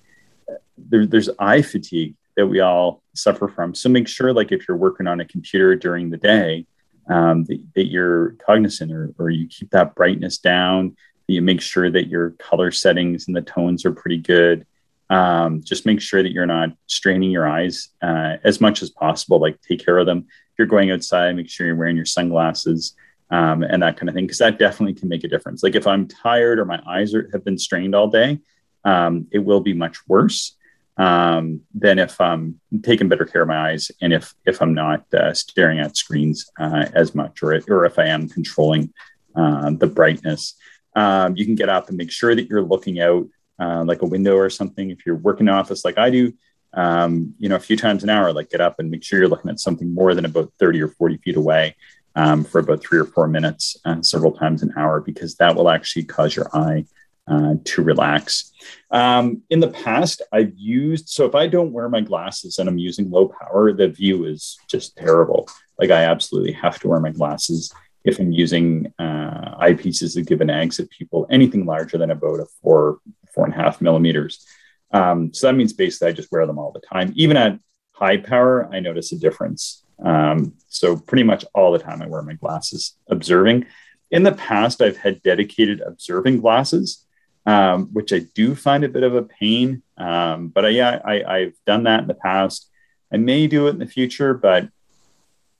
there, 0.77 1.07
there's 1.07 1.31
eye 1.39 1.63
fatigue 1.63 2.15
that 2.37 2.47
we 2.47 2.61
all 2.61 3.03
suffer 3.15 3.49
from. 3.49 3.75
So 3.75 3.89
make 3.89 4.09
sure, 4.09 4.33
like, 4.33 4.53
if 4.53 4.67
you're 4.67 4.77
working 4.77 5.07
on 5.07 5.21
a 5.21 5.25
computer 5.25 5.77
during 5.77 6.11
the 6.11 6.17
day, 6.17 6.67
um, 7.09 7.45
that, 7.45 7.63
that, 7.75 7.87
you're 7.87 8.33
cognizant 8.47 8.93
or, 8.93 9.13
or 9.19 9.29
you 9.29 9.47
keep 9.49 9.71
that 9.71 9.95
brightness 9.95 10.39
down. 10.39 10.97
That 11.27 11.35
you 11.35 11.43
make 11.43 11.61
sure 11.61 11.91
that 11.91 12.09
your 12.09 12.31
color 12.31 12.71
settings 12.71 13.27
and 13.27 13.37
the 13.37 13.43
tones 13.43 13.85
are 13.85 13.93
pretty 13.93 14.19
good. 14.19 14.67
Um, 15.11 15.63
just 15.63 15.85
make 15.85 16.01
sure 16.01 16.23
that 16.23 16.33
you're 16.33 16.47
not 16.47 16.71
straining 16.87 17.31
your 17.31 17.47
eyes 17.47 17.89
uh, 18.01 18.37
as 18.45 18.61
much 18.61 18.83
as 18.83 18.91
possible. 18.91 19.41
Like, 19.41 19.61
take 19.61 19.85
care 19.85 19.99
of 19.99 20.07
them. 20.07 20.27
If 20.29 20.59
you're 20.59 20.67
going 20.67 20.91
outside, 20.91 21.37
make 21.37 21.51
sure 21.51 21.67
you're 21.67 21.77
wearing 21.77 21.97
your 21.97 22.07
sunglasses 22.07 22.95
um, 23.33 23.63
and 23.63 23.83
that 23.83 23.97
kind 23.97 24.11
of 24.11 24.15
thing, 24.15 24.27
because 24.27 24.39
that 24.39 24.59
definitely 24.59 24.93
can 24.93 25.09
make 25.09 25.25
a 25.25 25.29
difference. 25.29 25.63
Like 25.63 25.75
if 25.75 25.87
I'm 25.87 26.07
tired 26.07 26.59
or 26.59 26.67
my 26.67 26.81
eyes 26.87 27.15
are, 27.15 27.31
have 27.33 27.43
been 27.45 27.57
strained 27.57 27.95
all 27.95 28.09
day, 28.09 28.39
um, 28.85 29.27
it 29.33 29.39
will 29.39 29.61
be 29.61 29.73
much 29.73 29.97
worse 30.07 30.55
um, 30.99 31.63
than 31.75 31.99
if 31.99 32.21
I'm 32.21 32.61
taking 32.83 33.09
better 33.09 33.25
care 33.25 33.43
of 33.43 33.49
my 33.49 33.71
eyes 33.71 33.91
and 34.03 34.13
if 34.13 34.35
if 34.45 34.61
I'm 34.61 34.75
not 34.75 35.07
uh, 35.15 35.33
staring 35.33 35.81
at 35.81 35.97
screens 35.97 36.51
uh, 36.61 36.87
as 36.93 37.15
much, 37.15 37.43
or 37.43 37.59
or 37.69 37.87
if 37.87 37.99
I 37.99 38.05
am 38.07 38.29
controlling 38.29 38.93
uh, 39.35 39.71
the 39.71 39.87
brightness. 39.87 40.55
Um, 40.95 41.35
you 41.35 41.47
can 41.47 41.55
get 41.55 41.71
up 41.71 41.89
and 41.89 41.97
make 41.97 42.11
sure 42.11 42.35
that 42.35 42.51
you're 42.51 42.61
looking 42.61 43.01
out 43.01 43.27
uh, 43.59 43.83
like 43.83 44.03
a 44.03 44.07
window 44.07 44.37
or 44.37 44.51
something. 44.51 44.91
If 44.91 45.07
you're 45.07 45.17
working 45.17 45.49
in 45.49 45.55
office 45.55 45.87
like 45.87 45.97
I 45.97 46.11
do, 46.11 46.35
um, 46.75 47.35
you 47.39 47.49
know, 47.49 47.57
a 47.57 47.61
few 47.61 47.79
times 47.79 48.03
an 48.03 48.11
hour, 48.11 48.31
like 48.31 48.51
get 48.51 48.61
up 48.61 48.79
and 48.79 48.91
make 48.91 49.03
sure 49.03 49.19
you're 49.19 49.29
looking 49.29 49.51
at 49.51 49.59
something 49.59 49.95
more 49.95 50.15
than 50.15 50.27
about 50.27 50.53
30 50.59 50.83
or 50.83 50.89
40 50.89 51.17
feet 51.17 51.37
away 51.37 51.77
um, 52.15 52.45
for 52.45 52.59
about 52.59 52.83
three 52.83 52.99
or 52.99 53.05
four 53.05 53.27
minutes, 53.27 53.77
uh, 53.85 54.03
several 54.03 54.33
times 54.33 54.63
an 54.63 54.73
hour, 54.77 55.01
because 55.01 55.37
that 55.37 55.55
will 55.55 55.71
actually 55.71 56.05
cause 56.05 56.37
your 56.37 56.49
eye 56.53 56.85
uh, 57.29 57.55
to 57.65 57.83
relax. 57.83 58.53
Um, 58.91 59.43
in 59.51 59.61
the 59.61 59.69
past, 59.69 60.23
I've 60.33 60.53
used 60.57 61.09
so 61.09 61.25
if 61.25 61.35
I 61.35 61.47
don't 61.47 61.73
wear 61.73 61.89
my 61.89 62.01
glasses 62.01 62.59
and 62.59 62.69
I'm 62.69 62.79
using 62.79 63.11
low 63.11 63.29
power, 63.41 63.73
the 63.73 63.89
view 63.89 64.25
is 64.25 64.59
just 64.69 64.97
terrible. 64.97 65.49
Like 65.79 65.91
I 65.91 66.05
absolutely 66.05 66.53
have 66.53 66.79
to 66.81 66.89
wear 66.89 67.01
my 67.01 67.11
glasses 67.11 67.73
if 68.05 68.19
I'm 68.19 68.33
using 68.33 68.93
uh, 68.99 69.57
eyepieces 69.59 70.15
that 70.15 70.27
give 70.27 70.41
an 70.41 70.51
exit 70.51 70.91
pupil 70.91 71.27
anything 71.31 71.65
larger 71.65 71.99
than 71.99 72.11
about 72.11 72.41
a 72.41 72.47
four 72.63 72.99
four 73.33 73.45
and 73.45 73.55
a 73.55 73.57
half 73.57 73.81
millimeters. 73.81 74.45
Um, 74.91 75.33
so 75.33 75.47
that 75.47 75.55
means 75.55 75.73
basically 75.73 76.09
I 76.09 76.13
just 76.13 76.31
wear 76.33 76.47
them 76.47 76.59
all 76.59 76.73
the 76.73 76.81
time. 76.81 77.13
Even 77.17 77.37
at 77.37 77.59
high 77.93 78.19
power, 78.19 78.69
I 78.73 78.81
notice 78.81 79.13
a 79.13 79.19
difference. 79.19 79.82
Um, 80.05 80.55
so 80.69 80.97
pretty 80.97 81.23
much 81.23 81.45
all 81.55 81.73
the 81.73 81.79
time 81.79 82.03
I 82.03 82.07
wear 82.07 82.23
my 82.23 82.35
glasses 82.35 82.97
observing. 83.09 83.67
In 84.11 84.23
the 84.23 84.33
past, 84.33 84.83
I've 84.83 84.97
had 84.97 85.23
dedicated 85.23 85.81
observing 85.81 86.41
glasses, 86.41 87.05
um, 87.47 87.87
which 87.93 88.13
I 88.13 88.21
do 88.35 88.55
find 88.55 88.85
a 88.85 88.89
bit 88.89 89.03
of 89.03 89.15
a 89.15 89.23
pain. 89.23 89.83
Um, 89.97 90.49
but 90.49 90.67
I, 90.67 90.69
yeah, 90.71 91.01
I, 91.05 91.39
have 91.39 91.55
done 91.67 91.85
that 91.85 92.01
in 92.01 92.09
the 92.09 92.15
past. 92.15 92.69
I 93.13 93.17
may 93.17 93.47
do 93.47 93.69
it 93.69 93.71
in 93.71 93.79
the 93.79 93.87
future, 93.87 94.35
but 94.35 94.69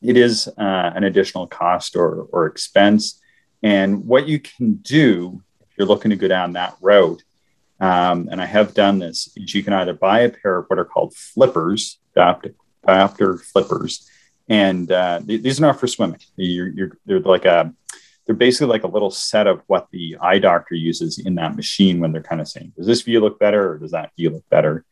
it 0.03 0.17
is 0.17 0.49
uh, 0.49 0.93
an 0.95 1.05
additional 1.05 1.47
cost 1.47 1.97
or, 1.97 2.27
or 2.33 2.47
expense. 2.47 3.21
And 3.63 4.05
what 4.07 4.27
you 4.27 4.41
can 4.41 4.75
do 4.75 5.43
if 5.61 5.79
you're 5.79 5.87
looking 5.87 6.11
to 6.11 6.17
go 6.17 6.29
down 6.29 6.53
that 6.53 6.77
route, 6.83 7.23
um, 7.81 8.29
and 8.31 8.41
I 8.41 8.47
have 8.47 8.75
done 8.75 8.99
this, 8.99 9.33
is 9.37 9.55
you 9.55 9.65
can 9.65 9.73
either 9.73 9.95
buy 9.95 10.21
a 10.21 10.29
pair 10.29 10.59
of 10.59 10.67
what 10.69 10.79
are 10.79 10.85
called 10.85 11.15
flippers, 11.15 11.99
diopter, 12.17 12.55
diopter 12.87 13.41
flippers, 13.41 14.09
and 14.49 14.91
uh, 14.91 15.21
these 15.25 15.59
are 15.59 15.63
not 15.63 15.81
for 15.81 15.87
swimming. 15.87 16.21
You're, 16.37 16.69
you're, 16.69 16.99
they're 17.07 17.21
like 17.21 17.45
a 17.45 17.73
they're 18.27 18.37
basically 18.37 18.69
like 18.69 18.85
a 18.85 18.89
little 18.89 19.11
set 19.11 19.47
of 19.47 19.63
what 19.67 19.89
the 19.91 20.17
eye 20.21 20.39
doctor 20.39 20.75
uses 20.75 21.19
in 21.19 21.35
that 21.37 21.57
machine 21.57 21.99
when 21.99 22.13
they're 22.13 22.23
kind 22.23 22.41
of 22.41 22.49
saying, 22.49 22.73
does 22.77 22.87
this 22.87 23.03
view 23.03 23.21
look 23.21 23.39
better 23.39 23.73
or 23.73 23.79
does 23.79 23.91
that 23.91 24.13
view 24.17 24.31
look 24.31 24.49
better? 24.49 24.85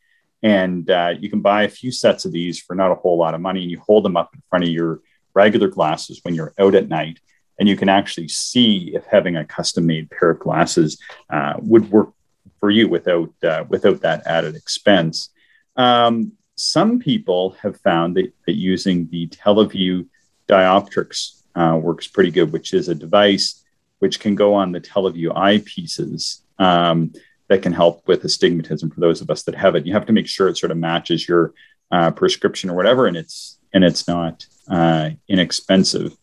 And 0.43 0.91
uh, 0.91 1.15
you 1.19 1.31
can 1.31 1.41
buy 1.41 1.63
a 1.63 1.69
few 1.69 1.93
sets 1.93 2.25
of 2.25 2.33
these 2.33 2.59
for 2.59 2.75
not 2.75 2.91
a 2.91 2.97
whole 2.97 3.19
lot 3.19 3.35
of 3.35 3.41
money, 3.41 3.63
and 3.63 3.71
you 3.71 3.79
hold 3.79 4.05
them 4.05 4.17
up 4.17 4.31
in 4.35 4.43
front 4.49 4.65
of 4.65 4.71
your 4.71 5.01
regular 5.35 5.69
glasses 5.69 6.21
when 6.23 6.35
you're 6.35 6.55
out 6.59 6.75
at 6.75 6.89
night, 6.89 7.21
and 7.59 7.69
you 7.69 7.77
can 7.77 7.89
actually 7.89 8.29
see 8.29 8.93
if 8.95 9.05
having 9.05 9.37
a 9.37 9.45
custom-made 9.45 10.11
pair 10.11 10.31
of 10.31 10.39
glasses 10.41 10.99
uh, 11.29 11.55
would 11.59 11.91
work 11.91 12.11
for 12.59 12.71
you 12.71 12.89
without 12.89 13.33
uh, 13.45 13.65
without 13.69 14.01
that 14.01 14.27
added 14.27 14.57
expense. 14.57 15.29
Um, 15.77 16.33
some 16.61 16.99
people 16.99 17.57
have 17.63 17.81
found 17.81 18.17
that, 18.17 18.33
that 18.47 18.55
using 18.55 19.09
the 19.09 19.27
TeleVue 19.29 20.07
Dioptrx 20.49 21.43
uh, 21.55 21.79
works 21.81 22.07
pretty 22.07 22.31
good, 22.31 22.53
which 22.53 22.75
is 22.75 22.89
a 22.89 22.95
device 22.95 23.65
which 24.01 24.21
can 24.21 24.35
go 24.35 24.55
on 24.55 24.73
the 24.73 24.81
TeleVue 24.81 25.29
eyepieces 25.29 26.41
um, 26.59 27.13
that 27.49 27.63
can 27.63 27.73
help 27.73 28.07
with 28.07 28.25
astigmatism 28.25 28.91
for 28.91 29.01
those 29.01 29.21
of 29.21 29.31
us 29.31 29.43
that 29.45 29.55
have 29.55 29.75
it. 29.75 29.87
You 29.87 29.93
have 29.93 30.07
to 30.07 30.13
make 30.13 30.27
sure 30.27 30.49
it 30.49 30.57
sort 30.57 30.73
of 30.73 30.79
matches 30.79 31.29
your 31.29 31.53
uh, 31.91 32.11
prescription 32.11 32.71
or 32.71 32.77
whatever, 32.77 33.07
and 33.07 33.17
it's 33.17 33.59
and 33.73 33.85
it's 33.85 34.07
not 34.09 34.47
uh, 34.69 35.11
inexpensive. 35.29 36.17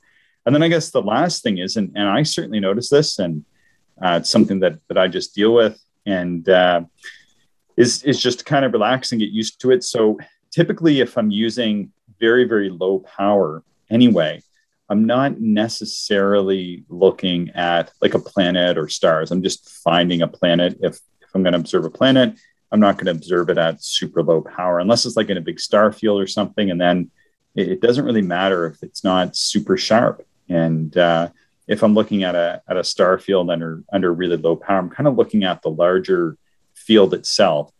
And 0.45 0.55
then 0.55 0.63
I 0.63 0.69
guess 0.69 0.89
the 0.91 1.01
last 1.01 1.43
thing 1.43 1.57
is, 1.57 1.77
and, 1.77 1.91
and 1.95 2.07
I 2.07 2.23
certainly 2.23 2.59
notice 2.59 2.89
this, 2.89 3.19
and 3.19 3.43
uh, 4.01 4.19
it's 4.21 4.29
something 4.29 4.59
that 4.61 4.79
that 4.87 4.97
I 4.97 5.07
just 5.07 5.35
deal 5.35 5.53
with, 5.53 5.79
and 6.05 6.47
uh, 6.47 6.81
is 7.77 8.03
is 8.03 8.21
just 8.21 8.45
kind 8.45 8.65
of 8.65 8.73
relax 8.73 9.11
and 9.11 9.21
get 9.21 9.29
used 9.29 9.61
to 9.61 9.71
it. 9.71 9.83
So 9.83 10.19
typically, 10.51 10.99
if 10.99 11.17
I'm 11.17 11.31
using 11.31 11.91
very 12.19 12.45
very 12.45 12.69
low 12.69 12.99
power 12.99 13.63
anyway, 13.89 14.41
I'm 14.89 15.05
not 15.05 15.39
necessarily 15.39 16.83
looking 16.89 17.51
at 17.51 17.91
like 18.01 18.13
a 18.13 18.19
planet 18.19 18.77
or 18.77 18.87
stars. 18.89 19.31
I'm 19.31 19.43
just 19.43 19.69
finding 19.69 20.21
a 20.21 20.27
planet. 20.27 20.77
If 20.81 20.99
if 21.21 21.29
I'm 21.35 21.43
going 21.43 21.53
to 21.53 21.59
observe 21.59 21.85
a 21.85 21.89
planet, 21.89 22.37
I'm 22.71 22.79
not 22.79 22.95
going 22.95 23.05
to 23.05 23.11
observe 23.11 23.49
it 23.49 23.57
at 23.57 23.83
super 23.83 24.23
low 24.23 24.41
power 24.41 24.79
unless 24.79 25.05
it's 25.05 25.17
like 25.17 25.29
in 25.29 25.37
a 25.37 25.41
big 25.41 25.59
star 25.59 25.91
field 25.91 26.21
or 26.21 26.27
something. 26.27 26.71
And 26.71 26.79
then 26.79 27.11
it, 27.55 27.69
it 27.69 27.81
doesn't 27.81 28.05
really 28.05 28.21
matter 28.21 28.65
if 28.65 28.81
it's 28.81 29.03
not 29.03 29.35
super 29.35 29.77
sharp. 29.77 30.25
And 30.49 30.95
uh, 30.97 31.29
if 31.67 31.83
I'm 31.83 31.93
looking 31.93 32.23
at 32.23 32.35
a 32.35 32.61
at 32.67 32.77
a 32.77 32.83
star 32.83 33.19
field 33.19 33.49
under 33.49 33.83
under 33.91 34.13
really 34.13 34.37
low 34.37 34.55
power, 34.55 34.79
I'm 34.79 34.89
kind 34.89 35.07
of 35.07 35.15
looking 35.15 35.43
at 35.43 35.61
the 35.61 35.69
larger 35.69 36.37
field 36.87 37.13
itself. 37.13 37.71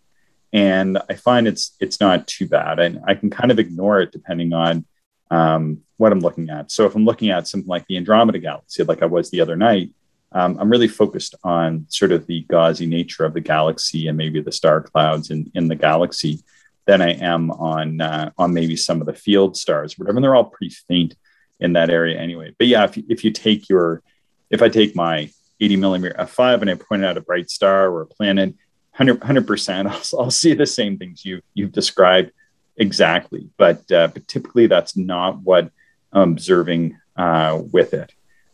And 0.54 0.98
I 1.10 1.15
find 1.15 1.48
it's 1.48 1.76
it's 1.80 2.00
not 2.00 2.28
too 2.28 2.48
bad. 2.48 2.80
And 2.80 3.00
I 3.08 3.15
can 3.15 3.30
kind 3.30 3.52
of 3.52 3.60
ignore 3.60 4.02
it 4.02 4.12
depending 4.12 4.54
on 4.54 4.86
um, 5.32 5.82
what 5.98 6.12
I'm 6.12 6.20
looking 6.20 6.50
at. 6.50 6.72
So 6.72 6.86
if 6.86 6.96
I'm 6.96 7.06
looking 7.06 7.30
at 7.30 7.48
something 7.48 7.67
like 7.67 7.86
the 7.88 7.98
Andromeda 7.98 8.39
Galaxy, 8.39 8.84
like 8.84 9.02
I 9.02 9.08
was 9.08 9.30
the 9.30 9.41
other 9.41 9.56
night, 9.56 9.91
um, 10.32 10.58
I'm 10.60 10.70
really 10.70 10.88
focused 10.88 11.36
on 11.43 11.86
sort 11.89 12.12
of 12.12 12.28
the 12.28 12.41
gauzy 12.43 12.86
nature 12.86 13.26
of 13.26 13.34
the 13.34 13.41
galaxy 13.41 14.08
and 14.08 14.17
maybe 14.17 14.41
the 14.41 14.52
star 14.52 14.82
clouds 14.82 15.32
in, 15.32 15.52
in 15.56 15.67
the 15.67 15.76
galaxy 15.76 16.43
than 16.86 17.02
I 17.02 17.13
am 17.13 17.52
on 17.52 18.02
uh, 18.02 18.32
on 18.38 18.54
maybe 18.54 18.76
some 18.76 19.02
of 19.02 19.08
the 19.08 19.13
field 19.13 19.58
stars, 19.58 19.98
whatever. 19.98 20.17
And 20.17 20.24
they're 20.24 20.36
all 20.36 20.46
pretty 20.46 20.74
faint 20.88 21.15
in 21.60 21.74
that 21.74 21.89
area 21.89 22.20
anyway. 22.20 22.54
But 22.58 22.67
yeah, 22.67 22.84
if 22.86 22.98
you, 22.98 23.04
if 23.10 23.24
you 23.24 23.32
take 23.32 23.67
your, 23.70 24.02
if 24.50 24.62
I 24.62 24.70
take 24.70 24.96
my 24.96 25.30
80 25.60 25.76
millimeter 25.78 26.15
f5 26.17 26.62
and 26.62 26.70
I 26.70 26.76
point 26.76 27.04
out 27.04 27.17
a 27.17 27.22
bright 27.22 27.50
star 27.50 27.89
or 27.89 28.02
a 28.02 28.06
planet, 28.06 28.56
100 28.98 29.48
percent, 29.48 29.88
I'll, 29.88 30.02
I'll 30.20 30.32
see 30.32 30.54
the 30.54 30.66
same 30.66 30.98
things 30.98 31.26
you 31.26 31.42
you've 31.54 31.72
described 31.72 32.32
exactly. 32.78 33.50
But 33.58 33.92
uh, 33.92 34.08
but 34.08 34.28
typically 34.28 34.68
that's 34.68 34.98
not 34.98 35.40
what 35.42 35.72
I'm 36.12 36.32
observing 36.34 36.98
uh, 37.16 37.62
with 37.72 37.94
it. 37.94 38.12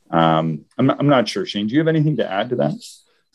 Um, 0.09 0.65
I'm, 0.77 0.85
not, 0.85 0.99
I'm 0.99 1.07
not 1.07 1.27
sure, 1.27 1.45
Shane. 1.45 1.67
Do 1.67 1.73
you 1.73 1.79
have 1.79 1.87
anything 1.87 2.17
to 2.17 2.31
add 2.31 2.49
to 2.49 2.55
that? 2.57 2.73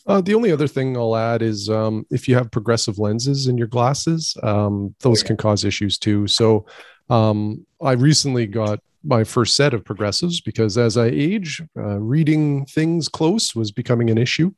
Uh, 0.07 0.21
the 0.23 0.35
only 0.35 0.51
other 0.51 0.69
thing 0.69 0.97
I'll 0.97 1.17
add 1.17 1.43
is 1.43 1.69
um, 1.69 2.07
if 2.11 2.29
you 2.29 2.35
have 2.37 2.51
progressive 2.51 2.99
lenses 2.99 3.47
in 3.47 3.59
your 3.59 3.67
glasses, 3.67 4.37
um, 4.43 4.95
those 5.01 5.23
can 5.23 5.37
cause 5.37 5.65
issues 5.65 5.99
too. 5.99 6.27
So 6.27 6.65
um, 7.11 7.67
I 7.83 7.93
recently 7.93 8.47
got 8.47 8.81
my 9.05 9.25
first 9.25 9.57
set 9.57 9.75
of 9.75 9.85
progressives 9.85 10.41
because 10.41 10.77
as 10.77 10.97
I 10.97 11.07
age, 11.07 11.63
uh, 11.77 11.99
reading 11.99 12.67
things 12.67 13.09
close 13.09 13.55
was 13.55 13.71
becoming 13.71 14.11
an 14.11 14.19
issue. 14.19 14.53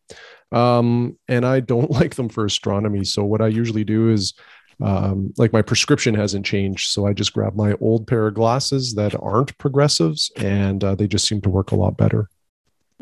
Um, 0.53 1.19
and 1.29 1.45
I 1.45 1.61
don't 1.61 1.91
like 2.01 2.15
them 2.15 2.29
for 2.29 2.45
astronomy. 2.45 3.05
So 3.05 3.25
what 3.25 3.41
I 3.41 3.49
usually 3.49 3.85
do 3.85 4.11
is 4.11 4.35
um, 4.83 5.35
like 5.37 5.53
my 5.53 5.63
prescription 5.63 6.15
hasn't 6.15 6.47
changed. 6.47 6.91
So 6.91 7.07
I 7.07 7.13
just 7.13 7.35
grab 7.35 7.55
my 7.55 7.75
old 7.81 8.07
pair 8.07 8.27
of 8.27 8.35
glasses 8.35 8.95
that 8.95 9.15
aren't 9.21 9.57
progressives 9.59 10.31
and 10.37 10.83
uh, 10.83 10.95
they 10.95 11.07
just 11.07 11.29
seem 11.29 11.41
to 11.43 11.51
work 11.51 11.73
a 11.73 11.77
lot 11.77 11.97
better. 11.97 12.29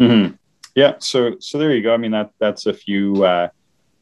Mm-hmm. 0.00 0.34
Yeah. 0.74 0.94
So, 0.98 1.36
so 1.38 1.58
there 1.58 1.74
you 1.74 1.82
go. 1.82 1.94
I 1.94 1.96
mean, 1.96 2.12
that 2.12 2.30
that's 2.38 2.66
a 2.66 2.74
few, 2.74 3.24
uh, 3.24 3.48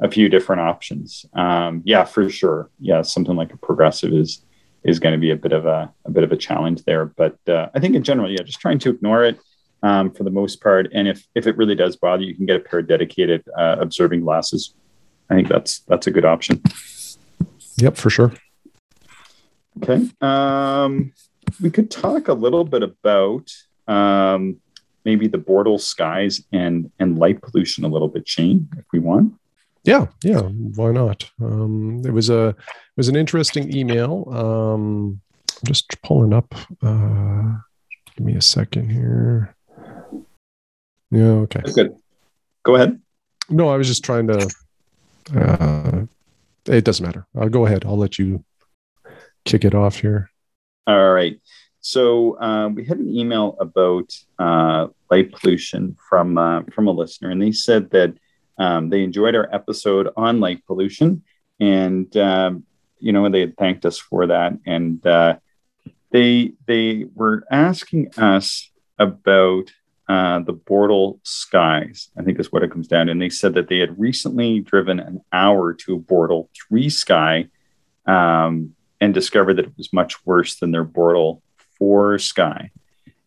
a 0.00 0.10
few 0.10 0.28
different 0.28 0.60
options. 0.60 1.24
Um, 1.34 1.82
yeah, 1.84 2.04
for 2.04 2.28
sure. 2.28 2.70
Yeah. 2.80 3.02
Something 3.02 3.36
like 3.36 3.52
a 3.52 3.58
progressive 3.58 4.12
is, 4.12 4.42
is 4.86 4.98
going 4.98 5.12
to 5.12 5.18
be 5.18 5.30
a 5.30 5.36
bit 5.36 5.52
of 5.52 5.66
a, 5.66 5.92
a 6.04 6.10
bit 6.10 6.24
of 6.24 6.32
a 6.32 6.36
challenge 6.36 6.82
there, 6.84 7.04
but 7.04 7.36
uh, 7.48 7.68
I 7.74 7.80
think 7.80 7.94
in 7.94 8.02
general, 8.02 8.30
yeah, 8.30 8.42
just 8.44 8.60
trying 8.60 8.78
to 8.80 8.90
ignore 8.90 9.24
it 9.24 9.38
um, 9.82 10.10
for 10.10 10.24
the 10.24 10.30
most 10.30 10.62
part. 10.62 10.88
And 10.92 11.08
if, 11.08 11.26
if 11.34 11.46
it 11.46 11.56
really 11.56 11.74
does 11.74 11.96
bother 11.96 12.22
you, 12.22 12.28
you 12.28 12.34
can 12.34 12.46
get 12.46 12.56
a 12.56 12.60
pair 12.60 12.78
of 12.78 12.86
dedicated 12.86 13.44
uh, 13.56 13.76
observing 13.80 14.20
glasses. 14.20 14.74
I 15.28 15.34
think 15.34 15.48
that's, 15.48 15.80
that's 15.80 16.06
a 16.06 16.10
good 16.10 16.24
option. 16.24 16.62
Yep, 17.78 17.96
for 17.96 18.10
sure. 18.10 18.32
Okay. 19.82 20.08
Um, 20.20 21.12
we 21.60 21.70
could 21.70 21.90
talk 21.90 22.28
a 22.28 22.32
little 22.32 22.64
bit 22.64 22.82
about 22.82 23.52
um, 23.86 24.56
maybe 25.04 25.28
the 25.28 25.38
Bortle 25.38 25.80
skies 25.80 26.42
and 26.52 26.90
and 26.98 27.18
light 27.18 27.40
pollution 27.40 27.84
a 27.84 27.88
little 27.88 28.08
bit, 28.08 28.28
Shane, 28.28 28.68
if 28.76 28.84
we 28.92 28.98
want. 28.98 29.34
Yeah, 29.86 30.06
yeah, 30.24 30.40
why 30.40 30.90
not? 30.90 31.30
Um, 31.40 32.02
it 32.04 32.10
was 32.10 32.28
a 32.28 32.48
it 32.48 32.96
was 32.96 33.08
an 33.08 33.14
interesting 33.14 33.74
email. 33.74 34.28
Um, 34.32 35.20
I'm 35.48 35.66
just 35.66 36.02
pulling 36.02 36.32
up. 36.32 36.52
Uh, 36.82 37.54
give 38.16 38.26
me 38.26 38.34
a 38.34 38.42
second 38.42 38.90
here. 38.90 39.54
Yeah, 41.12 41.44
okay. 41.44 41.60
That's 41.60 41.76
good. 41.76 41.94
Go 42.64 42.74
ahead. 42.74 43.00
No, 43.48 43.68
I 43.68 43.76
was 43.76 43.86
just 43.86 44.04
trying 44.04 44.26
to 44.26 44.50
uh, 45.36 46.06
it 46.66 46.84
doesn't 46.84 47.06
matter. 47.06 47.26
I'll 47.38 47.48
go 47.48 47.66
ahead. 47.66 47.84
I'll 47.84 47.96
let 47.96 48.18
you 48.18 48.44
kick 49.44 49.64
it 49.64 49.74
off 49.74 50.00
here. 50.00 50.30
All 50.88 51.12
right. 51.12 51.40
So 51.80 52.40
uh, 52.40 52.68
we 52.68 52.84
had 52.84 52.98
an 52.98 53.08
email 53.08 53.56
about 53.60 54.12
uh, 54.40 54.88
light 55.10 55.32
pollution 55.32 55.96
from 56.08 56.38
uh, 56.38 56.62
from 56.72 56.88
a 56.88 56.92
listener, 56.92 57.30
and 57.30 57.40
they 57.40 57.52
said 57.52 57.90
that 57.90 58.14
um, 58.58 58.90
they 58.90 59.02
enjoyed 59.02 59.34
our 59.34 59.48
episode 59.52 60.08
on 60.16 60.40
light 60.40 60.64
pollution, 60.66 61.22
and 61.60 62.14
um, 62.16 62.64
you 62.98 63.12
know 63.12 63.28
they 63.28 63.40
had 63.40 63.56
thanked 63.56 63.84
us 63.84 63.98
for 63.98 64.26
that, 64.26 64.52
and 64.66 65.04
uh, 65.06 65.36
they 66.10 66.52
they 66.66 67.06
were 67.14 67.44
asking 67.50 68.12
us 68.16 68.70
about 68.98 69.70
uh, 70.08 70.38
the 70.40 70.54
Bortle 70.54 71.18
skies, 71.24 72.10
I 72.16 72.22
think 72.22 72.38
is 72.38 72.52
what 72.52 72.62
it 72.62 72.70
comes 72.70 72.86
down 72.86 73.06
to. 73.06 73.12
And 73.12 73.20
they 73.20 73.28
said 73.28 73.54
that 73.54 73.68
they 73.68 73.78
had 73.78 73.98
recently 73.98 74.60
driven 74.60 75.00
an 75.00 75.20
hour 75.32 75.74
to 75.74 75.96
a 75.96 75.98
Bortle 75.98 76.48
3 76.68 76.88
sky 76.90 77.48
um, 78.06 78.74
and 79.00 79.12
discovered 79.12 79.54
that 79.54 79.66
it 79.66 79.76
was 79.76 79.92
much 79.92 80.24
worse 80.24 80.60
than 80.60 80.70
their 80.70 80.84
Bortle 80.84 81.42
4 81.78 82.18
sky. 82.20 82.70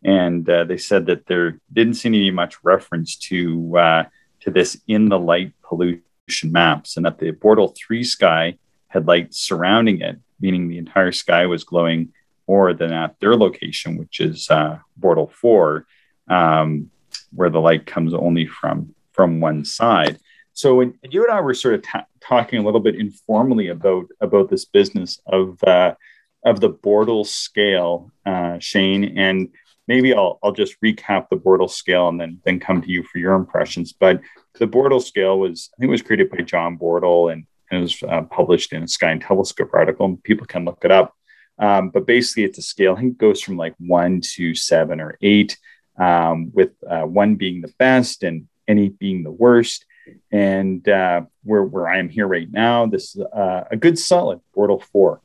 And 0.05 0.49
uh, 0.49 0.63
they 0.63 0.77
said 0.77 1.07
that 1.07 1.25
there 1.27 1.59
didn't 1.73 1.95
seem 1.95 2.13
to 2.13 2.17
be 2.19 2.31
much 2.31 2.63
reference 2.63 3.17
to 3.17 3.77
uh, 3.77 4.03
to 4.41 4.51
this 4.51 4.77
in 4.87 5.09
the 5.09 5.19
light 5.19 5.53
pollution 5.63 6.03
maps, 6.43 6.97
and 6.97 7.05
that 7.05 7.19
the 7.19 7.31
Bortle 7.31 7.75
3 7.75 8.03
sky 8.03 8.57
had 8.87 9.07
light 9.07 9.33
surrounding 9.33 10.01
it, 10.01 10.17
meaning 10.39 10.67
the 10.67 10.77
entire 10.77 11.11
sky 11.11 11.45
was 11.45 11.63
glowing 11.63 12.13
more 12.47 12.73
than 12.73 12.91
at 12.91 13.19
their 13.19 13.35
location, 13.35 13.97
which 13.97 14.19
is 14.19 14.49
uh, 14.49 14.79
Bortle 14.99 15.31
4, 15.31 15.85
um, 16.29 16.89
where 17.33 17.49
the 17.49 17.61
light 17.61 17.85
comes 17.85 18.13
only 18.13 18.47
from, 18.47 18.95
from 19.11 19.39
one 19.39 19.63
side. 19.65 20.19
So 20.53 20.75
when 20.75 20.97
you 21.03 21.23
and 21.23 21.31
I 21.31 21.41
were 21.41 21.53
sort 21.53 21.75
of 21.75 21.83
ta- 21.83 22.05
talking 22.19 22.59
a 22.59 22.63
little 22.63 22.79
bit 22.79 22.95
informally 22.95 23.67
about, 23.67 24.07
about 24.19 24.49
this 24.49 24.65
business 24.65 25.21
of, 25.27 25.63
uh, 25.63 25.93
of 26.43 26.59
the 26.59 26.71
Bortle 26.71 27.25
scale, 27.25 28.11
uh, 28.25 28.57
Shane, 28.59 29.17
and 29.17 29.49
maybe 29.89 30.13
I'll, 30.13 30.37
I'll 30.43 30.53
just 30.53 30.79
recap 30.81 31.27
the 31.29 31.35
Bortle 31.35 31.69
scale 31.69 32.07
and 32.09 32.21
then, 32.21 32.39
then 32.45 32.59
come 32.59 32.79
to 32.83 32.89
you 32.89 33.01
for 33.03 33.17
your 33.17 33.33
impressions. 33.33 33.91
But 33.91 34.21
the 34.59 34.67
Bortle 34.67 35.01
scale 35.01 35.39
was, 35.39 35.71
I 35.73 35.75
think 35.79 35.89
it 35.89 35.91
was 35.91 36.03
created 36.03 36.29
by 36.29 36.43
John 36.43 36.77
Bortle 36.77 37.33
and, 37.33 37.45
and 37.71 37.79
it 37.79 37.81
was 37.81 38.03
uh, 38.03 38.21
published 38.21 38.71
in 38.71 38.83
a 38.83 38.87
Sky 38.87 39.09
and 39.09 39.19
Telescope 39.21 39.71
article, 39.73 40.17
people 40.23 40.45
can 40.45 40.63
look 40.63 40.85
it 40.85 40.91
up. 40.91 41.15
Um, 41.57 41.89
but 41.89 42.05
basically, 42.05 42.43
it's 42.43 42.59
a 42.59 42.61
scale. 42.61 42.93
I 42.93 43.01
think 43.01 43.13
it 43.13 43.17
goes 43.17 43.41
from 43.41 43.57
like 43.57 43.73
one 43.79 44.21
to 44.35 44.55
seven 44.55 45.01
or 45.01 45.17
eight, 45.21 45.57
um, 45.99 46.51
with 46.53 46.71
uh, 46.87 47.01
one 47.01 47.35
being 47.35 47.61
the 47.61 47.73
best 47.79 48.23
and 48.23 48.47
any 48.67 48.89
being 48.89 49.23
the 49.23 49.31
worst. 49.31 49.85
And 50.31 50.87
uh, 50.87 51.23
where, 51.43 51.63
where 51.63 51.87
I 51.87 51.97
am 51.97 52.09
here 52.09 52.27
right 52.27 52.49
now, 52.49 52.85
this 52.85 53.15
is 53.15 53.23
uh, 53.23 53.63
a 53.71 53.75
good 53.75 53.99
solid 53.99 54.39
Bortle 54.55 54.81
4. 54.81 55.19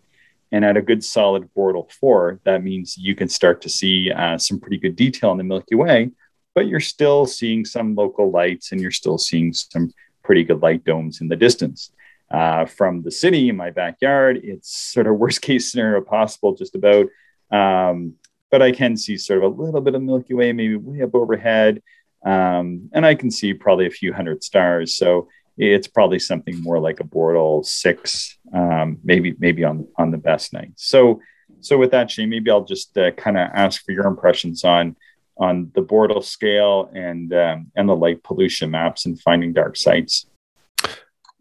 And 0.54 0.64
at 0.64 0.76
a 0.76 0.82
good 0.82 1.02
solid 1.02 1.50
Bortle 1.52 1.90
4, 1.90 2.38
that 2.44 2.62
means 2.62 2.96
you 2.96 3.16
can 3.16 3.28
start 3.28 3.60
to 3.62 3.68
see 3.68 4.12
uh, 4.12 4.38
some 4.38 4.60
pretty 4.60 4.78
good 4.78 4.94
detail 4.94 5.32
in 5.32 5.38
the 5.38 5.42
Milky 5.42 5.74
Way, 5.74 6.12
but 6.54 6.68
you're 6.68 6.78
still 6.78 7.26
seeing 7.26 7.64
some 7.64 7.96
local 7.96 8.30
lights 8.30 8.70
and 8.70 8.80
you're 8.80 8.92
still 8.92 9.18
seeing 9.18 9.52
some 9.52 9.92
pretty 10.22 10.44
good 10.44 10.62
light 10.62 10.84
domes 10.84 11.20
in 11.20 11.26
the 11.26 11.34
distance. 11.34 11.90
Uh, 12.30 12.66
from 12.66 13.02
the 13.02 13.10
city 13.10 13.48
in 13.48 13.56
my 13.56 13.72
backyard, 13.72 14.42
it's 14.44 14.92
sort 14.92 15.08
of 15.08 15.16
worst 15.18 15.42
case 15.42 15.72
scenario 15.72 16.00
possible, 16.00 16.54
just 16.54 16.76
about. 16.76 17.06
Um, 17.50 18.14
but 18.52 18.62
I 18.62 18.70
can 18.70 18.96
see 18.96 19.16
sort 19.16 19.42
of 19.42 19.58
a 19.58 19.60
little 19.60 19.80
bit 19.80 19.96
of 19.96 20.02
Milky 20.02 20.34
Way, 20.34 20.52
maybe 20.52 20.76
way 20.76 21.02
up 21.02 21.16
overhead. 21.16 21.82
Um, 22.24 22.90
and 22.92 23.04
I 23.04 23.16
can 23.16 23.32
see 23.32 23.54
probably 23.54 23.88
a 23.88 23.98
few 23.98 24.12
hundred 24.12 24.44
stars. 24.44 24.96
So 24.96 25.26
it's 25.56 25.86
probably 25.86 26.18
something 26.18 26.60
more 26.62 26.78
like 26.78 27.00
a 27.00 27.04
Bortle 27.04 27.64
six, 27.64 28.36
um, 28.52 28.98
maybe 29.04 29.34
maybe 29.38 29.64
on 29.64 29.86
on 29.96 30.10
the 30.10 30.18
best 30.18 30.52
night. 30.52 30.72
So 30.76 31.20
so 31.60 31.78
with 31.78 31.90
that, 31.92 32.10
Shane, 32.10 32.28
maybe 32.28 32.50
I'll 32.50 32.64
just 32.64 32.96
uh, 32.98 33.10
kind 33.12 33.38
of 33.38 33.48
ask 33.54 33.84
for 33.84 33.92
your 33.92 34.06
impressions 34.06 34.64
on 34.64 34.96
on 35.36 35.70
the 35.74 35.82
Bortle 35.82 36.22
scale 36.22 36.90
and 36.94 37.32
um, 37.32 37.70
and 37.76 37.88
the 37.88 37.96
light 37.96 38.22
pollution 38.22 38.70
maps 38.70 39.06
and 39.06 39.20
finding 39.20 39.52
dark 39.52 39.76
sites. 39.76 40.26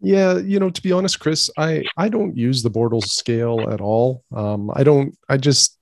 Yeah, 0.00 0.38
you 0.38 0.58
know, 0.58 0.70
to 0.70 0.82
be 0.82 0.92
honest, 0.92 1.20
Chris, 1.20 1.50
I 1.56 1.84
I 1.96 2.08
don't 2.08 2.36
use 2.36 2.62
the 2.62 2.70
Bortle 2.70 3.02
scale 3.02 3.68
at 3.70 3.80
all. 3.80 4.22
Um, 4.34 4.70
I 4.74 4.84
don't. 4.84 5.16
I 5.28 5.36
just 5.36 5.78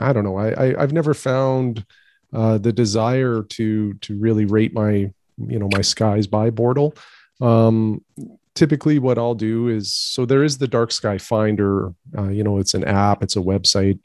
I 0.00 0.12
don't 0.12 0.24
know. 0.24 0.36
I, 0.36 0.76
I 0.76 0.80
have 0.80 0.92
never 0.92 1.14
found 1.14 1.84
uh, 2.32 2.58
the 2.58 2.72
desire 2.72 3.42
to 3.42 3.94
to 3.94 4.18
really 4.18 4.44
rate 4.44 4.74
my 4.74 5.12
you 5.38 5.58
know 5.58 5.68
my 5.72 5.82
skies 5.82 6.26
by 6.26 6.50
Bortle. 6.50 6.96
Um, 7.40 8.04
typically, 8.54 8.98
what 8.98 9.18
I'll 9.18 9.34
do 9.34 9.68
is 9.68 9.92
so 9.92 10.26
there 10.26 10.44
is 10.44 10.58
the 10.58 10.68
Dark 10.68 10.92
Sky 10.92 11.18
Finder. 11.18 11.92
Uh, 12.16 12.28
you 12.28 12.44
know, 12.44 12.58
it's 12.58 12.74
an 12.74 12.84
app, 12.84 13.22
it's 13.22 13.36
a 13.36 13.40
website, 13.40 13.98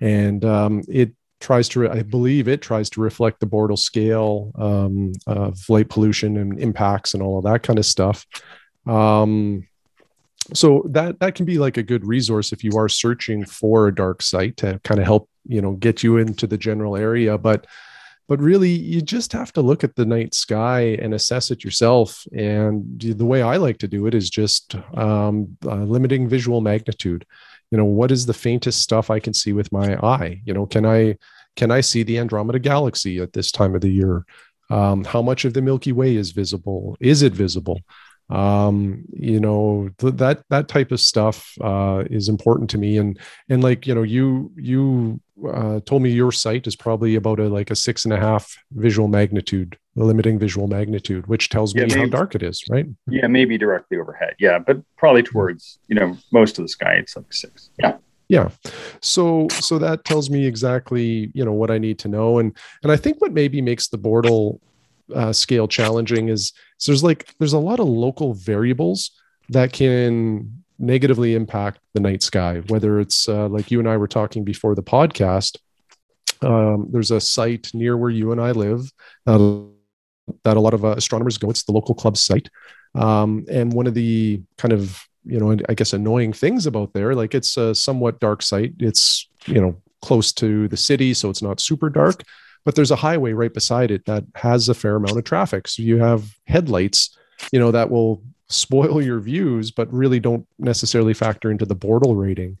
and 0.00 0.44
um, 0.44 0.82
it 0.88 1.12
tries 1.40 1.68
to 1.68 1.88
i 1.90 2.02
believe 2.02 2.48
it 2.48 2.60
tries 2.60 2.90
to 2.90 3.00
reflect 3.00 3.40
the 3.40 3.46
bortle 3.46 3.78
scale 3.78 4.50
um, 4.56 5.12
of 5.26 5.58
light 5.68 5.88
pollution 5.88 6.36
and 6.36 6.58
impacts 6.58 7.14
and 7.14 7.22
all 7.22 7.38
of 7.38 7.44
that 7.44 7.62
kind 7.62 7.78
of 7.78 7.86
stuff 7.86 8.26
um, 8.86 9.66
so 10.54 10.82
that 10.88 11.20
that 11.20 11.34
can 11.34 11.44
be 11.44 11.58
like 11.58 11.76
a 11.76 11.82
good 11.82 12.04
resource 12.06 12.52
if 12.52 12.64
you 12.64 12.76
are 12.76 12.88
searching 12.88 13.44
for 13.44 13.86
a 13.86 13.94
dark 13.94 14.22
site 14.22 14.56
to 14.56 14.80
kind 14.82 14.98
of 15.00 15.06
help 15.06 15.28
you 15.44 15.60
know 15.60 15.72
get 15.72 16.02
you 16.02 16.16
into 16.16 16.46
the 16.46 16.58
general 16.58 16.96
area 16.96 17.38
but 17.38 17.66
but 18.28 18.40
really 18.40 18.70
you 18.70 19.00
just 19.00 19.32
have 19.32 19.52
to 19.54 19.62
look 19.62 19.82
at 19.82 19.96
the 19.96 20.04
night 20.04 20.34
sky 20.34 20.98
and 21.00 21.14
assess 21.14 21.50
it 21.50 21.64
yourself. 21.64 22.24
And 22.36 23.00
the 23.00 23.24
way 23.24 23.42
i 23.42 23.56
like 23.56 23.78
to 23.78 23.88
do 23.88 24.06
it 24.06 24.14
is 24.14 24.30
just 24.30 24.76
um, 24.94 25.56
uh, 25.64 25.84
limiting 25.84 26.28
visual 26.28 26.60
magnitude. 26.60 27.26
You 27.70 27.78
know 27.78 27.86
what 27.86 28.12
is 28.12 28.26
the 28.26 28.34
faintest 28.34 28.82
stuff 28.82 29.10
i 29.10 29.18
can 29.18 29.34
see 29.34 29.52
with 29.52 29.72
my 29.72 29.96
eye? 29.96 30.40
You 30.44 30.54
know 30.54 30.66
can 30.66 30.86
i 30.86 31.16
can 31.56 31.70
i 31.70 31.80
see 31.80 32.02
the 32.02 32.18
andromeda 32.18 32.58
galaxy 32.58 33.18
at 33.18 33.32
this 33.32 33.50
time 33.50 33.74
of 33.74 33.80
the 33.80 33.90
year? 33.90 34.24
Um, 34.70 35.04
how 35.04 35.22
much 35.22 35.46
of 35.46 35.54
the 35.54 35.62
milky 35.62 35.92
way 35.92 36.14
is 36.14 36.32
visible? 36.32 36.96
Is 37.00 37.22
it 37.22 37.32
visible 37.32 37.80
um 38.30 39.04
you 39.12 39.40
know 39.40 39.88
th- 39.98 40.14
that 40.14 40.42
that 40.50 40.68
type 40.68 40.92
of 40.92 41.00
stuff 41.00 41.54
uh 41.62 42.04
is 42.10 42.28
important 42.28 42.68
to 42.70 42.78
me. 42.78 42.98
And 42.98 43.18
and 43.48 43.62
like 43.62 43.86
you 43.86 43.94
know 43.94 44.02
you 44.02 44.52
you 44.56 45.20
uh, 45.46 45.80
told 45.86 46.02
me 46.02 46.10
your 46.10 46.32
site 46.32 46.66
is 46.66 46.74
probably 46.76 47.14
about 47.14 47.38
a 47.38 47.48
like 47.48 47.70
a 47.70 47.76
six 47.76 48.04
and 48.04 48.12
a 48.12 48.18
half 48.18 48.56
visual 48.72 49.08
magnitude 49.08 49.78
limiting 49.94 50.38
visual 50.38 50.66
magnitude 50.66 51.26
which 51.26 51.48
tells 51.48 51.74
me 51.74 51.82
maybe, 51.82 52.00
how 52.00 52.06
dark 52.06 52.34
it 52.34 52.42
is 52.42 52.62
right? 52.70 52.86
Yeah 53.08 53.28
maybe 53.28 53.56
directly 53.56 53.98
overhead. 53.98 54.34
Yeah 54.38 54.58
but 54.58 54.78
probably 54.96 55.22
towards 55.22 55.78
you 55.88 55.94
know 55.94 56.16
most 56.32 56.58
of 56.58 56.64
the 56.64 56.68
sky 56.68 56.94
it's 56.94 57.16
like 57.16 57.32
six. 57.32 57.70
Yeah. 57.78 57.96
Yeah. 58.28 58.50
So 59.00 59.48
so 59.48 59.78
that 59.78 60.04
tells 60.04 60.28
me 60.28 60.44
exactly 60.44 61.30
you 61.34 61.44
know 61.44 61.52
what 61.54 61.70
i 61.70 61.78
need 61.78 61.98
to 62.00 62.08
know. 62.08 62.38
And 62.38 62.54
and 62.82 62.92
i 62.92 62.96
think 62.96 63.20
what 63.22 63.32
maybe 63.32 63.62
makes 63.62 63.88
the 63.88 63.98
bortle 63.98 64.60
uh, 65.14 65.32
scale 65.32 65.66
challenging 65.68 66.28
is 66.28 66.52
so 66.78 66.90
there's 66.90 67.04
like 67.04 67.34
there's 67.38 67.52
a 67.52 67.58
lot 67.58 67.80
of 67.80 67.86
local 67.86 68.34
variables 68.34 69.10
that 69.50 69.72
can 69.72 70.62
negatively 70.78 71.34
impact 71.34 71.80
the 71.94 72.00
night 72.00 72.22
sky 72.22 72.62
whether 72.68 73.00
it's 73.00 73.28
uh, 73.28 73.48
like 73.48 73.70
you 73.70 73.78
and 73.78 73.88
i 73.88 73.96
were 73.96 74.08
talking 74.08 74.44
before 74.44 74.74
the 74.74 74.82
podcast 74.82 75.58
um, 76.40 76.86
there's 76.90 77.10
a 77.10 77.20
site 77.20 77.70
near 77.74 77.96
where 77.96 78.10
you 78.10 78.32
and 78.32 78.40
i 78.40 78.52
live 78.52 78.90
uh, 79.26 79.60
that 80.44 80.56
a 80.56 80.60
lot 80.60 80.74
of 80.74 80.84
uh, 80.84 80.94
astronomers 80.96 81.38
go. 81.38 81.50
It's 81.50 81.64
the 81.64 81.72
local 81.72 81.94
club 81.94 82.16
site. 82.16 82.48
Um, 82.94 83.44
and 83.50 83.72
one 83.72 83.86
of 83.86 83.94
the 83.94 84.42
kind 84.56 84.72
of 84.72 85.02
you 85.24 85.38
know 85.38 85.54
i 85.68 85.74
guess 85.74 85.92
annoying 85.92 86.32
things 86.32 86.64
about 86.64 86.94
there 86.94 87.14
like 87.14 87.34
it's 87.34 87.56
a 87.56 87.74
somewhat 87.74 88.18
dark 88.20 88.40
site. 88.42 88.72
It's 88.78 89.28
you 89.46 89.60
know 89.60 89.80
close 90.00 90.32
to 90.32 90.68
the 90.68 90.76
city 90.76 91.12
so 91.12 91.28
it's 91.28 91.42
not 91.42 91.60
super 91.60 91.90
dark 91.90 92.22
but 92.64 92.74
there's 92.74 92.90
a 92.90 92.96
highway 92.96 93.32
right 93.32 93.52
beside 93.52 93.90
it 93.90 94.04
that 94.06 94.24
has 94.34 94.68
a 94.68 94.74
fair 94.74 94.96
amount 94.96 95.16
of 95.16 95.24
traffic. 95.24 95.68
So 95.68 95.82
you 95.82 95.98
have 95.98 96.36
headlights, 96.46 97.16
you 97.52 97.58
know, 97.58 97.70
that 97.70 97.90
will 97.90 98.22
spoil 98.48 99.02
your 99.08 99.20
views, 99.20 99.70
but 99.70 99.92
really 99.92 100.20
don't 100.20 100.46
necessarily 100.58 101.14
factor 101.14 101.50
into 101.50 101.66
the 101.66 101.76
Bortle 101.76 102.18
rating. 102.20 102.58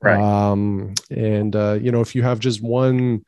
Right. 0.00 0.20
Um, 0.20 0.94
and 1.10 1.56
uh, 1.56 1.78
you 1.80 1.90
know, 1.90 2.00
if 2.00 2.14
you 2.14 2.22
have 2.22 2.38
just 2.38 2.62
one, 2.62 3.24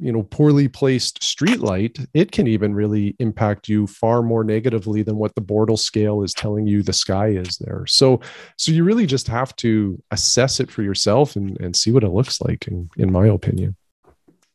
you 0.00 0.10
know, 0.10 0.22
poorly 0.22 0.68
placed 0.68 1.22
street 1.22 1.60
light, 1.60 1.98
it 2.14 2.32
can 2.32 2.46
even 2.46 2.74
really 2.74 3.14
impact 3.18 3.68
you 3.68 3.86
far 3.86 4.22
more 4.22 4.42
negatively 4.42 5.02
than 5.02 5.16
what 5.16 5.34
the 5.34 5.42
Bortle 5.42 5.78
scale 5.78 6.22
is 6.22 6.32
telling 6.32 6.66
you 6.66 6.82
the 6.82 6.92
sky 6.92 7.28
is 7.28 7.58
there. 7.58 7.86
So, 7.86 8.20
so 8.56 8.72
you 8.72 8.84
really 8.84 9.06
just 9.06 9.28
have 9.28 9.54
to 9.56 10.02
assess 10.10 10.60
it 10.60 10.70
for 10.70 10.82
yourself 10.82 11.36
and, 11.36 11.60
and 11.60 11.76
see 11.76 11.92
what 11.92 12.04
it 12.04 12.08
looks 12.08 12.40
like, 12.40 12.66
in, 12.68 12.88
in 12.96 13.12
my 13.12 13.26
opinion. 13.26 13.76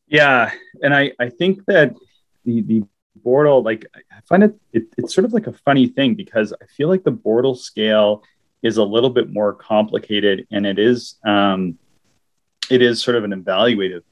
Yeah, 0.08 0.52
and 0.82 0.96
I 0.96 1.12
I 1.20 1.30
think 1.30 1.66
that 1.66 1.96
the 2.46 2.62
the 2.62 2.84
Bortle 3.24 3.64
like 3.64 3.86
I 3.94 4.22
find 4.22 4.44
it, 4.44 4.56
it 4.72 4.86
it's 4.98 5.14
sort 5.14 5.26
of 5.26 5.34
like 5.34 5.48
a 5.48 5.54
funny 5.54 5.88
thing 5.88 6.16
because 6.16 6.54
I 6.54 6.66
feel 6.66 6.88
like 6.88 7.04
the 7.04 7.12
Bortle 7.12 7.58
scale 7.58 8.24
is 8.64 8.78
a 8.78 8.84
little 8.84 9.10
bit 9.10 9.32
more 9.32 9.54
complicated 9.54 10.48
and 10.52 10.66
it 10.66 10.80
is 10.80 11.16
um, 11.26 11.78
it 12.70 12.82
is 12.82 13.02
sort 13.02 13.18
of 13.18 13.24
an 13.24 13.32
evaluative 13.32 14.04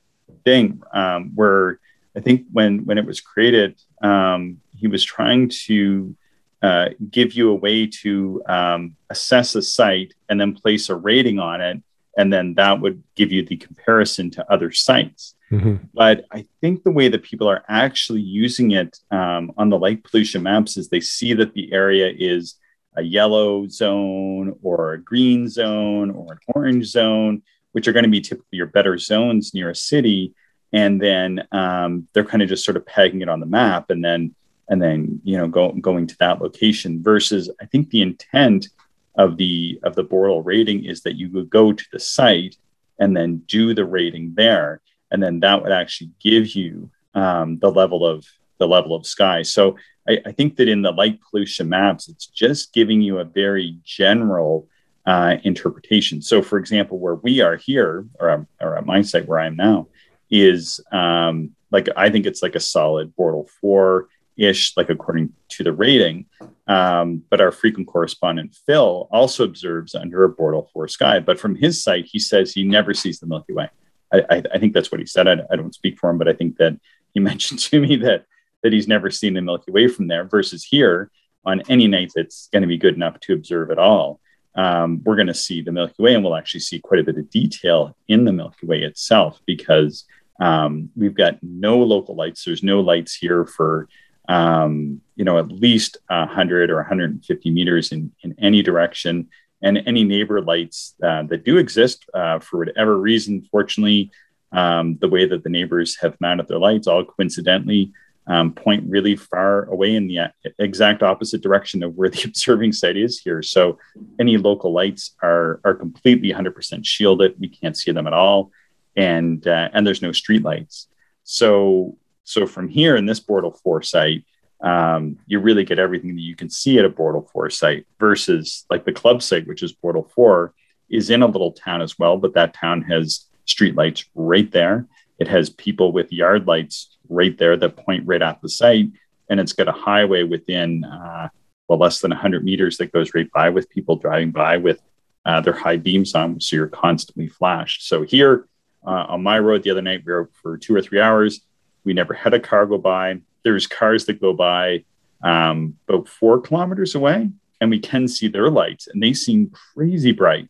thing 0.44 0.82
um, 0.94 1.32
where 1.36 1.80
I 2.16 2.20
think 2.20 2.46
when 2.52 2.86
when 2.86 2.98
it 2.98 3.06
was 3.06 3.22
created 3.22 3.80
um, 4.02 4.60
he 4.76 4.88
was 4.88 5.04
trying 5.04 5.50
to 5.66 6.16
uh, 6.62 6.90
give 7.10 7.34
you 7.34 7.52
a 7.52 7.56
way 7.56 7.88
to 7.88 8.42
um, 8.48 8.96
assess 9.10 9.56
a 9.56 9.62
site 9.62 10.14
and 10.30 10.42
then 10.42 10.54
place 10.54 10.90
a 10.90 10.96
rating 10.96 11.40
on 11.40 11.62
it 11.62 11.82
and 12.18 12.32
then 12.32 12.54
that 12.56 12.80
would 12.82 13.04
give 13.16 13.32
you 13.32 13.44
the 13.44 13.58
comparison 13.58 14.30
to 14.32 14.52
other 14.52 14.72
sites. 14.72 15.36
Mm-hmm. 15.52 15.76
But 15.94 16.26
I 16.32 16.46
think 16.62 16.84
the 16.84 16.92
way 16.92 17.08
that 17.08 17.24
people 17.24 17.48
are 17.48 17.64
actually 17.68 18.22
using 18.22 18.72
it 18.72 19.00
um, 19.12 19.52
on 19.58 19.70
the 19.70 19.78
light 19.78 20.04
pollution 20.04 20.44
maps 20.44 20.78
is 20.78 20.90
they 20.90 21.02
see 21.02 21.34
that 21.34 21.54
the 21.54 21.72
area 21.72 22.12
is 22.18 22.56
a 22.96 23.02
yellow 23.02 23.68
zone 23.68 24.58
or 24.64 24.94
a 24.94 25.02
green 25.02 25.50
zone 25.50 26.12
or 26.12 26.34
an 26.34 26.40
orange 26.48 26.86
zone, 26.86 27.44
which 27.74 27.88
are 27.88 27.94
going 27.94 28.04
to 28.06 28.10
be 28.10 28.22
typically 28.22 28.58
your 28.58 28.68
better 28.68 28.98
zones 28.98 29.54
near 29.54 29.70
a 29.70 29.76
city. 29.76 30.34
And 30.74 31.02
then 31.02 31.48
um, 31.52 32.08
they're 32.14 32.26
kind 32.26 32.42
of 32.42 32.50
just 32.50 32.66
sort 32.66 32.78
of 32.78 32.86
pegging 32.86 33.22
it 33.22 33.30
on 33.30 33.40
the 33.40 33.46
map 33.46 33.90
and 33.90 34.04
then 34.04 34.34
and 34.68 34.82
then 34.82 35.22
you 35.24 35.38
know 35.38 35.48
go, 35.48 35.72
going 35.74 36.08
to 36.08 36.18
that 36.20 36.42
location 36.42 37.04
versus 37.04 37.50
I 37.62 37.66
think 37.66 37.90
the 37.90 38.02
intent 38.02 38.70
of 39.18 39.38
the 39.38 39.80
of 39.84 39.96
the 39.96 40.04
Bortle 40.04 40.44
rating 40.44 40.86
is 40.86 41.02
that 41.02 41.16
you 41.16 41.32
would 41.32 41.50
go 41.50 41.72
to 41.72 41.86
the 41.92 42.00
site 42.00 42.56
and 43.00 43.16
then 43.16 43.38
do 43.48 43.74
the 43.74 43.86
rating 43.86 44.34
there, 44.36 44.82
and 45.12 45.22
then 45.22 45.40
that 45.42 45.62
would 45.62 45.72
actually 45.72 46.12
give 46.22 46.56
you 46.56 46.90
um, 47.14 47.60
the 47.60 47.72
level 47.72 48.06
of 48.06 48.26
the 48.58 48.68
level 48.68 48.96
of 48.96 49.06
sky. 49.06 49.42
So 49.42 49.78
I, 50.08 50.20
I, 50.26 50.32
think 50.32 50.56
that 50.58 50.70
in 50.70 50.82
the 50.82 50.92
light 50.92 51.20
pollution 51.22 51.68
maps, 51.70 52.08
it's 52.08 52.28
just 52.28 52.74
giving 52.74 53.02
you 53.02 53.20
a 53.20 53.26
very 53.26 53.78
general 53.84 54.68
uh, 55.06 55.38
interpretation. 55.44 56.22
So, 56.22 56.42
for 56.42 56.58
example, 56.58 57.00
where 57.00 57.16
we 57.16 57.42
are 57.42 57.58
here, 57.58 58.06
or, 58.20 58.48
or 58.62 58.78
at 58.78 58.86
my 58.86 59.02
site 59.02 59.28
where 59.28 59.40
I 59.40 59.48
am 59.48 59.56
now, 59.56 59.88
is 60.30 60.80
um, 60.92 61.56
like 61.72 61.88
I 61.96 62.10
think 62.10 62.26
it's 62.26 62.42
like 62.42 62.56
a 62.56 62.60
solid 62.60 63.14
Bortle 63.16 63.50
four 63.50 64.08
ish, 64.38 64.76
like 64.78 64.90
according 64.90 65.34
to 65.50 65.64
the 65.64 65.74
rating. 65.74 66.26
Um, 66.68 67.24
but 67.30 67.42
our 67.42 67.52
frequent 67.52 67.88
correspondent 67.88 68.56
Phil 68.66 69.08
also 69.12 69.44
observes 69.44 69.96
under 69.96 70.24
a 70.24 70.34
Bortle 70.34 70.70
four 70.72 70.88
sky. 70.88 71.20
But 71.20 71.40
from 71.40 71.56
his 71.56 71.84
site, 71.84 72.06
he 72.06 72.20
says 72.20 72.52
he 72.52 72.64
never 72.64 72.94
sees 72.94 73.20
the 73.20 73.28
Milky 73.28 73.54
Way. 73.54 73.70
I, 74.14 74.24
I, 74.30 74.44
I 74.54 74.60
think 74.60 74.74
that's 74.74 74.92
what 74.92 75.00
he 75.00 75.06
said. 75.06 75.28
I, 75.28 75.38
I, 75.52 75.56
don't 75.56 75.74
speak 75.74 76.00
for 76.00 76.10
him, 76.10 76.18
but 76.18 76.28
I 76.28 76.34
think 76.34 76.58
that 76.58 76.78
he 77.14 77.20
mentioned 77.32 77.60
to 77.62 77.80
me 77.80 77.96
that 77.98 78.26
that 78.64 78.74
he's 78.74 78.88
never 78.88 79.12
seen 79.12 79.36
the 79.36 79.42
Milky 79.42 79.72
Way 79.72 79.88
from 79.88 80.08
there. 80.08 80.24
Versus 80.24 80.64
here, 80.64 81.12
on 81.46 81.62
any 81.70 81.88
night 81.88 82.12
that's 82.16 82.50
going 82.52 82.64
to 82.64 82.68
be 82.68 82.78
good 82.78 82.96
enough 82.96 83.20
to 83.22 83.34
observe 83.34 83.70
at 83.70 83.78
all, 83.78 84.20
um, 84.56 85.02
we're 85.04 85.16
going 85.16 85.28
to 85.28 85.34
see 85.34 85.62
the 85.62 85.72
Milky 85.72 86.02
Way, 86.02 86.16
and 86.16 86.24
we'll 86.24 86.36
actually 86.36 86.62
see 86.62 86.80
quite 86.80 87.00
a 87.00 87.04
bit 87.04 87.18
of 87.18 87.30
detail 87.30 87.96
in 88.08 88.26
the 88.26 88.34
Milky 88.34 88.66
Way 88.66 88.82
itself 88.82 89.40
because 89.46 90.06
um, 90.40 90.90
we've 90.96 91.16
got 91.16 91.42
no 91.44 91.78
local 91.78 92.16
lights. 92.16 92.44
There's 92.44 92.64
no 92.64 92.80
lights 92.80 93.16
here 93.16 93.46
for 93.46 93.88
um, 94.28 95.02
you 95.16 95.26
know 95.26 95.38
at 95.38 95.52
least 95.52 95.98
100 96.08 96.70
or 96.70 96.78
150 96.78 97.50
meters 97.52 97.92
in 97.92 98.12
in 98.24 98.36
any 98.40 98.62
direction, 98.62 99.30
and 99.62 99.82
any 99.86 100.04
neighbor 100.04 100.42
lights 100.42 100.96
uh, 101.04 101.24
that 101.24 101.44
do 101.44 101.58
exist 101.58 102.06
uh, 102.14 102.40
for 102.40 102.60
whatever 102.60 102.98
reason. 102.98 103.48
Fortunately, 103.52 104.12
um, 104.52 104.98
the 105.02 105.10
way 105.10 105.26
that 105.26 105.44
the 105.44 105.50
neighbors 105.50 105.98
have 105.98 106.20
mounted 106.20 106.48
their 106.48 106.60
lights, 106.60 106.88
all 106.88 107.04
coincidentally, 107.04 107.92
um, 108.28 108.54
point 108.54 108.84
really 108.88 109.16
far 109.16 109.66
away 109.66 109.96
in 109.96 110.08
the 110.08 110.32
exact 110.60 111.04
opposite 111.04 111.42
direction 111.42 111.84
of 111.84 111.96
where 111.96 112.10
the 112.10 112.24
observing 112.26 112.74
site 112.74 112.98
is 112.98 113.20
here. 113.20 113.42
So 113.42 113.78
any 114.20 114.38
local 114.38 114.72
lights 114.72 115.16
are 115.22 115.60
are 115.64 115.76
completely 115.76 116.32
100% 116.32 116.86
shielded. 116.86 117.36
We 117.40 117.50
can't 117.50 117.78
see 117.78 117.92
them 117.92 118.08
at 118.08 118.14
all, 118.14 118.52
and 118.96 119.46
uh, 119.48 119.70
and 119.74 119.86
there's 119.86 120.02
no 120.02 120.12
street 120.12 120.44
lights. 120.44 120.88
So 121.24 121.98
so 122.26 122.46
from 122.46 122.68
here 122.68 122.96
in 122.96 123.06
this 123.06 123.20
Bortle 123.20 123.86
site, 123.86 124.26
um, 124.62 125.18
you 125.28 125.40
really 125.40 125.64
get 125.64 125.80
everything 125.80 126.16
that 126.16 126.22
you 126.22 126.36
can 126.36 126.50
see 126.50 126.80
at 126.80 126.86
a 126.86 126.90
Bortle 126.90 127.30
Four 127.32 127.50
site 127.50 127.86
versus 128.00 128.66
like 128.70 128.84
the 128.84 128.92
club 128.92 129.22
site, 129.22 129.48
which 129.48 129.64
is 129.64 129.74
Bortle 129.74 130.12
Four, 130.12 130.54
is 130.90 131.10
in 131.10 131.22
a 131.22 131.28
little 131.28 131.52
town 131.52 131.82
as 131.82 131.98
well, 131.98 132.18
but 132.18 132.34
that 132.34 132.54
town 132.54 132.82
has 132.84 133.26
street 133.46 133.76
lights 133.76 134.06
right 134.16 134.52
there. 134.52 134.88
It 135.20 135.28
has 135.28 135.50
people 135.50 135.92
with 135.92 136.12
yard 136.12 136.48
lights 136.48 136.98
right 137.10 137.38
there 137.38 137.56
that 137.58 137.78
point 137.78 138.04
right 138.06 138.22
at 138.22 138.42
the 138.42 138.50
site. 138.50 138.88
And 139.30 139.40
it's 139.40 139.54
got 139.54 139.68
a 139.68 139.72
highway 139.72 140.24
within, 140.24 140.84
uh, 140.84 141.30
well, 141.68 141.80
less 141.80 142.00
than 142.00 142.12
100 142.12 142.44
meters 142.44 142.78
that 142.78 142.92
goes 142.92 143.14
right 143.14 143.32
by 143.32 143.50
with 143.50 143.70
people 143.70 143.96
driving 143.96 144.32
by 144.32 144.58
with 144.58 144.82
uh, 145.26 145.42
their 145.42 145.54
high 145.54 145.78
beams 145.78 146.14
on. 146.16 146.40
So 146.42 146.56
you're 146.56 146.68
constantly 146.68 147.28
flashed. 147.28 147.88
So 147.88 148.04
here 148.04 148.48
uh, 148.86 149.06
on 149.10 149.24
my 149.24 149.40
road 149.40 149.64
the 149.64 149.72
other 149.72 149.82
night, 149.82 150.04
we 150.06 150.14
were 150.14 150.30
for 150.42 150.58
two 150.58 150.76
or 150.76 150.82
three 150.82 151.02
hours. 151.02 151.42
We 151.86 151.94
never 151.94 152.14
had 152.14 152.34
a 152.34 152.40
car 152.40 152.66
go 152.66 152.78
by. 152.78 153.20
There's 153.44 153.68
cars 153.68 154.06
that 154.06 154.20
go 154.20 154.34
by 154.34 154.84
um, 155.24 155.78
about 155.88 156.08
four 156.08 156.42
kilometers 156.42 156.96
away, 156.96 157.30
and 157.62 157.70
we 157.70 157.80
can 157.80 158.08
see 158.08 158.28
their 158.28 158.50
lights, 158.50 158.88
and 158.88 159.02
they 159.02 159.14
seem 159.14 159.52
crazy 159.74 160.12
bright 160.12 160.50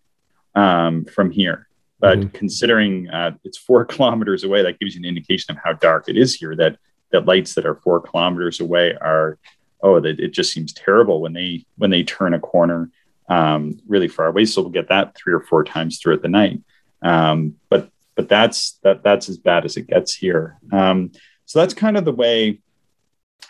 um, 0.55 1.05
from 1.05 1.29
here. 1.31 1.67
But 1.99 2.19
mm-hmm. 2.19 2.29
considering 2.29 3.09
uh, 3.09 3.31
it's 3.43 3.57
four 3.57 3.85
kilometers 3.93 4.43
away, 4.43 4.63
that 4.63 4.79
gives 4.79 4.95
you 4.95 5.01
an 5.01 5.05
indication 5.05 5.55
of 5.55 5.61
how 5.63 5.73
dark 5.73 6.05
it 6.07 6.17
is 6.17 6.35
here. 6.35 6.55
That 6.55 6.77
that 7.11 7.25
lights 7.25 7.53
that 7.55 7.65
are 7.65 7.75
four 7.75 8.01
kilometers 8.01 8.59
away 8.59 8.95
are 8.95 9.37
oh, 9.81 9.99
that 9.99 10.19
it 10.19 10.29
just 10.29 10.51
seems 10.51 10.73
terrible 10.73 11.21
when 11.21 11.33
they 11.33 11.65
when 11.77 11.91
they 11.91 12.03
turn 12.03 12.33
a 12.33 12.39
corner 12.39 12.89
um, 13.29 13.79
really 13.87 14.07
far 14.07 14.27
away. 14.27 14.45
So 14.45 14.61
we'll 14.61 14.71
get 14.71 14.89
that 14.89 15.15
three 15.15 15.33
or 15.33 15.41
four 15.41 15.63
times 15.63 15.99
throughout 15.99 16.21
the 16.21 16.27
night. 16.27 16.61
Um, 17.01 17.55
but 17.69 17.89
but 18.15 18.29
that's 18.29 18.79
that 18.83 19.03
that's 19.03 19.29
as 19.29 19.37
bad 19.37 19.65
as 19.65 19.77
it 19.77 19.87
gets 19.87 20.13
here. 20.13 20.57
Um, 20.71 21.11
so 21.45 21.59
that's 21.59 21.73
kind 21.73 21.97
of 21.97 22.05
the 22.05 22.11
way 22.11 22.61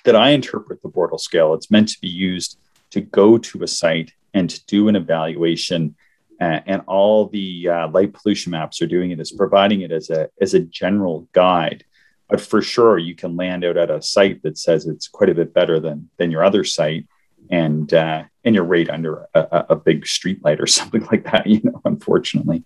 that 0.03 0.15
I 0.15 0.29
interpret 0.29 0.81
the 0.81 0.89
Bortle 0.89 1.19
scale. 1.19 1.53
It's 1.53 1.71
meant 1.71 1.89
to 1.89 2.01
be 2.01 2.09
used 2.09 2.59
to 2.91 3.01
go 3.01 3.37
to 3.37 3.63
a 3.63 3.67
site 3.67 4.11
and 4.33 4.49
to 4.49 4.65
do 4.65 4.87
an 4.87 4.95
evaluation 4.95 5.95
uh, 6.41 6.59
and 6.65 6.81
all 6.87 7.27
the 7.27 7.69
uh, 7.69 7.87
light 7.89 8.13
pollution 8.13 8.51
maps 8.51 8.81
are 8.81 8.87
doing 8.87 9.11
it 9.11 9.19
is 9.19 9.31
providing 9.31 9.81
it 9.81 9.91
as 9.91 10.09
a 10.09 10.29
as 10.41 10.53
a 10.53 10.59
general 10.59 11.27
guide 11.31 11.85
but 12.29 12.41
for 12.41 12.61
sure 12.61 12.97
you 12.97 13.15
can 13.15 13.37
land 13.37 13.63
out 13.63 13.77
at 13.77 13.89
a 13.89 14.01
site 14.01 14.41
that 14.43 14.57
says 14.57 14.85
it's 14.85 15.07
quite 15.07 15.29
a 15.29 15.35
bit 15.35 15.53
better 15.53 15.79
than 15.79 16.09
than 16.17 16.31
your 16.31 16.43
other 16.43 16.63
site 16.63 17.07
and 17.49 17.93
uh, 17.93 18.23
and 18.43 18.55
you're 18.55 18.63
right 18.63 18.89
under 18.89 19.25
a, 19.33 19.65
a 19.69 19.75
big 19.75 20.05
street 20.05 20.43
light 20.43 20.59
or 20.59 20.67
something 20.79 21.05
like 21.11 21.23
that 21.23 21.47
you 21.47 21.61
know 21.63 21.81
unfortunately 21.85 22.63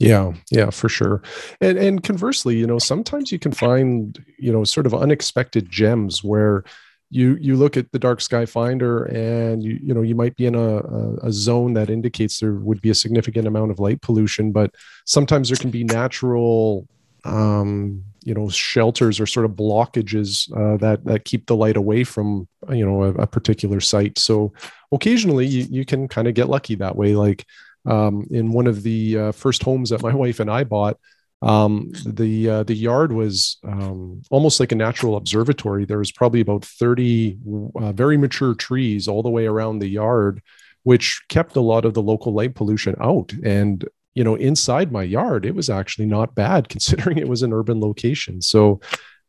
yeah 0.00 0.32
yeah 0.50 0.70
for 0.70 0.88
sure. 0.88 1.22
And 1.60 1.78
and 1.78 2.02
conversely 2.02 2.56
you 2.56 2.66
know 2.66 2.78
sometimes 2.78 3.30
you 3.30 3.38
can 3.38 3.52
find 3.52 4.22
you 4.38 4.52
know 4.52 4.64
sort 4.64 4.86
of 4.86 4.94
unexpected 4.94 5.70
gems 5.70 6.24
where 6.24 6.64
you 7.10 7.36
you 7.40 7.56
look 7.56 7.76
at 7.76 7.90
the 7.92 7.98
dark 7.98 8.20
sky 8.20 8.46
finder 8.46 9.04
and 9.04 9.62
you 9.62 9.78
you 9.82 9.94
know 9.94 10.02
you 10.02 10.14
might 10.14 10.36
be 10.36 10.46
in 10.46 10.54
a, 10.54 10.78
a, 11.22 11.32
zone 11.32 11.72
that 11.74 11.90
indicates 11.90 12.38
there 12.38 12.54
would 12.54 12.80
be 12.80 12.90
a 12.90 12.94
significant 12.94 13.48
amount 13.48 13.72
of 13.72 13.80
light 13.80 14.00
pollution 14.00 14.52
but 14.52 14.72
sometimes 15.06 15.48
there 15.48 15.56
can 15.56 15.70
be 15.70 15.82
natural 15.82 16.86
um, 17.24 18.04
you 18.22 18.34
know 18.34 18.48
shelters 18.48 19.18
or 19.18 19.26
sort 19.26 19.46
of 19.46 19.52
blockages 19.52 20.50
uh, 20.56 20.76
that 20.78 21.04
that 21.04 21.24
keep 21.24 21.46
the 21.46 21.56
light 21.56 21.76
away 21.76 22.04
from 22.04 22.46
you 22.70 22.84
know 22.84 23.04
a, 23.04 23.08
a 23.14 23.26
particular 23.26 23.80
site. 23.80 24.18
So 24.18 24.52
occasionally 24.92 25.46
you, 25.46 25.66
you 25.70 25.84
can 25.84 26.08
kind 26.08 26.28
of 26.28 26.34
get 26.34 26.48
lucky 26.48 26.74
that 26.76 26.96
way 26.96 27.14
like 27.14 27.46
um, 27.86 28.26
in 28.30 28.52
one 28.52 28.66
of 28.66 28.82
the 28.82 29.18
uh, 29.18 29.32
first 29.32 29.62
homes 29.62 29.90
that 29.90 30.02
my 30.02 30.14
wife 30.24 30.40
and 30.40 30.50
i 30.50 30.64
bought 30.64 30.98
um, 31.42 31.90
the 32.04 32.50
uh, 32.50 32.62
the 32.64 32.74
yard 32.74 33.12
was 33.12 33.58
um, 33.64 34.22
almost 34.30 34.60
like 34.60 34.72
a 34.72 34.76
natural 34.76 35.16
observatory. 35.16 35.84
There 35.84 35.98
was 35.98 36.12
probably 36.12 36.40
about 36.40 36.64
thirty 36.64 37.38
uh, 37.76 37.92
very 37.92 38.18
mature 38.18 38.54
trees 38.54 39.08
all 39.08 39.22
the 39.22 39.30
way 39.30 39.46
around 39.46 39.78
the 39.78 39.88
yard, 39.88 40.42
which 40.82 41.22
kept 41.28 41.56
a 41.56 41.62
lot 41.62 41.84
of 41.84 41.94
the 41.94 42.02
local 42.02 42.34
light 42.34 42.54
pollution 42.54 42.94
out. 43.00 43.32
And 43.42 43.88
you 44.14 44.22
know, 44.22 44.34
inside 44.34 44.92
my 44.92 45.02
yard, 45.02 45.46
it 45.46 45.54
was 45.54 45.70
actually 45.70 46.06
not 46.06 46.34
bad 46.34 46.68
considering 46.68 47.16
it 47.16 47.28
was 47.28 47.42
an 47.42 47.54
urban 47.54 47.80
location. 47.80 48.42
So, 48.42 48.80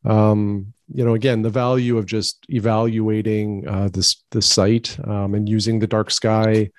um, 0.03 0.73
you 0.93 1.05
know, 1.05 1.13
again, 1.13 1.43
the 1.43 1.49
value 1.49 1.97
of 1.97 2.05
just 2.07 2.45
evaluating 2.49 3.65
uh, 3.69 3.87
this 3.87 4.21
the 4.31 4.41
site 4.41 4.97
um, 5.07 5.33
and 5.33 5.47
using 5.47 5.79
the 5.79 5.87
dark 5.87 6.11
sky 6.11 6.71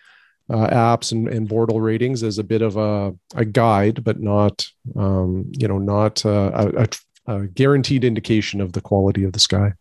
uh, 0.51 0.68
apps 0.68 1.12
and, 1.12 1.28
and 1.28 1.49
Bortle 1.49 1.82
ratings 1.82 2.22
as 2.22 2.38
a 2.38 2.45
bit 2.45 2.62
of 2.62 2.76
a, 2.76 3.14
a 3.34 3.45
guide, 3.45 4.05
but 4.05 4.20
not, 4.20 4.66
um, 4.97 5.51
you 5.53 5.68
know, 5.68 5.78
not 5.78 6.24
a, 6.24 6.82
a, 6.82 6.88
a, 7.26 7.47
guaranteed 7.49 8.05
indication 8.05 8.61
of 8.61 8.72
the 8.72 8.80
quality 8.80 9.24
of 9.24 9.32
the 9.32 9.40
sky. 9.40 9.72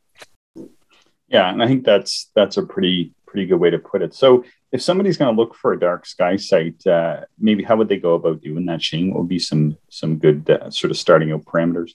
Yeah, 1.27 1.49
and 1.49 1.63
I 1.63 1.67
think 1.67 1.85
that's 1.85 2.29
that's 2.35 2.57
a 2.57 2.63
pretty 2.63 3.13
pretty 3.25 3.47
good 3.47 3.59
way 3.59 3.69
to 3.69 3.79
put 3.79 4.01
it. 4.01 4.13
So, 4.13 4.43
if 4.73 4.81
somebody's 4.81 5.17
going 5.17 5.33
to 5.33 5.41
look 5.41 5.55
for 5.55 5.71
a 5.71 5.79
dark 5.79 6.05
sky 6.05 6.35
site, 6.35 6.85
uh, 6.85 7.21
maybe 7.39 7.63
how 7.63 7.77
would 7.77 7.87
they 7.87 7.97
go 7.97 8.15
about 8.15 8.41
doing 8.41 8.65
that? 8.65 8.81
Shane, 8.81 9.11
what 9.11 9.21
would 9.21 9.29
be 9.29 9.39
some 9.39 9.77
some 9.89 10.17
good 10.17 10.49
uh, 10.49 10.69
sort 10.69 10.91
of 10.91 10.97
starting 10.97 11.31
out 11.31 11.45
parameters? 11.45 11.91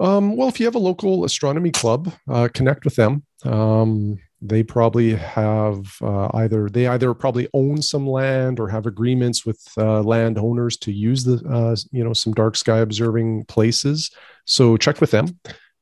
Um, 0.00 0.34
well, 0.36 0.48
if 0.48 0.58
you 0.58 0.66
have 0.66 0.74
a 0.74 0.80
local 0.80 1.24
astronomy 1.24 1.70
club, 1.70 2.12
uh, 2.28 2.48
connect 2.52 2.84
with 2.84 2.96
them. 2.96 3.22
Um, 3.44 4.18
they 4.42 4.62
probably 4.62 5.14
have 5.14 5.86
uh, 6.00 6.28
either 6.34 6.68
they 6.68 6.86
either 6.86 7.12
probably 7.14 7.48
own 7.52 7.82
some 7.82 8.06
land 8.06 8.58
or 8.58 8.68
have 8.68 8.86
agreements 8.86 9.44
with 9.44 9.60
uh, 9.76 10.00
landowners 10.02 10.76
to 10.78 10.92
use 10.92 11.24
the 11.24 11.42
uh, 11.48 11.76
you 11.92 12.02
know 12.02 12.12
some 12.12 12.32
dark 12.32 12.56
sky 12.56 12.78
observing 12.78 13.44
places. 13.44 14.10
So 14.44 14.76
check 14.76 15.00
with 15.00 15.10
them. 15.10 15.38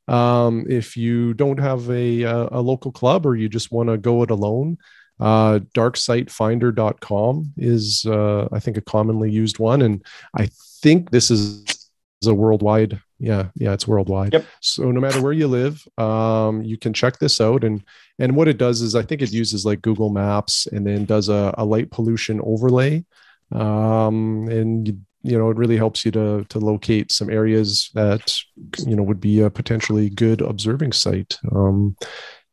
Um, 0.09 0.65
if 0.69 0.97
you 0.97 1.35
don't 1.35 1.59
have 1.59 1.91
a, 1.91 2.25
uh, 2.25 2.49
a 2.53 2.61
local 2.63 2.91
club 2.91 3.27
or 3.27 3.37
you 3.37 3.47
just 3.47 3.71
want 3.71 3.91
to 3.91 3.99
go 3.99 4.23
it 4.23 4.31
alone 4.31 4.79
uh, 5.21 5.59
darksitefinder.com 5.75 7.53
is 7.57 8.07
uh, 8.07 8.49
i 8.53 8.61
think 8.61 8.77
a 8.77 8.81
commonly 8.81 9.31
used 9.31 9.59
one. 9.59 9.83
And 9.83 10.05
i 10.37 10.49
think 10.81 11.11
this 11.11 11.31
is 11.31 11.88
a 12.27 12.35
worldwide 12.35 13.01
yeah 13.19 13.49
yeah 13.55 13.73
it's 13.73 13.87
worldwide. 13.87 14.33
Yep. 14.33 14.47
so 14.61 14.91
no 14.91 15.01
matter 15.01 15.23
where 15.23 15.33
you 15.33 15.47
live 15.47 15.87
um, 15.99 16.63
you 16.63 16.77
can 16.77 16.93
check 16.93 17.19
this 17.19 17.41
out. 17.41 17.65
And 17.65 17.85
and 18.19 18.35
what 18.35 18.49
it 18.49 18.59
does 18.59 18.81
is 18.81 18.95
i 18.95 19.03
think 19.03 19.23
it 19.23 19.33
uses 19.33 19.65
like 19.65 19.83
google 19.83 20.11
maps 20.11 20.67
and 20.67 20.87
then 20.87 21.05
does 21.05 21.29
a, 21.29 21.55
a 21.59 21.65
light 21.65 21.91
pollution 21.91 22.41
overlay. 22.45 23.05
Um, 23.53 24.47
and 24.49 24.87
you, 24.89 24.99
you 25.23 25.39
know 25.39 25.51
it 25.51 25.57
really 25.57 25.77
helps 25.77 26.05
you 26.05 26.11
to 26.13 26.45
to 26.49 26.59
locate 26.59 27.13
some 27.13 27.31
areas 27.31 27.91
that 27.95 28.37
you 28.87 28.95
know 28.95 29.03
would 29.03 29.21
be 29.21 29.41
a 29.41 29.51
potentially 29.51 30.11
good 30.11 30.41
observing 30.41 30.93
site. 30.93 31.39
Um, 31.55 31.97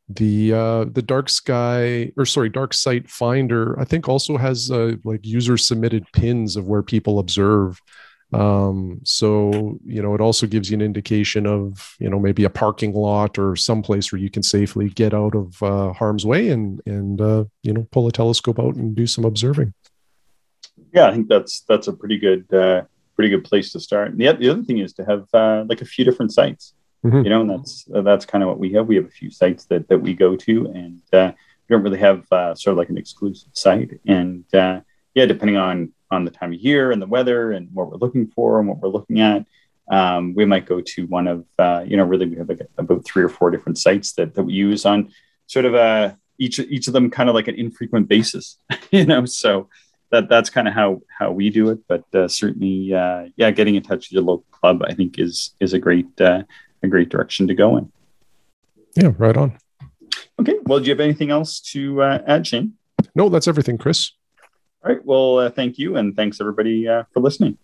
the 0.07 0.53
uh 0.53 0.85
the 0.85 1.01
dark 1.01 1.29
sky 1.29 2.11
or 2.15 2.25
sorry 2.27 2.47
dark 2.47 2.75
site 2.75 3.09
finder 3.09 3.79
i 3.79 3.83
think 3.83 4.07
also 4.07 4.37
has 4.37 4.69
uh, 4.69 4.93
like 5.03 5.25
user 5.25 5.57
submitted 5.57 6.05
pins 6.13 6.55
of 6.55 6.67
where 6.67 6.83
people 6.83 7.17
observe 7.17 7.81
Um, 8.33 8.99
so, 9.03 9.79
you 9.85 10.01
know, 10.01 10.15
it 10.15 10.19
also 10.19 10.47
gives 10.47 10.69
you 10.69 10.75
an 10.75 10.81
indication 10.81 11.45
of, 11.45 11.95
you 11.99 12.09
know, 12.09 12.19
maybe 12.19 12.43
a 12.43 12.49
parking 12.49 12.93
lot 12.93 13.37
or 13.37 13.55
someplace 13.55 14.11
where 14.11 14.19
you 14.19 14.29
can 14.29 14.43
safely 14.43 14.89
get 14.89 15.13
out 15.13 15.35
of 15.35 15.61
uh, 15.61 15.93
harm's 15.93 16.25
way 16.25 16.49
and, 16.49 16.81
and, 16.85 17.21
uh, 17.21 17.45
you 17.61 17.71
know, 17.71 17.87
pull 17.91 18.07
a 18.07 18.11
telescope 18.11 18.59
out 18.59 18.75
and 18.75 18.95
do 18.95 19.07
some 19.07 19.25
observing. 19.25 19.73
Yeah, 20.91 21.07
I 21.07 21.11
think 21.11 21.27
that's, 21.29 21.61
that's 21.61 21.87
a 21.87 21.93
pretty 21.93 22.17
good, 22.17 22.51
uh, 22.53 22.81
pretty 23.15 23.29
good 23.29 23.45
place 23.45 23.71
to 23.73 23.79
start. 23.79 24.11
And 24.11 24.19
the, 24.19 24.33
the 24.33 24.49
other 24.49 24.63
thing 24.63 24.79
is 24.79 24.93
to 24.93 25.05
have 25.05 25.27
uh, 25.33 25.63
like 25.69 25.81
a 25.81 25.85
few 25.85 26.03
different 26.03 26.33
sites, 26.33 26.73
mm-hmm. 27.05 27.23
you 27.23 27.29
know, 27.29 27.41
and 27.41 27.49
that's, 27.49 27.85
that's 27.87 28.25
kind 28.25 28.43
of 28.43 28.49
what 28.49 28.59
we 28.59 28.73
have. 28.73 28.87
We 28.87 28.95
have 28.95 29.05
a 29.05 29.09
few 29.09 29.29
sites 29.29 29.65
that, 29.65 29.87
that 29.87 29.99
we 29.99 30.13
go 30.13 30.35
to 30.35 30.65
and 30.73 31.01
uh, 31.13 31.31
we 31.69 31.73
don't 31.73 31.83
really 31.83 31.99
have 31.99 32.25
uh, 32.31 32.55
sort 32.55 32.73
of 32.73 32.77
like 32.79 32.89
an 32.89 32.97
exclusive 32.97 33.51
site. 33.53 33.99
And 34.07 34.43
uh, 34.53 34.81
yeah, 35.13 35.25
depending 35.25 35.57
on 35.57 35.93
on 36.15 36.25
the 36.25 36.31
time 36.31 36.53
of 36.53 36.59
year 36.59 36.91
and 36.91 37.01
the 37.01 37.07
weather 37.07 37.51
and 37.51 37.69
what 37.73 37.91
we're 37.91 37.97
looking 37.97 38.27
for 38.27 38.59
and 38.59 38.67
what 38.67 38.79
we're 38.79 38.89
looking 38.89 39.19
at. 39.19 39.45
Um, 39.89 40.33
we 40.33 40.45
might 40.45 40.65
go 40.65 40.81
to 40.81 41.05
one 41.07 41.27
of, 41.27 41.45
uh, 41.59 41.83
you 41.85 41.95
know, 41.95 42.03
really 42.03 42.25
we 42.25 42.37
have 42.37 42.49
like 42.49 42.61
about 42.77 43.05
three 43.05 43.23
or 43.23 43.29
four 43.29 43.51
different 43.51 43.77
sites 43.77 44.13
that, 44.13 44.33
that 44.33 44.43
we 44.43 44.53
use 44.53 44.85
on 44.85 45.11
sort 45.45 45.65
of 45.65 45.75
a, 45.75 46.17
each, 46.39 46.59
each 46.59 46.87
of 46.87 46.93
them 46.93 47.11
kind 47.11 47.29
of 47.29 47.35
like 47.35 47.47
an 47.47 47.55
infrequent 47.55 48.07
basis, 48.07 48.57
you 48.91 49.05
know, 49.05 49.25
so 49.25 49.69
that 50.11 50.27
that's 50.27 50.49
kind 50.49 50.67
of 50.67 50.73
how, 50.73 51.01
how 51.19 51.31
we 51.31 51.49
do 51.49 51.69
it. 51.69 51.79
But 51.87 52.03
uh, 52.15 52.27
certainly, 52.27 52.93
uh, 52.93 53.25
yeah, 53.35 53.51
getting 53.51 53.75
in 53.75 53.83
touch 53.83 54.07
with 54.07 54.13
your 54.13 54.23
local 54.23 54.45
club, 54.51 54.81
I 54.87 54.93
think 54.93 55.19
is, 55.19 55.53
is 55.59 55.73
a 55.73 55.79
great, 55.79 56.19
uh, 56.19 56.43
a 56.81 56.87
great 56.87 57.09
direction 57.09 57.47
to 57.47 57.53
go 57.53 57.77
in. 57.77 57.91
Yeah, 58.95 59.11
right 59.17 59.37
on. 59.37 59.57
Okay. 60.39 60.55
Well, 60.63 60.79
do 60.79 60.85
you 60.85 60.91
have 60.91 60.99
anything 60.99 61.31
else 61.31 61.59
to 61.71 62.01
uh, 62.01 62.23
add, 62.27 62.47
Shane? 62.47 62.73
No, 63.13 63.29
that's 63.29 63.47
everything, 63.47 63.77
Chris. 63.77 64.11
All 64.85 64.93
right. 64.93 65.03
Well, 65.05 65.39
uh, 65.39 65.49
thank 65.49 65.79
you. 65.79 65.97
And 65.97 66.15
thanks 66.15 66.39
everybody 66.39 66.87
uh, 66.87 67.03
for 67.11 67.19
listening. 67.19 67.57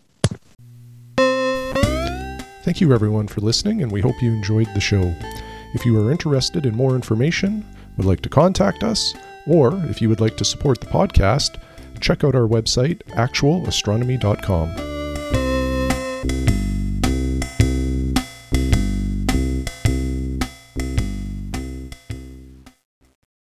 Thank 2.64 2.80
you, 2.80 2.92
everyone, 2.92 3.28
for 3.28 3.40
listening, 3.40 3.82
and 3.82 3.90
we 3.90 4.00
hope 4.00 4.22
you 4.22 4.30
enjoyed 4.30 4.68
the 4.74 4.80
show. 4.80 5.14
If 5.74 5.84
you 5.84 6.00
are 6.00 6.12
interested 6.12 6.64
in 6.64 6.76
more 6.76 6.94
information, 6.94 7.64
would 7.96 8.06
like 8.06 8.20
to 8.22 8.28
contact 8.28 8.84
us, 8.84 9.14
or 9.46 9.74
if 9.86 10.00
you 10.00 10.08
would 10.08 10.20
like 10.20 10.36
to 10.36 10.44
support 10.44 10.80
the 10.80 10.86
podcast, 10.86 11.60
check 12.00 12.22
out 12.22 12.36
our 12.36 12.46
website, 12.46 13.02
actualastronomy.com. 13.08 14.91